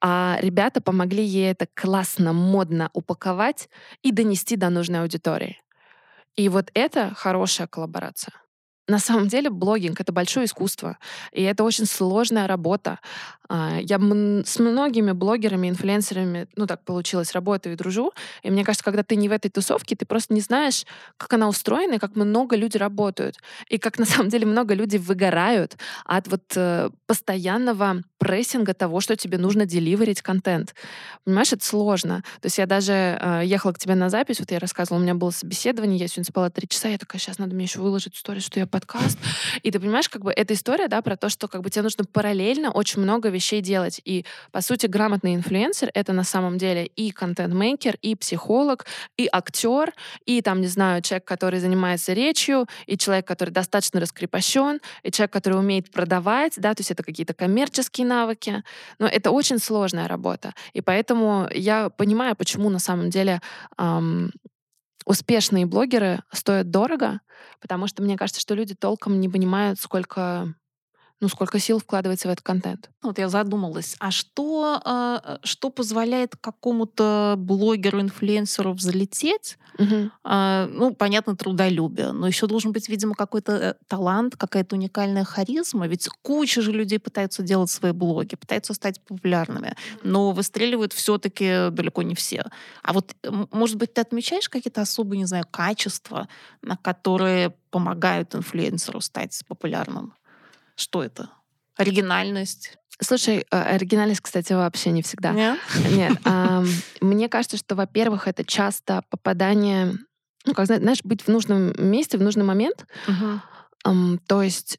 а 0.00 0.36
ребята 0.40 0.80
помогли 0.80 1.24
ей 1.24 1.50
это 1.50 1.66
классно, 1.74 2.32
модно 2.32 2.90
упаковать 2.92 3.68
и 4.02 4.12
донести 4.12 4.54
до 4.56 4.68
нужной 4.68 5.00
аудитории. 5.00 5.60
И 6.36 6.48
вот 6.48 6.70
это 6.74 7.14
хорошая 7.14 7.66
коллаборация. 7.66 8.34
На 8.86 8.98
самом 8.98 9.28
деле 9.28 9.48
блогинг— 9.48 10.00
это 10.00 10.12
большое 10.12 10.46
искусство, 10.46 10.98
и 11.32 11.42
это 11.42 11.64
очень 11.64 11.86
сложная 11.86 12.46
работа. 12.46 12.98
А, 13.48 13.78
я 13.80 13.98
с 13.98 14.58
многими 14.58 15.12
блогерами, 15.12 15.68
инфлюенсерами, 15.68 16.48
ну 16.56 16.66
так 16.66 16.84
получилось, 16.84 17.32
работаю 17.32 17.74
и 17.74 17.76
дружу, 17.76 18.12
и 18.42 18.50
мне 18.50 18.64
кажется, 18.64 18.84
когда 18.84 19.02
ты 19.02 19.16
не 19.16 19.28
в 19.28 19.32
этой 19.32 19.50
тусовке, 19.50 19.96
ты 19.96 20.06
просто 20.06 20.32
не 20.32 20.40
знаешь, 20.40 20.84
как 21.16 21.32
она 21.34 21.48
устроена, 21.48 21.94
и 21.94 21.98
как 21.98 22.16
много 22.16 22.56
люди 22.56 22.76
работают, 22.76 23.36
и 23.68 23.78
как 23.78 23.98
на 23.98 24.06
самом 24.06 24.28
деле 24.28 24.46
много 24.46 24.74
людей 24.74 24.98
выгорают 24.98 25.76
от 26.04 26.28
вот 26.28 26.42
э, 26.56 26.90
постоянного 27.06 28.02
прессинга 28.18 28.72
того, 28.72 29.00
что 29.00 29.16
тебе 29.16 29.36
нужно 29.36 29.66
деливерить 29.66 30.22
контент. 30.22 30.74
Понимаешь, 31.24 31.52
это 31.52 31.64
сложно. 31.64 32.22
То 32.40 32.46
есть 32.46 32.56
я 32.56 32.64
даже 32.66 32.92
э, 32.92 33.42
ехала 33.44 33.72
к 33.72 33.78
тебе 33.78 33.94
на 33.94 34.08
запись, 34.08 34.40
вот 34.40 34.50
я 34.50 34.58
рассказывала, 34.58 34.98
у 34.98 35.02
меня 35.02 35.14
было 35.14 35.30
собеседование, 35.30 35.98
я 35.98 36.08
сегодня 36.08 36.24
спала 36.24 36.48
три 36.48 36.66
часа, 36.66 36.88
я 36.88 36.96
такая, 36.96 37.20
сейчас 37.20 37.38
надо 37.38 37.54
мне 37.54 37.64
еще 37.64 37.80
выложить 37.80 38.16
историю, 38.16 38.40
что 38.40 38.58
я 38.58 38.66
подкаст. 38.66 39.18
И 39.62 39.70
ты 39.70 39.78
понимаешь, 39.78 40.08
как 40.08 40.22
бы 40.22 40.32
эта 40.32 40.54
история, 40.54 40.88
да, 40.88 41.02
про 41.02 41.16
то, 41.16 41.28
что 41.28 41.48
как 41.48 41.60
бы 41.60 41.68
тебе 41.68 41.82
нужно 41.82 42.04
параллельно 42.04 42.70
очень 42.70 43.02
много 43.02 43.28
вещей 43.34 43.60
делать. 43.60 44.00
И, 44.04 44.24
по 44.52 44.60
сути, 44.60 44.86
грамотный 44.86 45.34
инфлюенсер— 45.34 45.90
это 45.94 46.12
на 46.12 46.24
самом 46.24 46.58
деле 46.58 46.86
и 46.86 47.10
контент-мейкер, 47.10 47.98
и 48.00 48.14
психолог, 48.14 48.86
и 49.16 49.28
актер, 49.30 49.92
и, 50.24 50.40
там, 50.40 50.60
не 50.60 50.66
знаю, 50.66 51.02
человек, 51.02 51.26
который 51.26 51.60
занимается 51.60 52.12
речью, 52.12 52.66
и 52.86 52.96
человек, 52.96 53.26
который 53.26 53.50
достаточно 53.50 54.00
раскрепощен, 54.00 54.80
и 55.02 55.10
человек, 55.10 55.32
который 55.32 55.58
умеет 55.58 55.90
продавать, 55.90 56.54
да, 56.56 56.74
то 56.74 56.80
есть 56.80 56.90
это 56.90 57.02
какие-то 57.02 57.34
коммерческие 57.34 58.06
навыки. 58.06 58.62
Но 58.98 59.06
это 59.06 59.30
очень 59.30 59.58
сложная 59.58 60.08
работа. 60.08 60.54
И 60.72 60.80
поэтому 60.80 61.48
я 61.52 61.90
понимаю, 61.90 62.36
почему 62.36 62.70
на 62.70 62.78
самом 62.78 63.10
деле 63.10 63.40
эм, 63.78 64.30
успешные 65.04 65.66
блогеры 65.66 66.22
стоят 66.32 66.70
дорого, 66.70 67.20
потому 67.60 67.86
что 67.86 68.02
мне 68.02 68.16
кажется, 68.16 68.40
что 68.40 68.54
люди 68.54 68.74
толком 68.74 69.20
не 69.20 69.28
понимают, 69.28 69.78
сколько 69.80 70.54
ну, 71.20 71.28
сколько 71.28 71.58
сил 71.58 71.78
вкладывается 71.78 72.28
в 72.28 72.30
этот 72.30 72.44
контент. 72.44 72.90
Вот 73.02 73.18
я 73.18 73.28
задумалась, 73.28 73.96
а 73.98 74.10
что, 74.10 74.80
э, 74.84 75.38
что 75.42 75.70
позволяет 75.70 76.36
какому-то 76.36 77.36
блогеру, 77.38 78.00
инфлюенсеру 78.00 78.72
взлететь? 78.72 79.56
Угу. 79.78 80.10
Э, 80.24 80.66
ну, 80.70 80.94
понятно, 80.94 81.36
трудолюбие, 81.36 82.12
но 82.12 82.26
еще 82.26 82.46
должен 82.46 82.72
быть, 82.72 82.88
видимо, 82.88 83.14
какой-то 83.14 83.52
э, 83.52 83.74
талант, 83.86 84.36
какая-то 84.36 84.76
уникальная 84.76 85.24
харизма. 85.24 85.86
Ведь 85.86 86.08
куча 86.22 86.60
же 86.62 86.72
людей 86.72 86.98
пытаются 86.98 87.42
делать 87.42 87.70
свои 87.70 87.92
блоги, 87.92 88.34
пытаются 88.34 88.74
стать 88.74 89.00
популярными, 89.04 89.74
но 90.02 90.32
выстреливают 90.32 90.92
все-таки 90.92 91.70
далеко 91.70 92.02
не 92.02 92.14
все. 92.14 92.44
А 92.82 92.92
вот, 92.92 93.14
может 93.52 93.76
быть, 93.76 93.94
ты 93.94 94.00
отмечаешь 94.00 94.48
какие-то 94.48 94.82
особые, 94.82 95.18
не 95.18 95.26
знаю, 95.26 95.44
качества, 95.50 96.28
на 96.60 96.76
которые 96.76 97.54
помогают 97.70 98.34
инфлюенсеру 98.34 99.00
стать 99.00 99.42
популярным? 99.48 100.12
Что 100.76 101.02
это? 101.02 101.30
Оригинальность? 101.76 102.76
Слушай, 103.00 103.46
э, 103.50 103.60
оригинальность, 103.60 104.20
кстати, 104.20 104.52
вообще 104.52 104.90
не 104.90 105.02
всегда. 105.02 105.32
Нет? 105.32 105.58
Нет. 105.90 106.18
Мне 107.00 107.28
кажется, 107.28 107.56
что, 107.56 107.74
во-первых, 107.74 108.28
это 108.28 108.44
часто 108.44 109.02
попадание, 109.10 109.94
ну, 110.44 110.54
как 110.54 110.66
знаешь, 110.66 111.02
быть 111.02 111.22
в 111.22 111.28
нужном 111.28 111.72
месте 111.78 112.18
в 112.18 112.22
нужный 112.22 112.44
момент. 112.44 112.86
То 113.82 114.42
есть, 114.42 114.78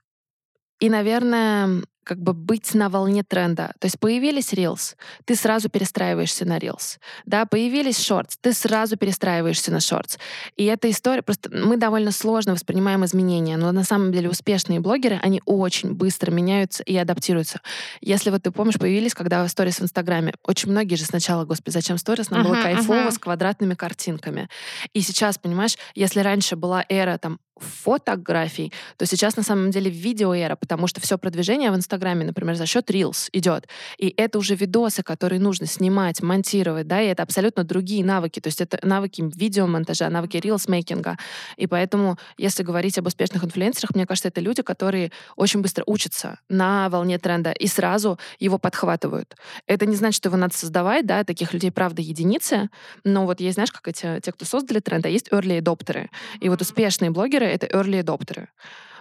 и, 0.80 0.90
наверное, 0.90 1.84
как 2.06 2.22
бы 2.22 2.34
быть 2.34 2.74
на 2.74 2.88
волне 2.88 3.24
тренда. 3.24 3.74
То 3.80 3.86
есть 3.86 4.00
появились 4.00 4.54
Reels, 4.54 4.96
ты 5.26 5.36
сразу 5.36 5.70
перестраиваешься 5.70 6.46
на 6.46 6.60
Reels. 6.60 7.00
Да, 7.26 7.46
появились 7.46 7.98
Shorts, 7.98 8.38
ты 8.40 8.54
сразу 8.54 8.96
перестраиваешься 8.96 9.72
на 9.72 9.78
Shorts. 9.78 10.18
И 10.56 10.66
эта 10.66 10.90
история, 10.90 11.24
просто 11.24 11.50
мы 11.50 11.78
довольно 11.78 12.12
сложно 12.12 12.54
воспринимаем 12.54 13.04
изменения, 13.04 13.58
но 13.58 13.72
на 13.72 13.84
самом 13.84 14.12
деле 14.14 14.30
успешные 14.30 14.80
блогеры, 14.80 15.20
они 15.22 15.42
очень 15.46 15.94
быстро 15.94 16.32
меняются 16.32 16.84
и 16.84 16.96
адаптируются. 16.96 17.62
Если 18.02 18.30
вот 18.30 18.44
ты 18.44 18.52
помнишь, 18.52 18.76
появились, 18.76 19.14
когда 19.14 19.48
сторис 19.48 19.80
в 19.80 19.84
Инстаграме, 19.84 20.34
очень 20.44 20.70
многие 20.70 20.96
же 20.96 21.06
сначала, 21.06 21.46
господи, 21.46 21.74
зачем 21.74 21.98
сторис? 21.98 22.30
Нам 22.30 22.42
uh-huh, 22.42 22.50
было 22.50 22.62
кайфово 22.62 23.08
uh-huh. 23.08 23.12
с 23.12 23.18
квадратными 23.18 23.74
картинками. 23.74 24.48
И 24.94 25.02
сейчас, 25.02 25.40
понимаешь, 25.40 25.78
если 25.96 26.20
раньше 26.20 26.56
была 26.56 26.86
эра 26.88 27.18
там 27.18 27.40
фотографий, 27.60 28.72
то 28.98 29.06
сейчас 29.06 29.38
на 29.38 29.44
самом 29.44 29.72
деле 29.72 29.90
видеоэра, 29.90 30.56
потому 30.56 30.88
что 30.88 31.02
все 31.02 31.18
продвижение 31.18 31.72
в 31.72 31.76
Инстаграме, 31.76 32.26
например, 32.26 32.56
за 32.56 32.66
счет 32.66 32.90
Reels 32.90 33.30
идет. 33.32 33.68
И 33.98 34.14
это 34.18 34.38
уже 34.38 34.56
видосы, 34.56 35.04
которые 35.04 35.40
нужно 35.40 35.66
снимать, 35.66 36.22
монтировать, 36.22 36.88
да, 36.88 37.02
и 37.02 37.08
это 37.08 37.24
абсолютно 37.24 37.64
другие 37.64 38.04
навыки. 38.04 38.40
То 38.40 38.48
есть 38.48 38.62
это 38.62 38.80
навыки 38.84 39.24
видеомонтажа, 39.36 40.10
навыки 40.10 40.38
Reels-мейкинга. 40.38 41.18
И 41.58 41.68
поэтому, 41.68 42.18
если 42.38 42.64
говорить 42.64 42.98
об 42.98 43.08
успешных 43.08 43.44
инфлюенсерах, 43.44 43.96
мне 43.96 44.06
кажется, 44.06 44.28
это 44.28 44.42
люди, 44.42 44.62
которые 44.62 45.12
очень 45.36 45.62
быстро 45.62 45.84
учатся 45.88 46.40
на 46.50 46.90
волне 46.90 47.18
тренда 47.18 47.52
и 47.52 47.68
сразу 47.68 48.20
его 48.40 48.58
подхватывают. 48.58 49.36
Это 49.68 49.86
не 49.86 49.96
значит, 49.96 50.18
что 50.18 50.30
его 50.30 50.38
надо 50.38 50.58
создавать, 50.58 51.06
да, 51.06 51.24
таких 51.24 51.54
людей, 51.54 51.72
правда, 51.72 52.02
единицы, 52.02 52.70
но 53.04 53.26
вот 53.26 53.40
есть, 53.40 53.56
знаешь, 53.56 53.72
как 53.72 53.88
эти, 53.88 54.20
те, 54.22 54.32
кто 54.32 54.46
создали 54.46 54.80
тренд, 54.80 55.06
а 55.06 55.10
есть 55.10 55.30
early 55.30 55.62
adopтеры. 55.62 56.10
И 56.42 56.50
вот 56.50 56.62
успешные 56.62 57.12
блогеры— 57.12 57.45
это 57.48 57.68
early 57.68 58.00
adopтеры. 58.02 58.50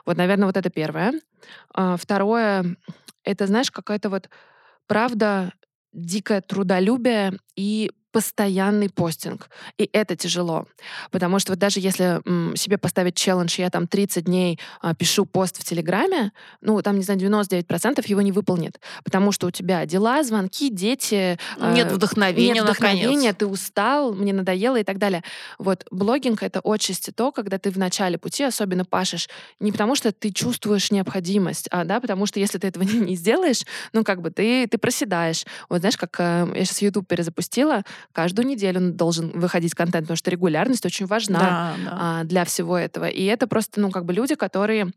Вот, 0.07 0.17
наверное, 0.17 0.47
вот 0.47 0.57
это 0.57 0.71
первое. 0.71 1.21
А, 1.73 1.97
второе— 1.97 2.77
это, 3.25 3.47
знаешь, 3.47 3.71
какая-то 3.71 4.11
вот 4.11 4.29
правда 4.87 5.53
дикое 5.93 6.41
трудолюбие 6.41 7.39
и 7.57 7.91
постоянный 8.15 8.89
постинг. 8.89 9.51
И 9.77 9.91
это 9.93 10.15
тяжело. 10.15 10.67
Потому 11.11 11.41
что 11.41 11.51
вот 11.53 11.59
даже 11.59 11.81
если 11.81 12.21
м, 12.25 12.55
себе 12.55 12.79
поставить 12.79 13.17
челлендж, 13.17 13.57
я 13.59 13.71
там 13.71 13.89
30 13.89 14.27
дней 14.27 14.61
а, 14.81 14.95
пишу 14.95 15.27
пост 15.27 15.59
в 15.59 15.65
Телеграме, 15.65 16.31
ну, 16.61 16.81
там, 16.81 16.97
не 16.97 17.03
знаю, 17.03 17.19
99% 17.19 18.05
его 18.07 18.23
не 18.23 18.31
выполнит. 18.31 18.81
Потому 19.03 19.33
что 19.33 19.49
у 19.49 19.51
тебя 19.51 19.85
дела, 19.85 20.23
звонки, 20.23 20.71
дети. 20.71 21.41
Нет 21.59 21.91
э, 21.91 21.95
вдохновения, 21.95 22.55
Нет 22.55 22.65
вдохновения, 22.65 23.09
наконец. 23.09 23.37
ты 23.37 23.47
устал, 23.47 24.15
мне 24.15 24.33
надоело 24.33 24.77
и 24.77 24.85
так 24.85 24.99
далее. 24.99 25.25
Вот 25.59 25.85
блогинг— 25.91 26.43
это 26.45 26.61
отчасти 26.63 27.11
то, 27.11 27.33
когда 27.33 27.59
ты 27.59 27.73
в 27.73 27.79
начале 27.79 28.17
пути 28.17 28.45
особенно 28.45 28.85
пашешь 28.85 29.29
не 29.59 29.73
потому, 29.73 29.97
что 29.97 30.13
ты 30.13 30.31
чувствуешь 30.31 30.93
необходимость, 30.93 31.67
а, 31.73 31.85
да, 31.85 31.99
потому 31.99 32.27
что 32.27 32.39
если 32.39 32.59
ты 32.59 32.69
этого 32.69 32.85
не, 32.85 32.99
не 33.11 33.17
сделаешь, 33.17 33.65
ну, 33.93 34.05
как 34.05 34.23
бы 34.23 34.31
ты, 34.31 34.69
ты 34.69 34.79
проседаешь. 34.79 35.45
Вот 35.69 35.81
знаешь, 35.81 35.97
как 35.97 36.15
э, 36.21 36.53
я 36.55 36.65
сейчас 36.65 36.81
YouTube 36.81 37.09
перезапустила, 37.09 37.83
каждую 38.13 38.47
неделю 38.47 38.93
должен 38.93 39.31
выходить 39.31 39.75
контент, 39.75 40.07
потому 40.07 40.17
что 40.17 40.31
регулярность 40.31 40.85
очень 40.87 41.07
важна 41.07 41.39
да, 41.39 41.75
да. 41.85 41.99
А, 42.01 42.25
для 42.25 42.45
всего 42.45 42.77
этого. 42.77 43.07
И 43.07 43.25
это 43.25 43.47
просто, 43.47 43.81
ну, 43.81 43.91
как 43.91 44.05
бы 44.05 44.13
люди, 44.13 44.35
которые 44.35 44.93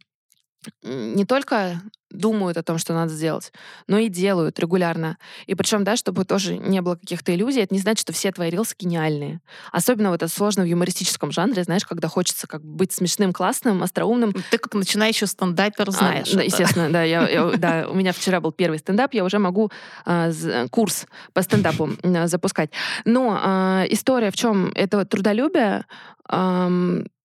не 0.84 1.26
только 1.26 1.82
думают 2.10 2.58
о 2.58 2.64
том, 2.64 2.78
что 2.78 2.94
надо 2.94 3.12
сделать, 3.12 3.52
но 3.88 3.98
и 3.98 4.10
делают 4.10 4.60
регулярно. 4.60 5.18
И 5.46 5.56
причем, 5.56 5.84
да, 5.84 5.96
чтобы 5.96 6.26
тоже 6.26 6.58
не 6.58 6.82
было 6.82 6.96
каких-то 6.96 7.34
иллюзий, 7.34 7.62
это 7.62 7.74
не 7.74 7.80
значит, 7.80 8.02
что 8.02 8.14
все 8.14 8.32
твои 8.32 8.50
рилсы 8.50 8.76
гениальные. 8.80 9.42
Особенно 9.72 10.10
вот 10.10 10.24
это 10.24 10.32
сложно 10.32 10.64
в 10.64 10.68
юмористическом 10.68 11.32
жанре, 11.32 11.64
знаешь, 11.64 11.86
когда 11.86 12.08
хочется 12.08 12.48
как 12.48 12.64
быть 12.64 12.94
смешным, 12.94 13.34
классным, 13.34 13.84
остроумным. 13.84 14.34
Ты 14.52 14.58
как 14.58 14.74
начинающий 14.74 15.28
стендапер 15.28 15.92
знаешь. 15.92 16.34
А, 16.34 16.38
да, 16.38 16.44
естественно, 16.44 16.90
да, 16.90 17.04
я, 17.04 17.28
я, 17.28 17.52
да. 17.58 17.88
У 17.90 17.94
меня 17.94 18.14
вчера 18.14 18.40
был 18.40 18.52
первый 18.52 18.80
стендап, 18.80 19.14
я 19.14 19.24
уже 19.24 19.40
могу 19.40 19.70
а, 20.06 20.32
курс 20.72 21.08
по 21.34 21.42
стендапу 21.42 21.90
а, 22.04 22.28
запускать. 22.28 22.72
Но 23.06 23.38
а, 23.42 23.86
история 23.90 24.32
в 24.32 24.36
чем? 24.36 24.72
Это 24.76 25.06
трудолюбие, 25.06 25.86
а, 26.28 26.72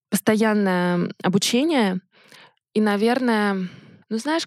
постоянное 0.09 1.09
обучение— 1.23 2.01
и, 2.73 2.81
наверное, 2.81 3.69
ну 4.09 4.17
знаешь, 4.17 4.45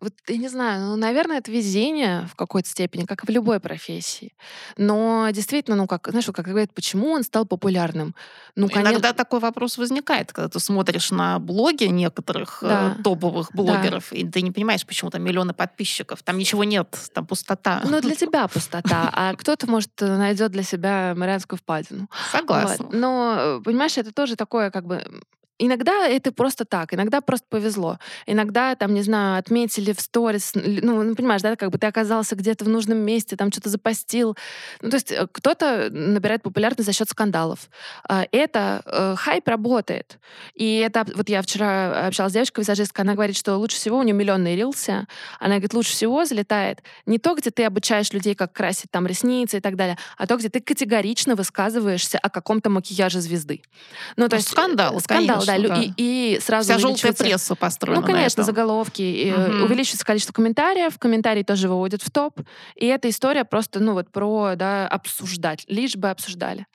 вот 0.00 0.12
я 0.28 0.36
не 0.36 0.48
знаю, 0.48 0.86
ну, 0.86 0.96
наверное, 0.96 1.38
это 1.38 1.50
везение 1.50 2.26
в 2.30 2.34
какой-то 2.34 2.68
степени, 2.68 3.04
как 3.04 3.24
и 3.24 3.26
в 3.26 3.30
любой 3.30 3.60
профессии. 3.60 4.34
Но 4.76 5.28
действительно, 5.32 5.76
ну, 5.76 5.86
как, 5.86 6.08
знаешь, 6.08 6.26
как 6.26 6.44
говорят, 6.44 6.74
почему 6.74 7.10
он 7.10 7.22
стал 7.22 7.46
популярным? 7.46 8.14
Ну, 8.56 8.68
конечно... 8.68 8.90
Иногда 8.90 9.12
такой 9.12 9.40
вопрос 9.40 9.78
возникает, 9.78 10.32
когда 10.32 10.48
ты 10.48 10.60
смотришь 10.60 11.10
на 11.10 11.38
блоги 11.38 11.84
некоторых 11.84 12.62
э, 12.62 12.68
да. 12.68 12.96
э, 12.98 13.02
топовых 13.02 13.54
блогеров, 13.54 14.08
да. 14.10 14.16
и 14.16 14.28
ты 14.28 14.42
не 14.42 14.50
понимаешь, 14.50 14.84
почему 14.84 15.10
там 15.10 15.22
миллионы 15.22 15.54
подписчиков, 15.54 16.22
там 16.22 16.38
ничего 16.38 16.64
нет, 16.64 16.88
там 17.14 17.26
пустота. 17.26 17.82
Ну, 17.88 18.00
для 18.00 18.14
тебя 18.16 18.48
пустота, 18.48 19.10
а 19.12 19.34
кто-то, 19.34 19.68
может, 19.70 19.90
найдет 20.00 20.50
для 20.52 20.64
себя 20.64 21.14
Марианскую 21.16 21.58
впадину. 21.58 22.10
Согласна. 22.32 22.88
Но, 22.92 23.36
э, 23.38 23.60
понимаешь, 23.64 23.96
это 23.96 24.12
тоже 24.12 24.36
такое, 24.36 24.70
как 24.70 24.86
бы, 24.86 25.04
Иногда 25.58 26.08
это 26.08 26.32
просто 26.32 26.64
так, 26.64 26.92
иногда 26.94 27.20
просто 27.20 27.46
повезло. 27.48 27.98
Иногда, 28.26 28.74
там, 28.74 28.92
не 28.92 29.02
знаю, 29.02 29.38
отметили 29.38 29.92
в 29.92 30.00
сторис, 30.00 30.52
ну, 30.54 31.04
ну, 31.04 31.14
понимаешь, 31.14 31.42
да, 31.42 31.54
как 31.54 31.70
бы 31.70 31.78
ты 31.78 31.86
оказался 31.86 32.34
где-то 32.34 32.64
в 32.64 32.68
нужном 32.68 32.98
месте, 32.98 33.36
там 33.36 33.52
что-то 33.52 33.68
запостил. 33.68 34.36
Ну, 34.82 34.90
то 34.90 34.96
есть 34.96 35.12
э, 35.12 35.28
кто-то 35.30 35.90
набирает 35.92 36.42
популярность 36.42 36.86
за 36.86 36.92
счет 36.92 37.08
скандалов. 37.08 37.70
А, 38.08 38.26
это 38.32 38.82
э, 38.84 39.14
хайп 39.16 39.46
работает. 39.46 40.18
И 40.54 40.78
это, 40.78 41.06
вот 41.14 41.28
я 41.28 41.40
вчера 41.40 42.08
общалась 42.08 42.32
с 42.32 42.34
девочкой-визажисткой, 42.34 43.04
она 43.04 43.14
говорит, 43.14 43.36
что 43.36 43.56
лучше 43.56 43.76
всего 43.76 43.98
у 43.98 44.02
нее 44.02 44.14
миллионный 44.14 44.56
рился. 44.56 45.06
Она 45.38 45.54
говорит, 45.54 45.74
лучше 45.74 45.92
всего 45.92 46.24
залетает 46.24 46.82
не 47.06 47.18
то, 47.18 47.34
где 47.34 47.50
ты 47.50 47.64
обучаешь 47.64 48.12
людей, 48.12 48.34
как 48.34 48.52
красить 48.52 48.90
там 48.90 49.06
ресницы 49.06 49.58
и 49.58 49.60
так 49.60 49.76
далее, 49.76 49.98
а 50.16 50.26
то, 50.26 50.36
где 50.36 50.48
ты 50.48 50.60
категорично 50.60 51.36
высказываешься 51.36 52.18
о 52.18 52.28
каком-то 52.28 52.70
макияже 52.70 53.20
звезды. 53.20 53.62
Ну, 54.16 54.28
то 54.28 54.34
есть 54.34 54.48
скандал, 54.48 54.98
скандал, 55.00 55.43
да, 55.44 55.58
да. 55.68 55.82
И, 55.82 55.92
и 55.96 56.40
сразу 56.40 56.70
Вся 56.70 56.78
желтая 56.78 57.12
пресса 57.12 57.54
построена 57.54 58.00
Ну, 58.00 58.06
конечно, 58.06 58.42
заголовки. 58.42 59.32
Угу. 59.32 59.64
Увеличивается 59.64 60.04
количество 60.04 60.32
комментариев, 60.32 60.98
комментарии 60.98 61.42
тоже 61.42 61.68
выводят 61.68 62.02
в 62.02 62.10
топ. 62.10 62.40
И 62.76 62.86
эта 62.86 63.08
история 63.08 63.44
просто, 63.44 63.80
ну, 63.80 63.92
вот 63.94 64.10
про, 64.10 64.54
да, 64.56 64.86
обсуждать, 64.88 65.64
лишь 65.68 65.96
бы 65.96 66.10
обсуждали. 66.10 66.66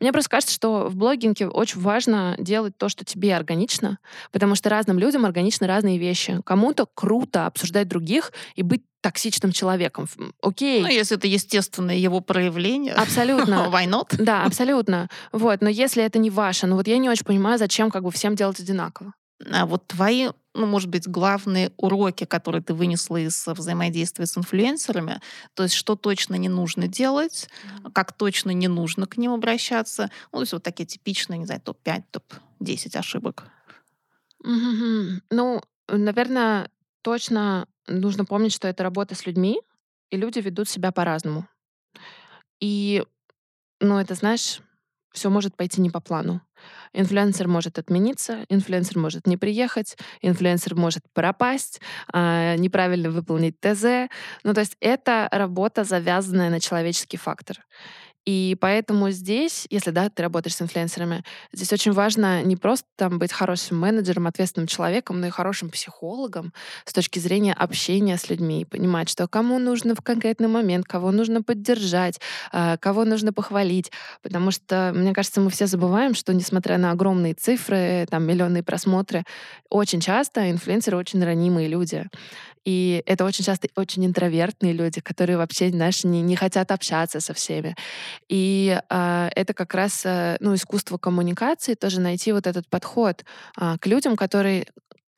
Мне 0.00 0.12
просто 0.12 0.30
кажется, 0.30 0.54
что 0.54 0.88
в 0.88 0.96
блогинге 0.96 1.48
очень 1.48 1.80
важно 1.80 2.36
делать 2.38 2.76
то, 2.76 2.88
что 2.88 3.04
тебе 3.04 3.34
органично, 3.36 3.98
потому 4.32 4.54
что 4.54 4.68
разным 4.68 4.98
людям 4.98 5.24
органичны 5.24 5.66
разные 5.66 5.98
вещи. 5.98 6.40
Кому-то 6.44 6.86
круто 6.94 7.46
обсуждать 7.46 7.88
других 7.88 8.32
и 8.54 8.62
быть 8.62 8.82
токсичным 9.00 9.52
человеком. 9.52 10.08
Окей. 10.42 10.82
Ну, 10.82 10.88
если 10.88 11.16
это 11.16 11.26
естественное 11.26 11.96
его 11.96 12.20
проявление. 12.20 12.94
Абсолютно. 12.94 13.68
Why 13.72 13.86
not? 13.86 14.16
Да, 14.22 14.42
абсолютно. 14.46 15.08
Вот. 15.32 15.60
Но 15.60 15.68
если 15.68 16.02
это 16.02 16.18
не 16.18 16.30
ваше, 16.30 16.66
ну 16.66 16.76
вот 16.76 16.88
я 16.88 16.98
не 16.98 17.08
очень 17.08 17.24
понимаю, 17.24 17.58
зачем 17.58 17.90
как 17.90 18.02
бы 18.02 18.10
всем 18.10 18.34
делать 18.34 18.60
одинаково. 18.60 19.14
А 19.50 19.66
вот 19.66 19.86
твои 19.86 20.28
ну, 20.58 20.66
может 20.66 20.88
быть, 20.88 21.06
главные 21.06 21.70
уроки, 21.76 22.24
которые 22.24 22.62
ты 22.62 22.74
вынесла 22.74 23.18
из 23.18 23.46
взаимодействия 23.46 24.26
с 24.26 24.36
инфлюенсерами? 24.36 25.20
То 25.54 25.62
есть 25.62 25.76
что 25.76 25.94
точно 25.94 26.34
не 26.34 26.48
нужно 26.48 26.88
делать, 26.88 27.48
как 27.94 28.12
точно 28.12 28.50
не 28.50 28.66
нужно 28.66 29.06
к 29.06 29.16
ним 29.16 29.32
обращаться? 29.32 30.10
Ну, 30.32 30.38
то 30.38 30.42
есть 30.42 30.52
вот 30.52 30.64
такие 30.64 30.84
типичные, 30.84 31.38
не 31.38 31.46
знаю, 31.46 31.60
топ-5, 31.60 32.02
топ-10 32.10 32.98
ошибок. 32.98 33.44
Ну, 34.42 35.62
наверное, 35.88 36.70
точно 37.02 37.68
нужно 37.88 38.24
помнить, 38.24 38.52
что 38.52 38.68
это 38.68 38.82
работа 38.82 39.14
с 39.14 39.26
людьми, 39.26 39.60
и 40.10 40.16
люди 40.16 40.38
ведут 40.38 40.68
себя 40.68 40.92
по-разному. 40.92 41.46
И, 42.60 43.04
ну, 43.80 43.98
это, 43.98 44.14
знаешь, 44.14 44.60
все 45.12 45.30
может 45.30 45.56
пойти 45.56 45.80
не 45.80 45.90
по 45.90 46.00
плану. 46.00 46.40
Инфлюенсер 46.92 47.48
может 47.48 47.78
отмениться, 47.78 48.44
инфлюенсер 48.48 48.98
может 48.98 49.26
не 49.26 49.36
приехать, 49.36 49.96
инфлюенсер 50.22 50.74
может 50.74 51.02
пропасть, 51.12 51.80
а, 52.12 52.56
неправильно 52.56 53.10
выполнить 53.10 53.58
ТЗ. 53.60 54.10
Ну, 54.44 54.54
то 54.54 54.60
есть 54.60 54.76
это 54.80 55.28
работа, 55.30 55.84
завязанная 55.84 56.50
на 56.50 56.60
человеческий 56.60 57.16
фактор. 57.16 57.64
И 58.28 58.58
поэтому 58.60 59.08
здесь, 59.08 59.66
если 59.70 59.90
да, 59.90 60.10
ты 60.10 60.22
работаешь 60.22 60.54
с 60.54 60.60
инфлюенсерами, 60.60 61.24
здесь 61.50 61.72
очень 61.72 61.92
важно 61.92 62.42
не 62.42 62.56
просто 62.56 62.86
там 62.96 63.18
быть 63.18 63.32
хорошим 63.32 63.78
менеджером, 63.78 64.26
ответственным 64.26 64.66
человеком, 64.66 65.18
но 65.18 65.28
и 65.28 65.30
хорошим 65.30 65.70
психологом 65.70 66.52
с 66.84 66.92
точки 66.92 67.20
зрения 67.20 67.54
общения 67.54 68.18
с 68.18 68.28
людьми, 68.28 68.66
понимать, 68.66 69.08
что 69.08 69.26
кому 69.28 69.58
нужно 69.58 69.94
в 69.94 70.02
конкретный 70.02 70.48
момент, 70.48 70.84
кого 70.84 71.10
нужно 71.10 71.42
поддержать, 71.42 72.20
а, 72.52 72.76
кого 72.76 73.06
нужно 73.06 73.32
похвалить. 73.32 73.90
Потому 74.20 74.50
что, 74.50 74.92
мне 74.94 75.14
кажется, 75.14 75.40
мы 75.40 75.48
все 75.48 75.66
забываем, 75.66 76.12
что 76.12 76.34
несмотря 76.34 76.76
на 76.76 76.90
огромные 76.90 77.32
цифры, 77.32 78.06
там 78.10 78.24
миллионные 78.24 78.62
просмотры, 78.62 79.24
очень 79.70 80.02
часто 80.02 80.50
инфлюенсеры 80.50 80.98
очень 80.98 81.24
ранимые 81.24 81.66
люди. 81.66 82.04
И 82.68 83.02
это 83.06 83.24
очень 83.24 83.46
часто 83.46 83.68
очень 83.76 84.04
интровертные 84.04 84.74
люди, 84.74 85.00
которые 85.00 85.38
вообще, 85.38 85.70
знаешь, 85.70 86.04
не, 86.04 86.20
не 86.20 86.36
хотят 86.36 86.70
общаться 86.70 87.18
со 87.18 87.32
всеми. 87.32 87.74
И 88.28 88.78
э, 88.88 89.28
это 89.34 89.54
как 89.54 89.74
раз 89.74 90.04
э, 90.04 90.36
ну, 90.40 90.54
искусство 90.54 90.98
коммуникации, 90.98 91.74
тоже 91.74 92.00
найти 92.00 92.32
вот 92.32 92.46
этот 92.46 92.68
подход 92.68 93.24
э, 93.60 93.76
к 93.80 93.86
людям, 93.86 94.16
которые 94.16 94.66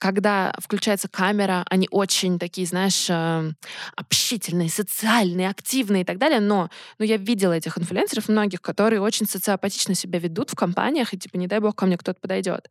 когда 0.00 0.54
включается 0.58 1.08
камера, 1.08 1.64
они 1.68 1.86
очень 1.90 2.38
такие, 2.38 2.66
знаешь, 2.66 3.06
э, 3.10 3.52
общительные, 3.96 4.70
социальные, 4.70 5.50
активные 5.50 6.02
и 6.02 6.04
так 6.04 6.16
далее. 6.16 6.40
Но 6.40 6.70
ну, 6.98 7.04
я 7.04 7.18
видела 7.18 7.52
этих 7.52 7.76
инфлюенсеров 7.76 8.30
многих, 8.30 8.62
которые 8.62 9.02
очень 9.02 9.26
социопатично 9.26 9.94
себя 9.94 10.18
ведут 10.18 10.50
в 10.50 10.54
компаниях, 10.54 11.12
и 11.12 11.18
типа, 11.18 11.36
не 11.36 11.46
дай 11.46 11.60
бог, 11.60 11.76
ко 11.76 11.84
мне 11.84 11.98
кто-то 11.98 12.18
подойдет. 12.18 12.70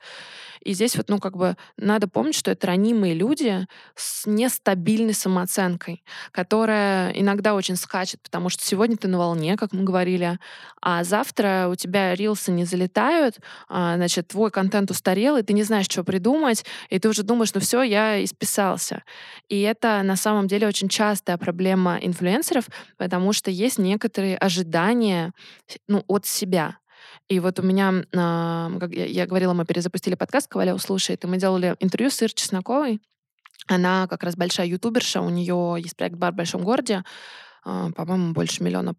И 0.61 0.73
здесь 0.73 0.95
вот, 0.97 1.07
ну, 1.09 1.19
как 1.19 1.37
бы 1.37 1.55
надо 1.77 2.07
помнить, 2.07 2.35
что 2.35 2.51
это 2.51 2.67
ранимые 2.67 3.13
люди 3.13 3.67
с 3.95 4.25
нестабильной 4.25 5.13
самооценкой, 5.13 6.03
которая 6.31 7.11
иногда 7.11 7.53
очень 7.53 7.75
скачет, 7.75 8.21
потому 8.21 8.49
что 8.49 8.65
сегодня 8.65 8.97
ты 8.97 9.07
на 9.07 9.17
волне, 9.17 9.55
как 9.55 9.71
мы 9.71 9.83
говорили, 9.83 10.39
а 10.81 11.03
завтра 11.03 11.67
у 11.71 11.75
тебя 11.75 12.15
рилсы 12.15 12.51
не 12.51 12.65
залетают, 12.65 13.37
а, 13.69 13.95
значит, 13.95 14.29
твой 14.29 14.51
контент 14.51 14.91
устарел, 14.91 15.37
и 15.37 15.43
ты 15.43 15.53
не 15.53 15.63
знаешь, 15.63 15.85
что 15.85 16.03
придумать, 16.03 16.65
и 16.89 16.99
ты 16.99 17.07
уже 17.07 17.18
уже 17.19 17.27
думаешь, 17.27 17.53
ну 17.53 17.59
все, 17.59 17.81
я 17.83 18.23
исписался. 18.23 19.03
И 19.49 19.59
это 19.61 20.01
на 20.03 20.15
самом 20.15 20.47
деле 20.47 20.67
очень 20.67 20.87
частая 20.87 21.37
проблема 21.37 21.97
инфлюенсеров, 22.01 22.67
потому 22.97 23.33
что 23.33 23.51
есть 23.51 23.77
некоторые 23.77 24.37
ожидания 24.37 25.33
ну, 25.87 26.03
от 26.07 26.25
себя. 26.25 26.77
И 27.27 27.39
вот 27.39 27.59
у 27.59 27.63
меня, 27.63 27.93
э, 27.93 28.79
как 28.79 28.91
я, 28.91 29.25
говорила, 29.27 29.53
мы 29.53 29.65
перезапустили 29.65 30.15
подкаст 30.15 30.47
«Ковалев 30.47 30.81
слушает», 30.81 31.23
и 31.23 31.27
мы 31.27 31.37
делали 31.37 31.75
интервью 31.79 32.09
с 32.09 32.21
Ир 32.21 32.31
Чесноковой. 32.33 33.01
Она 33.67 34.07
как 34.07 34.23
раз 34.23 34.35
большая 34.35 34.67
ютуберша, 34.67 35.21
у 35.21 35.29
нее 35.29 35.75
есть 35.77 35.97
проект 35.97 36.15
«Бар 36.15 36.31
в 36.31 36.35
большом 36.35 36.63
городе», 36.63 36.95
а, 36.99 37.03
по-моему, 37.63 38.33
больше 38.33 38.63
миллиона 38.63 38.95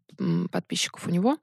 подписчиков 0.51 1.07
у 1.07 1.11
него. 1.11 1.39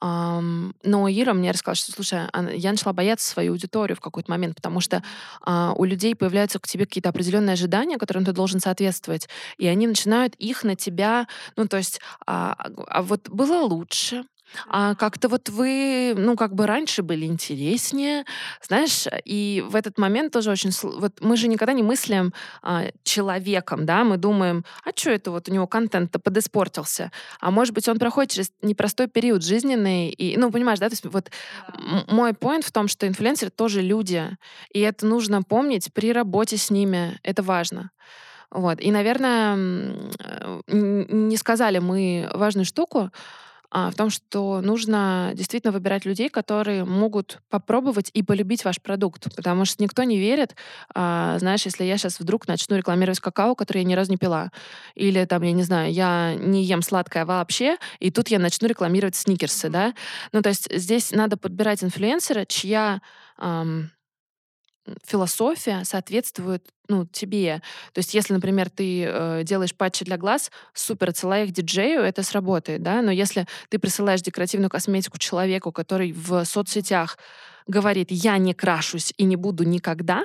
Но 0.00 0.72
Ира 1.08 1.34
мне 1.34 1.50
рассказала, 1.50 1.74
что, 1.76 1.92
слушай, 1.92 2.20
я 2.56 2.70
начала 2.70 2.92
бояться 2.92 3.28
свою 3.28 3.52
аудиторию 3.52 3.96
в 3.96 4.00
какой-то 4.00 4.30
момент, 4.30 4.54
потому 4.54 4.80
что 4.80 5.02
а, 5.40 5.72
у 5.76 5.84
людей 5.84 6.14
появляются 6.14 6.58
к 6.60 6.68
тебе 6.68 6.86
какие-то 6.86 7.08
определенные 7.08 7.54
ожидания, 7.54 7.98
которым 7.98 8.24
ты 8.24 8.32
должен 8.32 8.60
соответствовать, 8.60 9.28
и 9.56 9.66
они 9.66 9.86
начинают 9.86 10.34
их 10.36 10.62
на 10.62 10.76
тебя, 10.76 11.26
ну, 11.56 11.66
то 11.66 11.78
есть, 11.78 12.00
а, 12.26 12.56
а 12.86 13.02
вот 13.02 13.28
было 13.28 13.62
лучше, 13.62 14.24
а 14.66 14.94
как-то 14.94 15.28
вот 15.28 15.48
вы, 15.48 16.14
ну, 16.16 16.36
как 16.36 16.54
бы 16.54 16.66
раньше 16.66 17.02
были 17.02 17.26
интереснее, 17.26 18.24
знаешь, 18.62 19.06
и 19.24 19.64
в 19.66 19.76
этот 19.76 19.98
момент 19.98 20.32
тоже 20.32 20.50
очень... 20.50 20.70
Вот 20.82 21.20
мы 21.20 21.36
же 21.36 21.48
никогда 21.48 21.72
не 21.72 21.82
мыслим 21.82 22.32
а, 22.62 22.86
человеком, 23.02 23.86
да, 23.86 24.04
мы 24.04 24.16
думаем, 24.16 24.64
а 24.84 24.90
что 24.94 25.10
это 25.10 25.30
вот 25.30 25.48
у 25.48 25.52
него 25.52 25.66
контент-то 25.66 26.18
подиспортился? 26.18 27.12
А 27.40 27.50
может 27.50 27.74
быть, 27.74 27.88
он 27.88 27.98
проходит 27.98 28.32
через 28.32 28.52
непростой 28.62 29.08
период 29.08 29.44
жизненный, 29.44 30.10
и, 30.10 30.36
ну, 30.36 30.50
понимаешь, 30.50 30.78
да, 30.78 30.88
то 30.88 30.92
есть 30.92 31.04
вот 31.04 31.30
да. 31.68 32.04
мой 32.08 32.32
point 32.32 32.62
в 32.64 32.72
том, 32.72 32.88
что 32.88 33.06
инфлюенсеры 33.06 33.50
тоже 33.50 33.82
люди, 33.82 34.36
и 34.72 34.80
это 34.80 35.06
нужно 35.06 35.42
помнить 35.42 35.92
при 35.92 36.12
работе 36.12 36.56
с 36.56 36.70
ними, 36.70 37.18
это 37.22 37.42
важно. 37.42 37.90
Вот. 38.50 38.80
И, 38.80 38.90
наверное, 38.90 39.56
э, 39.56 40.60
не 40.68 41.36
сказали 41.36 41.78
мы 41.78 42.30
важную 42.32 42.64
штуку, 42.64 43.10
в 43.70 43.94
том, 43.94 44.10
что 44.10 44.60
нужно 44.62 45.32
действительно 45.34 45.72
выбирать 45.72 46.04
людей, 46.06 46.28
которые 46.30 46.84
могут 46.84 47.40
попробовать 47.50 48.10
и 48.14 48.22
полюбить 48.22 48.64
ваш 48.64 48.80
продукт, 48.80 49.34
потому 49.36 49.64
что 49.64 49.82
никто 49.82 50.04
не 50.04 50.18
верит, 50.18 50.56
а, 50.94 51.38
знаешь, 51.38 51.64
если 51.66 51.84
я 51.84 51.98
сейчас 51.98 52.20
вдруг 52.20 52.48
начну 52.48 52.76
рекламировать 52.76 53.20
какао, 53.20 53.54
который 53.54 53.78
я 53.78 53.84
ни 53.84 53.94
разу 53.94 54.10
не 54.10 54.16
пила, 54.16 54.50
или 54.94 55.24
там, 55.24 55.42
я 55.42 55.52
не 55.52 55.62
знаю, 55.62 55.92
я 55.92 56.34
не 56.34 56.64
ем 56.64 56.82
сладкое 56.82 57.24
вообще, 57.24 57.76
и 58.00 58.10
тут 58.10 58.28
я 58.28 58.38
начну 58.38 58.68
рекламировать 58.68 59.16
сникерсы, 59.16 59.68
да, 59.68 59.94
ну, 60.32 60.42
то 60.42 60.48
есть 60.48 60.68
здесь 60.74 61.12
надо 61.12 61.36
подбирать 61.36 61.84
инфлюенсера, 61.84 62.44
чья 62.46 63.00
эм, 63.38 63.90
философия 65.04 65.84
соответствует 65.84 66.68
ну, 66.88 67.06
тебе. 67.06 67.62
То 67.92 67.98
есть, 67.98 68.14
если, 68.14 68.32
например, 68.32 68.70
ты 68.70 69.04
э, 69.04 69.42
делаешь 69.44 69.74
патчи 69.74 70.04
для 70.04 70.16
глаз, 70.16 70.50
супер, 70.72 71.10
отсылай 71.10 71.44
их 71.44 71.52
диджею, 71.52 72.00
это 72.00 72.22
сработает, 72.22 72.82
да, 72.82 73.02
но 73.02 73.10
если 73.10 73.46
ты 73.68 73.78
присылаешь 73.78 74.22
декоративную 74.22 74.70
косметику 74.70 75.18
человеку, 75.18 75.70
который 75.70 76.12
в 76.12 76.44
соцсетях 76.44 77.18
говорит, 77.66 78.08
я 78.10 78.38
не 78.38 78.54
крашусь 78.54 79.12
и 79.18 79.24
не 79.24 79.36
буду 79.36 79.64
никогда, 79.64 80.24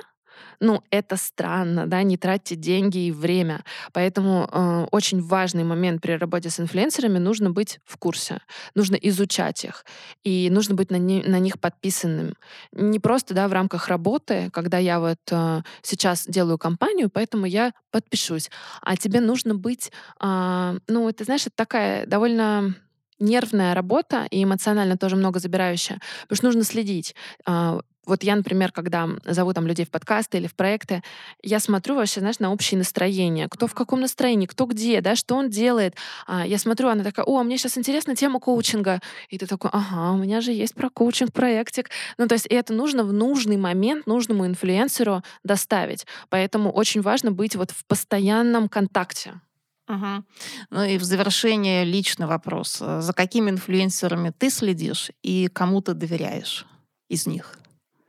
ну, 0.60 0.82
это 0.90 1.16
странно, 1.16 1.86
да, 1.86 2.02
не 2.02 2.16
тратьте 2.16 2.56
деньги 2.56 3.06
и 3.06 3.12
время. 3.12 3.64
Поэтому 3.92 4.48
э, 4.50 4.86
очень 4.90 5.20
важный 5.20 5.64
момент 5.64 6.02
при 6.02 6.12
работе 6.12 6.50
с 6.50 6.60
инфлюенсерами 6.60 7.18
нужно 7.18 7.50
быть 7.50 7.80
в 7.84 7.96
курсе, 7.96 8.40
нужно 8.74 8.96
изучать 8.96 9.64
их, 9.64 9.84
и 10.22 10.48
нужно 10.50 10.74
быть 10.74 10.90
на, 10.90 10.96
не, 10.96 11.22
на 11.22 11.38
них 11.38 11.58
подписанным. 11.60 12.34
Не 12.72 12.98
просто, 13.00 13.34
да, 13.34 13.48
в 13.48 13.52
рамках 13.52 13.88
работы, 13.88 14.50
когда 14.52 14.78
я 14.78 15.00
вот 15.00 15.18
э, 15.30 15.62
сейчас 15.82 16.26
делаю 16.26 16.58
компанию, 16.58 17.10
поэтому 17.10 17.46
я 17.46 17.72
подпишусь, 17.90 18.50
а 18.82 18.96
тебе 18.96 19.20
нужно 19.20 19.54
быть, 19.54 19.90
э, 20.20 20.78
ну, 20.88 21.08
это, 21.08 21.24
знаешь, 21.24 21.46
это 21.46 21.56
такая 21.56 22.06
довольно 22.06 22.74
нервная 23.18 23.74
работа 23.74 24.26
и 24.30 24.42
эмоционально 24.42 24.96
тоже 24.96 25.16
много 25.16 25.38
забирающая, 25.38 26.00
потому 26.22 26.36
что 26.36 26.46
нужно 26.46 26.64
следить. 26.64 27.14
А, 27.46 27.80
вот 28.06 28.22
я, 28.22 28.36
например, 28.36 28.72
когда 28.72 29.08
зову 29.24 29.52
там 29.52 29.66
людей 29.66 29.86
в 29.86 29.90
подкасты 29.90 30.38
или 30.38 30.46
в 30.46 30.54
проекты, 30.54 31.02
я 31.42 31.60
смотрю 31.60 31.94
вообще, 31.94 32.20
знаешь, 32.20 32.38
на 32.38 32.52
общее 32.52 32.78
настроение. 32.78 33.48
Кто 33.48 33.66
в 33.66 33.74
каком 33.74 34.00
настроении, 34.00 34.46
кто 34.46 34.66
где, 34.66 35.00
да, 35.00 35.16
что 35.16 35.36
он 35.36 35.48
делает. 35.48 35.94
А, 36.26 36.46
я 36.46 36.58
смотрю, 36.58 36.88
она 36.88 37.02
такая, 37.02 37.24
о, 37.24 37.42
мне 37.42 37.56
сейчас 37.56 37.78
интересна 37.78 38.14
тема 38.14 38.40
коучинга. 38.40 39.00
И 39.28 39.38
ты 39.38 39.46
такой, 39.46 39.70
ага, 39.72 40.12
у 40.12 40.16
меня 40.18 40.40
же 40.40 40.52
есть 40.52 40.74
про 40.74 40.90
коучинг 40.90 41.32
проектик. 41.32 41.90
Ну, 42.18 42.26
то 42.26 42.34
есть 42.34 42.46
это 42.46 42.72
нужно 42.72 43.04
в 43.04 43.12
нужный 43.12 43.56
момент 43.56 44.06
нужному 44.06 44.46
инфлюенсеру 44.46 45.22
доставить. 45.42 46.06
Поэтому 46.28 46.70
очень 46.70 47.00
важно 47.00 47.32
быть 47.32 47.56
вот 47.56 47.70
в 47.70 47.84
постоянном 47.86 48.68
контакте. 48.68 49.40
Угу. 49.88 50.24
Ну 50.70 50.82
и 50.84 50.96
в 50.98 51.04
завершение 51.04 51.84
личный 51.84 52.26
вопрос. 52.26 52.78
За 52.78 53.12
какими 53.12 53.50
инфлюенсерами 53.50 54.30
ты 54.30 54.50
следишь 54.50 55.10
и 55.22 55.48
кому 55.48 55.82
ты 55.82 55.94
доверяешь 55.94 56.66
из 57.08 57.26
них? 57.26 57.58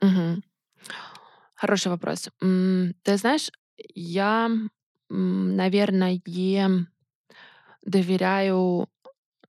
Мгм. 0.01 0.41
Хороший 1.55 1.89
вопрос. 1.89 2.29
Ты 2.39 3.17
знаешь, 3.17 3.51
я, 3.93 4.49
наверное, 5.09 6.21
доверяю, 7.85 8.89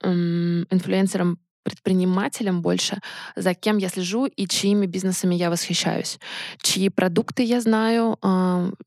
инфлюенсерам 0.03 1.39
предпринимателям 1.67 2.63
больше, 2.63 3.01
за 3.35 3.53
кем 3.55 3.79
я 3.79 3.89
слежу 3.89 4.27
и 4.27 4.47
чьими 4.47 4.87
бизнесами 4.87 5.35
я 5.35 5.51
восхищаюсь. 5.51 6.21
Чьи 6.63 6.89
продукты 6.91 7.43
я 7.43 7.61
знаю, 7.61 8.17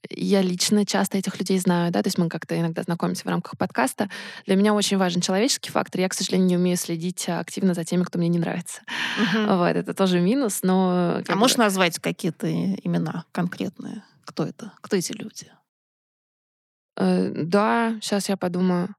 я 0.10 0.42
лично 0.42 0.86
часто 0.86 1.18
этих 1.18 1.38
людей 1.38 1.60
знаю, 1.60 1.92
да, 1.92 2.02
то 2.02 2.08
есть 2.08 2.18
мы 2.18 2.30
как-то 2.30 2.58
иногда 2.58 2.84
знакомимся 2.84 3.24
в 3.26 3.28
рамках 3.28 3.58
подкаста. 3.58 4.10
Для 4.46 4.56
меня 4.56 4.74
очень 4.74 4.98
важен 4.98 5.20
человеческий 5.20 5.72
фактор. 5.72 6.00
Я, 6.00 6.08
к 6.08 6.14
сожалению, 6.14 6.48
не 6.48 6.56
умею 6.56 6.78
следить 6.78 7.28
активно 7.28 7.74
за 7.74 7.84
теми, 7.84 8.04
кто 8.04 8.18
мне 8.18 8.30
не 8.30 8.40
нравится. 8.40 8.82
Угу. 9.18 9.56
Вот, 9.58 9.76
это 9.76 9.94
тоже 9.94 10.22
минус, 10.22 10.60
но... 10.64 11.22
А 11.28 11.36
можешь 11.36 11.58
назвать 11.58 12.00
какие-то 12.00 12.48
имена 12.48 13.26
конкретные? 13.34 14.04
Кто 14.24 14.46
это? 14.46 14.72
Кто 14.80 14.96
эти 14.96 15.12
люди? 15.12 15.52
Э, 16.96 17.30
да, 17.36 17.98
сейчас 18.02 18.30
я 18.30 18.38
подумаю. 18.38 18.96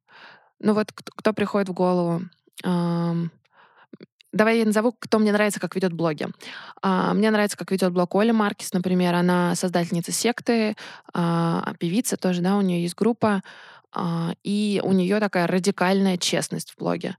Ну 0.58 0.74
вот 0.74 0.92
кто 0.92 1.32
приходит 1.32 1.70
в 1.70 1.72
голову? 1.72 2.22
Давай 4.32 4.58
я 4.58 4.64
назову, 4.64 4.94
кто 4.96 5.18
мне 5.18 5.32
нравится, 5.32 5.58
как 5.58 5.74
ведет 5.74 5.92
блоги. 5.92 6.28
А, 6.82 7.12
мне 7.14 7.30
нравится, 7.30 7.56
как 7.56 7.70
ведет 7.72 7.92
блог 7.92 8.14
Оля 8.14 8.32
Маркис, 8.32 8.72
например. 8.72 9.14
Она 9.14 9.54
создательница 9.56 10.12
секты, 10.12 10.76
а, 11.12 11.74
певица 11.80 12.16
тоже, 12.16 12.40
да, 12.40 12.56
у 12.56 12.60
нее 12.60 12.82
есть 12.82 12.94
группа. 12.94 13.42
А, 13.92 14.32
и 14.44 14.80
у 14.84 14.92
нее 14.92 15.18
такая 15.18 15.48
радикальная 15.48 16.16
честность 16.16 16.70
в 16.72 16.78
блоге. 16.78 17.16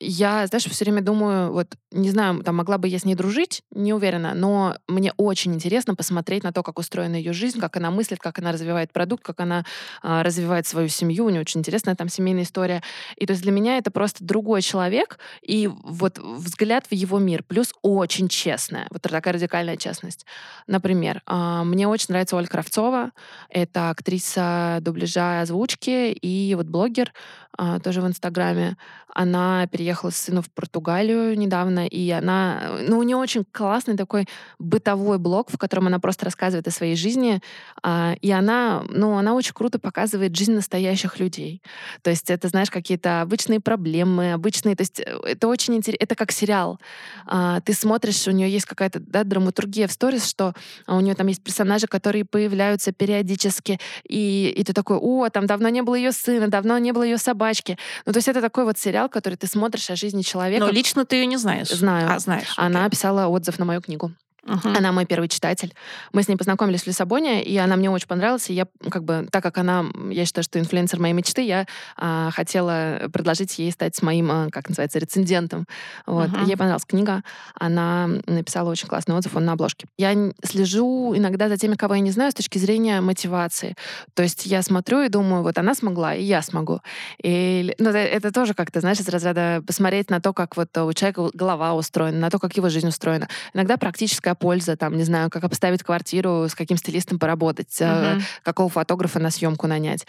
Я, 0.00 0.46
знаешь, 0.46 0.64
все 0.64 0.84
время 0.84 1.02
думаю, 1.02 1.52
вот, 1.52 1.68
не 1.92 2.10
знаю, 2.10 2.42
там 2.42 2.56
могла 2.56 2.78
бы 2.78 2.88
я 2.88 2.98
с 2.98 3.04
ней 3.04 3.14
дружить, 3.14 3.62
не 3.70 3.92
уверена, 3.92 4.34
но 4.34 4.76
мне 4.88 5.12
очень 5.16 5.54
интересно 5.54 5.94
посмотреть 5.94 6.44
на 6.44 6.52
то, 6.52 6.62
как 6.62 6.78
устроена 6.78 7.16
ее 7.16 7.32
жизнь, 7.32 7.60
как 7.60 7.76
она 7.76 7.90
мыслит, 7.90 8.18
как 8.18 8.38
она 8.38 8.52
развивает 8.52 8.92
продукт, 8.92 9.24
как 9.24 9.40
она 9.40 9.64
а, 10.02 10.22
развивает 10.22 10.66
свою 10.66 10.88
семью. 10.88 11.26
У 11.26 11.30
нее 11.30 11.40
очень 11.40 11.60
интересная 11.60 11.94
там 11.94 12.08
семейная 12.08 12.42
история. 12.42 12.82
И 13.16 13.26
то 13.26 13.32
есть 13.32 13.42
для 13.42 13.52
меня 13.52 13.78
это 13.78 13.90
просто 13.90 14.24
другой 14.24 14.62
человек, 14.62 15.18
и 15.42 15.68
вот 15.68 16.18
взгляд 16.18 16.86
в 16.86 16.94
его 16.94 17.18
мир, 17.18 17.42
плюс 17.42 17.72
очень 17.82 18.28
честная, 18.28 18.86
вот 18.90 19.02
такая 19.02 19.34
радикальная 19.34 19.76
честность. 19.76 20.26
Например, 20.66 21.22
а, 21.26 21.62
мне 21.64 21.86
очень 21.86 22.06
нравится 22.08 22.36
Ольга 22.36 22.50
Кравцова, 22.50 23.12
это 23.48 23.90
актриса 23.90 24.78
дубляжа 24.80 25.40
озвучки, 25.40 26.12
и 26.12 26.54
вот 26.54 26.66
блогер, 26.66 27.12
а, 27.56 27.80
тоже 27.80 28.00
в 28.00 28.06
Инстаграме. 28.06 28.76
Она 29.14 29.67
переехала 29.68 30.10
с 30.10 30.16
сыном 30.16 30.42
в 30.42 30.50
Португалию 30.50 31.36
недавно, 31.38 31.86
и 31.86 32.10
она, 32.10 32.78
ну, 32.86 32.98
у 32.98 33.02
нее 33.02 33.16
очень 33.16 33.44
классный 33.50 33.96
такой 33.96 34.26
бытовой 34.58 35.18
блог, 35.18 35.50
в 35.50 35.58
котором 35.58 35.86
она 35.86 35.98
просто 35.98 36.24
рассказывает 36.24 36.66
о 36.66 36.70
своей 36.70 36.96
жизни, 36.96 37.40
а, 37.82 38.14
и 38.20 38.30
она, 38.30 38.84
ну, 38.88 39.16
она 39.16 39.34
очень 39.34 39.52
круто 39.52 39.78
показывает 39.78 40.34
жизнь 40.36 40.52
настоящих 40.52 41.20
людей. 41.20 41.62
То 42.02 42.10
есть 42.10 42.30
это, 42.30 42.48
знаешь, 42.48 42.70
какие-то 42.70 43.20
обычные 43.20 43.60
проблемы, 43.60 44.32
обычные, 44.32 44.74
то 44.74 44.82
есть 44.82 45.00
э, 45.00 45.18
это 45.24 45.48
очень 45.48 45.74
интересно, 45.74 46.02
это 46.02 46.14
как 46.14 46.32
сериал. 46.32 46.80
А, 47.26 47.60
ты 47.60 47.74
смотришь, 47.74 48.26
у 48.26 48.30
нее 48.30 48.50
есть 48.50 48.66
какая-то, 48.66 49.00
да, 49.00 49.24
драматургия 49.24 49.86
в 49.86 49.92
сторис, 49.92 50.26
что 50.26 50.54
у 50.86 51.00
нее 51.00 51.14
там 51.14 51.26
есть 51.26 51.42
персонажи, 51.42 51.86
которые 51.86 52.24
появляются 52.24 52.92
периодически, 52.92 53.78
и, 54.08 54.52
и 54.56 54.64
ты 54.64 54.72
такой, 54.72 54.96
о, 54.96 55.28
там 55.28 55.46
давно 55.46 55.68
не 55.68 55.82
было 55.82 55.94
ее 55.94 56.12
сына, 56.12 56.48
давно 56.48 56.78
не 56.78 56.92
было 56.92 57.02
ее 57.02 57.18
собачки. 57.18 57.78
Ну, 58.06 58.12
то 58.12 58.18
есть 58.18 58.28
это 58.28 58.40
такой 58.40 58.64
вот 58.64 58.78
сериал, 58.78 59.08
который 59.08 59.34
ты 59.34 59.46
смотришь 59.46 59.57
о 59.90 59.96
жизни 59.96 60.22
человека. 60.22 60.64
Но 60.64 60.70
лично 60.70 61.04
ты 61.04 61.16
ее 61.16 61.26
не 61.26 61.36
знаешь. 61.36 61.68
Знаю. 61.68 62.10
А, 62.10 62.18
знаешь. 62.18 62.54
Она 62.56 62.80
окей. 62.80 62.90
писала 62.90 63.26
отзыв 63.26 63.58
на 63.58 63.64
мою 63.64 63.80
книгу. 63.80 64.12
Uh-huh. 64.48 64.76
Она 64.76 64.92
мой 64.92 65.04
первый 65.04 65.28
читатель. 65.28 65.74
Мы 66.12 66.22
с 66.22 66.28
ней 66.28 66.36
познакомились 66.36 66.82
в 66.82 66.86
Лиссабоне, 66.86 67.44
и 67.44 67.56
она 67.58 67.76
мне 67.76 67.90
очень 67.90 68.08
понравилась. 68.08 68.48
И 68.50 68.54
я, 68.54 68.66
как 68.90 69.04
бы, 69.04 69.28
так 69.30 69.42
как 69.42 69.58
она, 69.58 69.84
я 70.10 70.24
считаю, 70.24 70.44
что 70.44 70.58
инфлюенсер 70.58 70.98
моей 70.98 71.14
мечты, 71.14 71.42
я 71.42 71.66
а, 71.96 72.30
хотела 72.30 73.08
предложить 73.12 73.58
ей 73.58 73.70
стать 73.70 74.00
моим, 74.02 74.30
а, 74.30 74.48
как 74.50 74.68
называется, 74.68 74.98
рецензентом. 74.98 75.66
Вот. 76.06 76.30
Uh-huh. 76.30 76.46
Ей 76.46 76.56
понравилась 76.56 76.84
книга. 76.86 77.22
Она 77.54 78.08
написала 78.26 78.70
очень 78.70 78.88
классный 78.88 79.14
отзыв, 79.14 79.36
он 79.36 79.44
на 79.44 79.52
обложке. 79.52 79.86
Я 79.98 80.14
слежу 80.42 81.14
иногда 81.14 81.48
за 81.48 81.56
теми, 81.56 81.74
кого 81.74 81.94
я 81.94 82.00
не 82.00 82.10
знаю, 82.10 82.32
с 82.32 82.34
точки 82.34 82.58
зрения 82.58 83.00
мотивации. 83.00 83.76
То 84.14 84.22
есть 84.22 84.46
я 84.46 84.62
смотрю 84.62 85.02
и 85.02 85.08
думаю, 85.08 85.42
вот 85.42 85.58
она 85.58 85.74
смогла, 85.74 86.14
и 86.14 86.22
я 86.22 86.42
смогу. 86.42 86.80
И, 87.22 87.74
ну, 87.78 87.90
это, 87.90 87.98
это 87.98 88.32
тоже 88.32 88.54
как-то, 88.54 88.80
знаешь, 88.80 89.00
из 89.00 89.08
разряда 89.08 89.62
посмотреть 89.66 90.10
на 90.10 90.20
то, 90.20 90.32
как 90.32 90.56
вот 90.56 90.76
у 90.76 90.92
человека 90.92 91.30
голова 91.34 91.74
устроена, 91.74 92.18
на 92.18 92.30
то, 92.30 92.38
как 92.38 92.56
его 92.56 92.68
жизнь 92.68 92.88
устроена. 92.88 93.28
Иногда 93.54 93.76
практическая 93.76 94.34
польза, 94.38 94.76
там, 94.76 94.96
не 94.96 95.04
знаю, 95.04 95.30
как 95.30 95.44
обставить 95.44 95.82
квартиру, 95.82 96.48
с 96.48 96.54
каким 96.54 96.76
стилистом 96.76 97.18
поработать, 97.18 97.80
uh-huh. 97.80 98.22
какого 98.42 98.68
фотографа 98.68 99.18
на 99.18 99.30
съемку 99.30 99.66
нанять. 99.66 100.06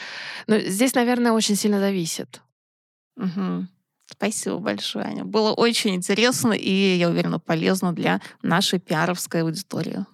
Но 0.47 0.59
здесь, 0.59 0.93
наверное, 0.95 1.31
очень 1.31 1.55
сильно 1.55 1.79
зависит. 1.79 2.41
Угу. 3.17 3.67
Спасибо 4.11 4.57
большое, 4.57 5.05
Аня. 5.05 5.23
Было 5.23 5.51
очень 5.51 5.95
интересно 5.95 6.53
и, 6.53 6.97
я 6.97 7.09
уверена, 7.09 7.39
полезно 7.39 7.93
для 7.93 8.21
нашей 8.41 8.79
пиаровской 8.79 9.41
аудитории. 9.43 10.05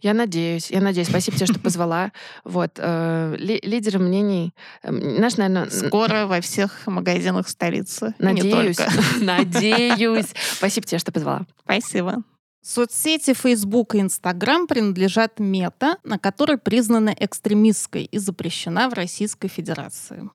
Я 0.00 0.12
надеюсь, 0.12 0.70
я 0.70 0.82
надеюсь. 0.82 1.08
Спасибо 1.08 1.36
тебе, 1.36 1.46
что 1.46 1.58
позвала. 1.60 2.12
Вот, 2.44 2.72
э, 2.76 3.36
ли, 3.38 3.58
лидеры 3.62 3.98
мнений. 3.98 4.54
Э, 4.82 4.92
знаешь, 4.92 5.36
наверное... 5.36 5.70
Скоро 5.70 6.26
во 6.26 6.40
всех 6.40 6.86
магазинах 6.86 7.48
столицы. 7.48 8.14
Надеюсь. 8.18 8.78
Надеюсь. 9.20 10.34
Спасибо 10.56 10.86
тебе, 10.86 10.98
что 10.98 11.10
позвала. 11.10 11.46
Спасибо. 11.64 12.22
Соцсети 12.66 13.34
Facebook 13.34 13.94
и 13.94 13.98
Instagram 13.98 14.66
принадлежат 14.66 15.38
Мета, 15.38 15.98
на 16.02 16.18
которой 16.18 16.56
признана 16.56 17.14
экстремистской 17.14 18.04
и 18.04 18.18
запрещена 18.18 18.88
в 18.88 18.94
Российской 18.94 19.48
Федерации. 19.48 20.30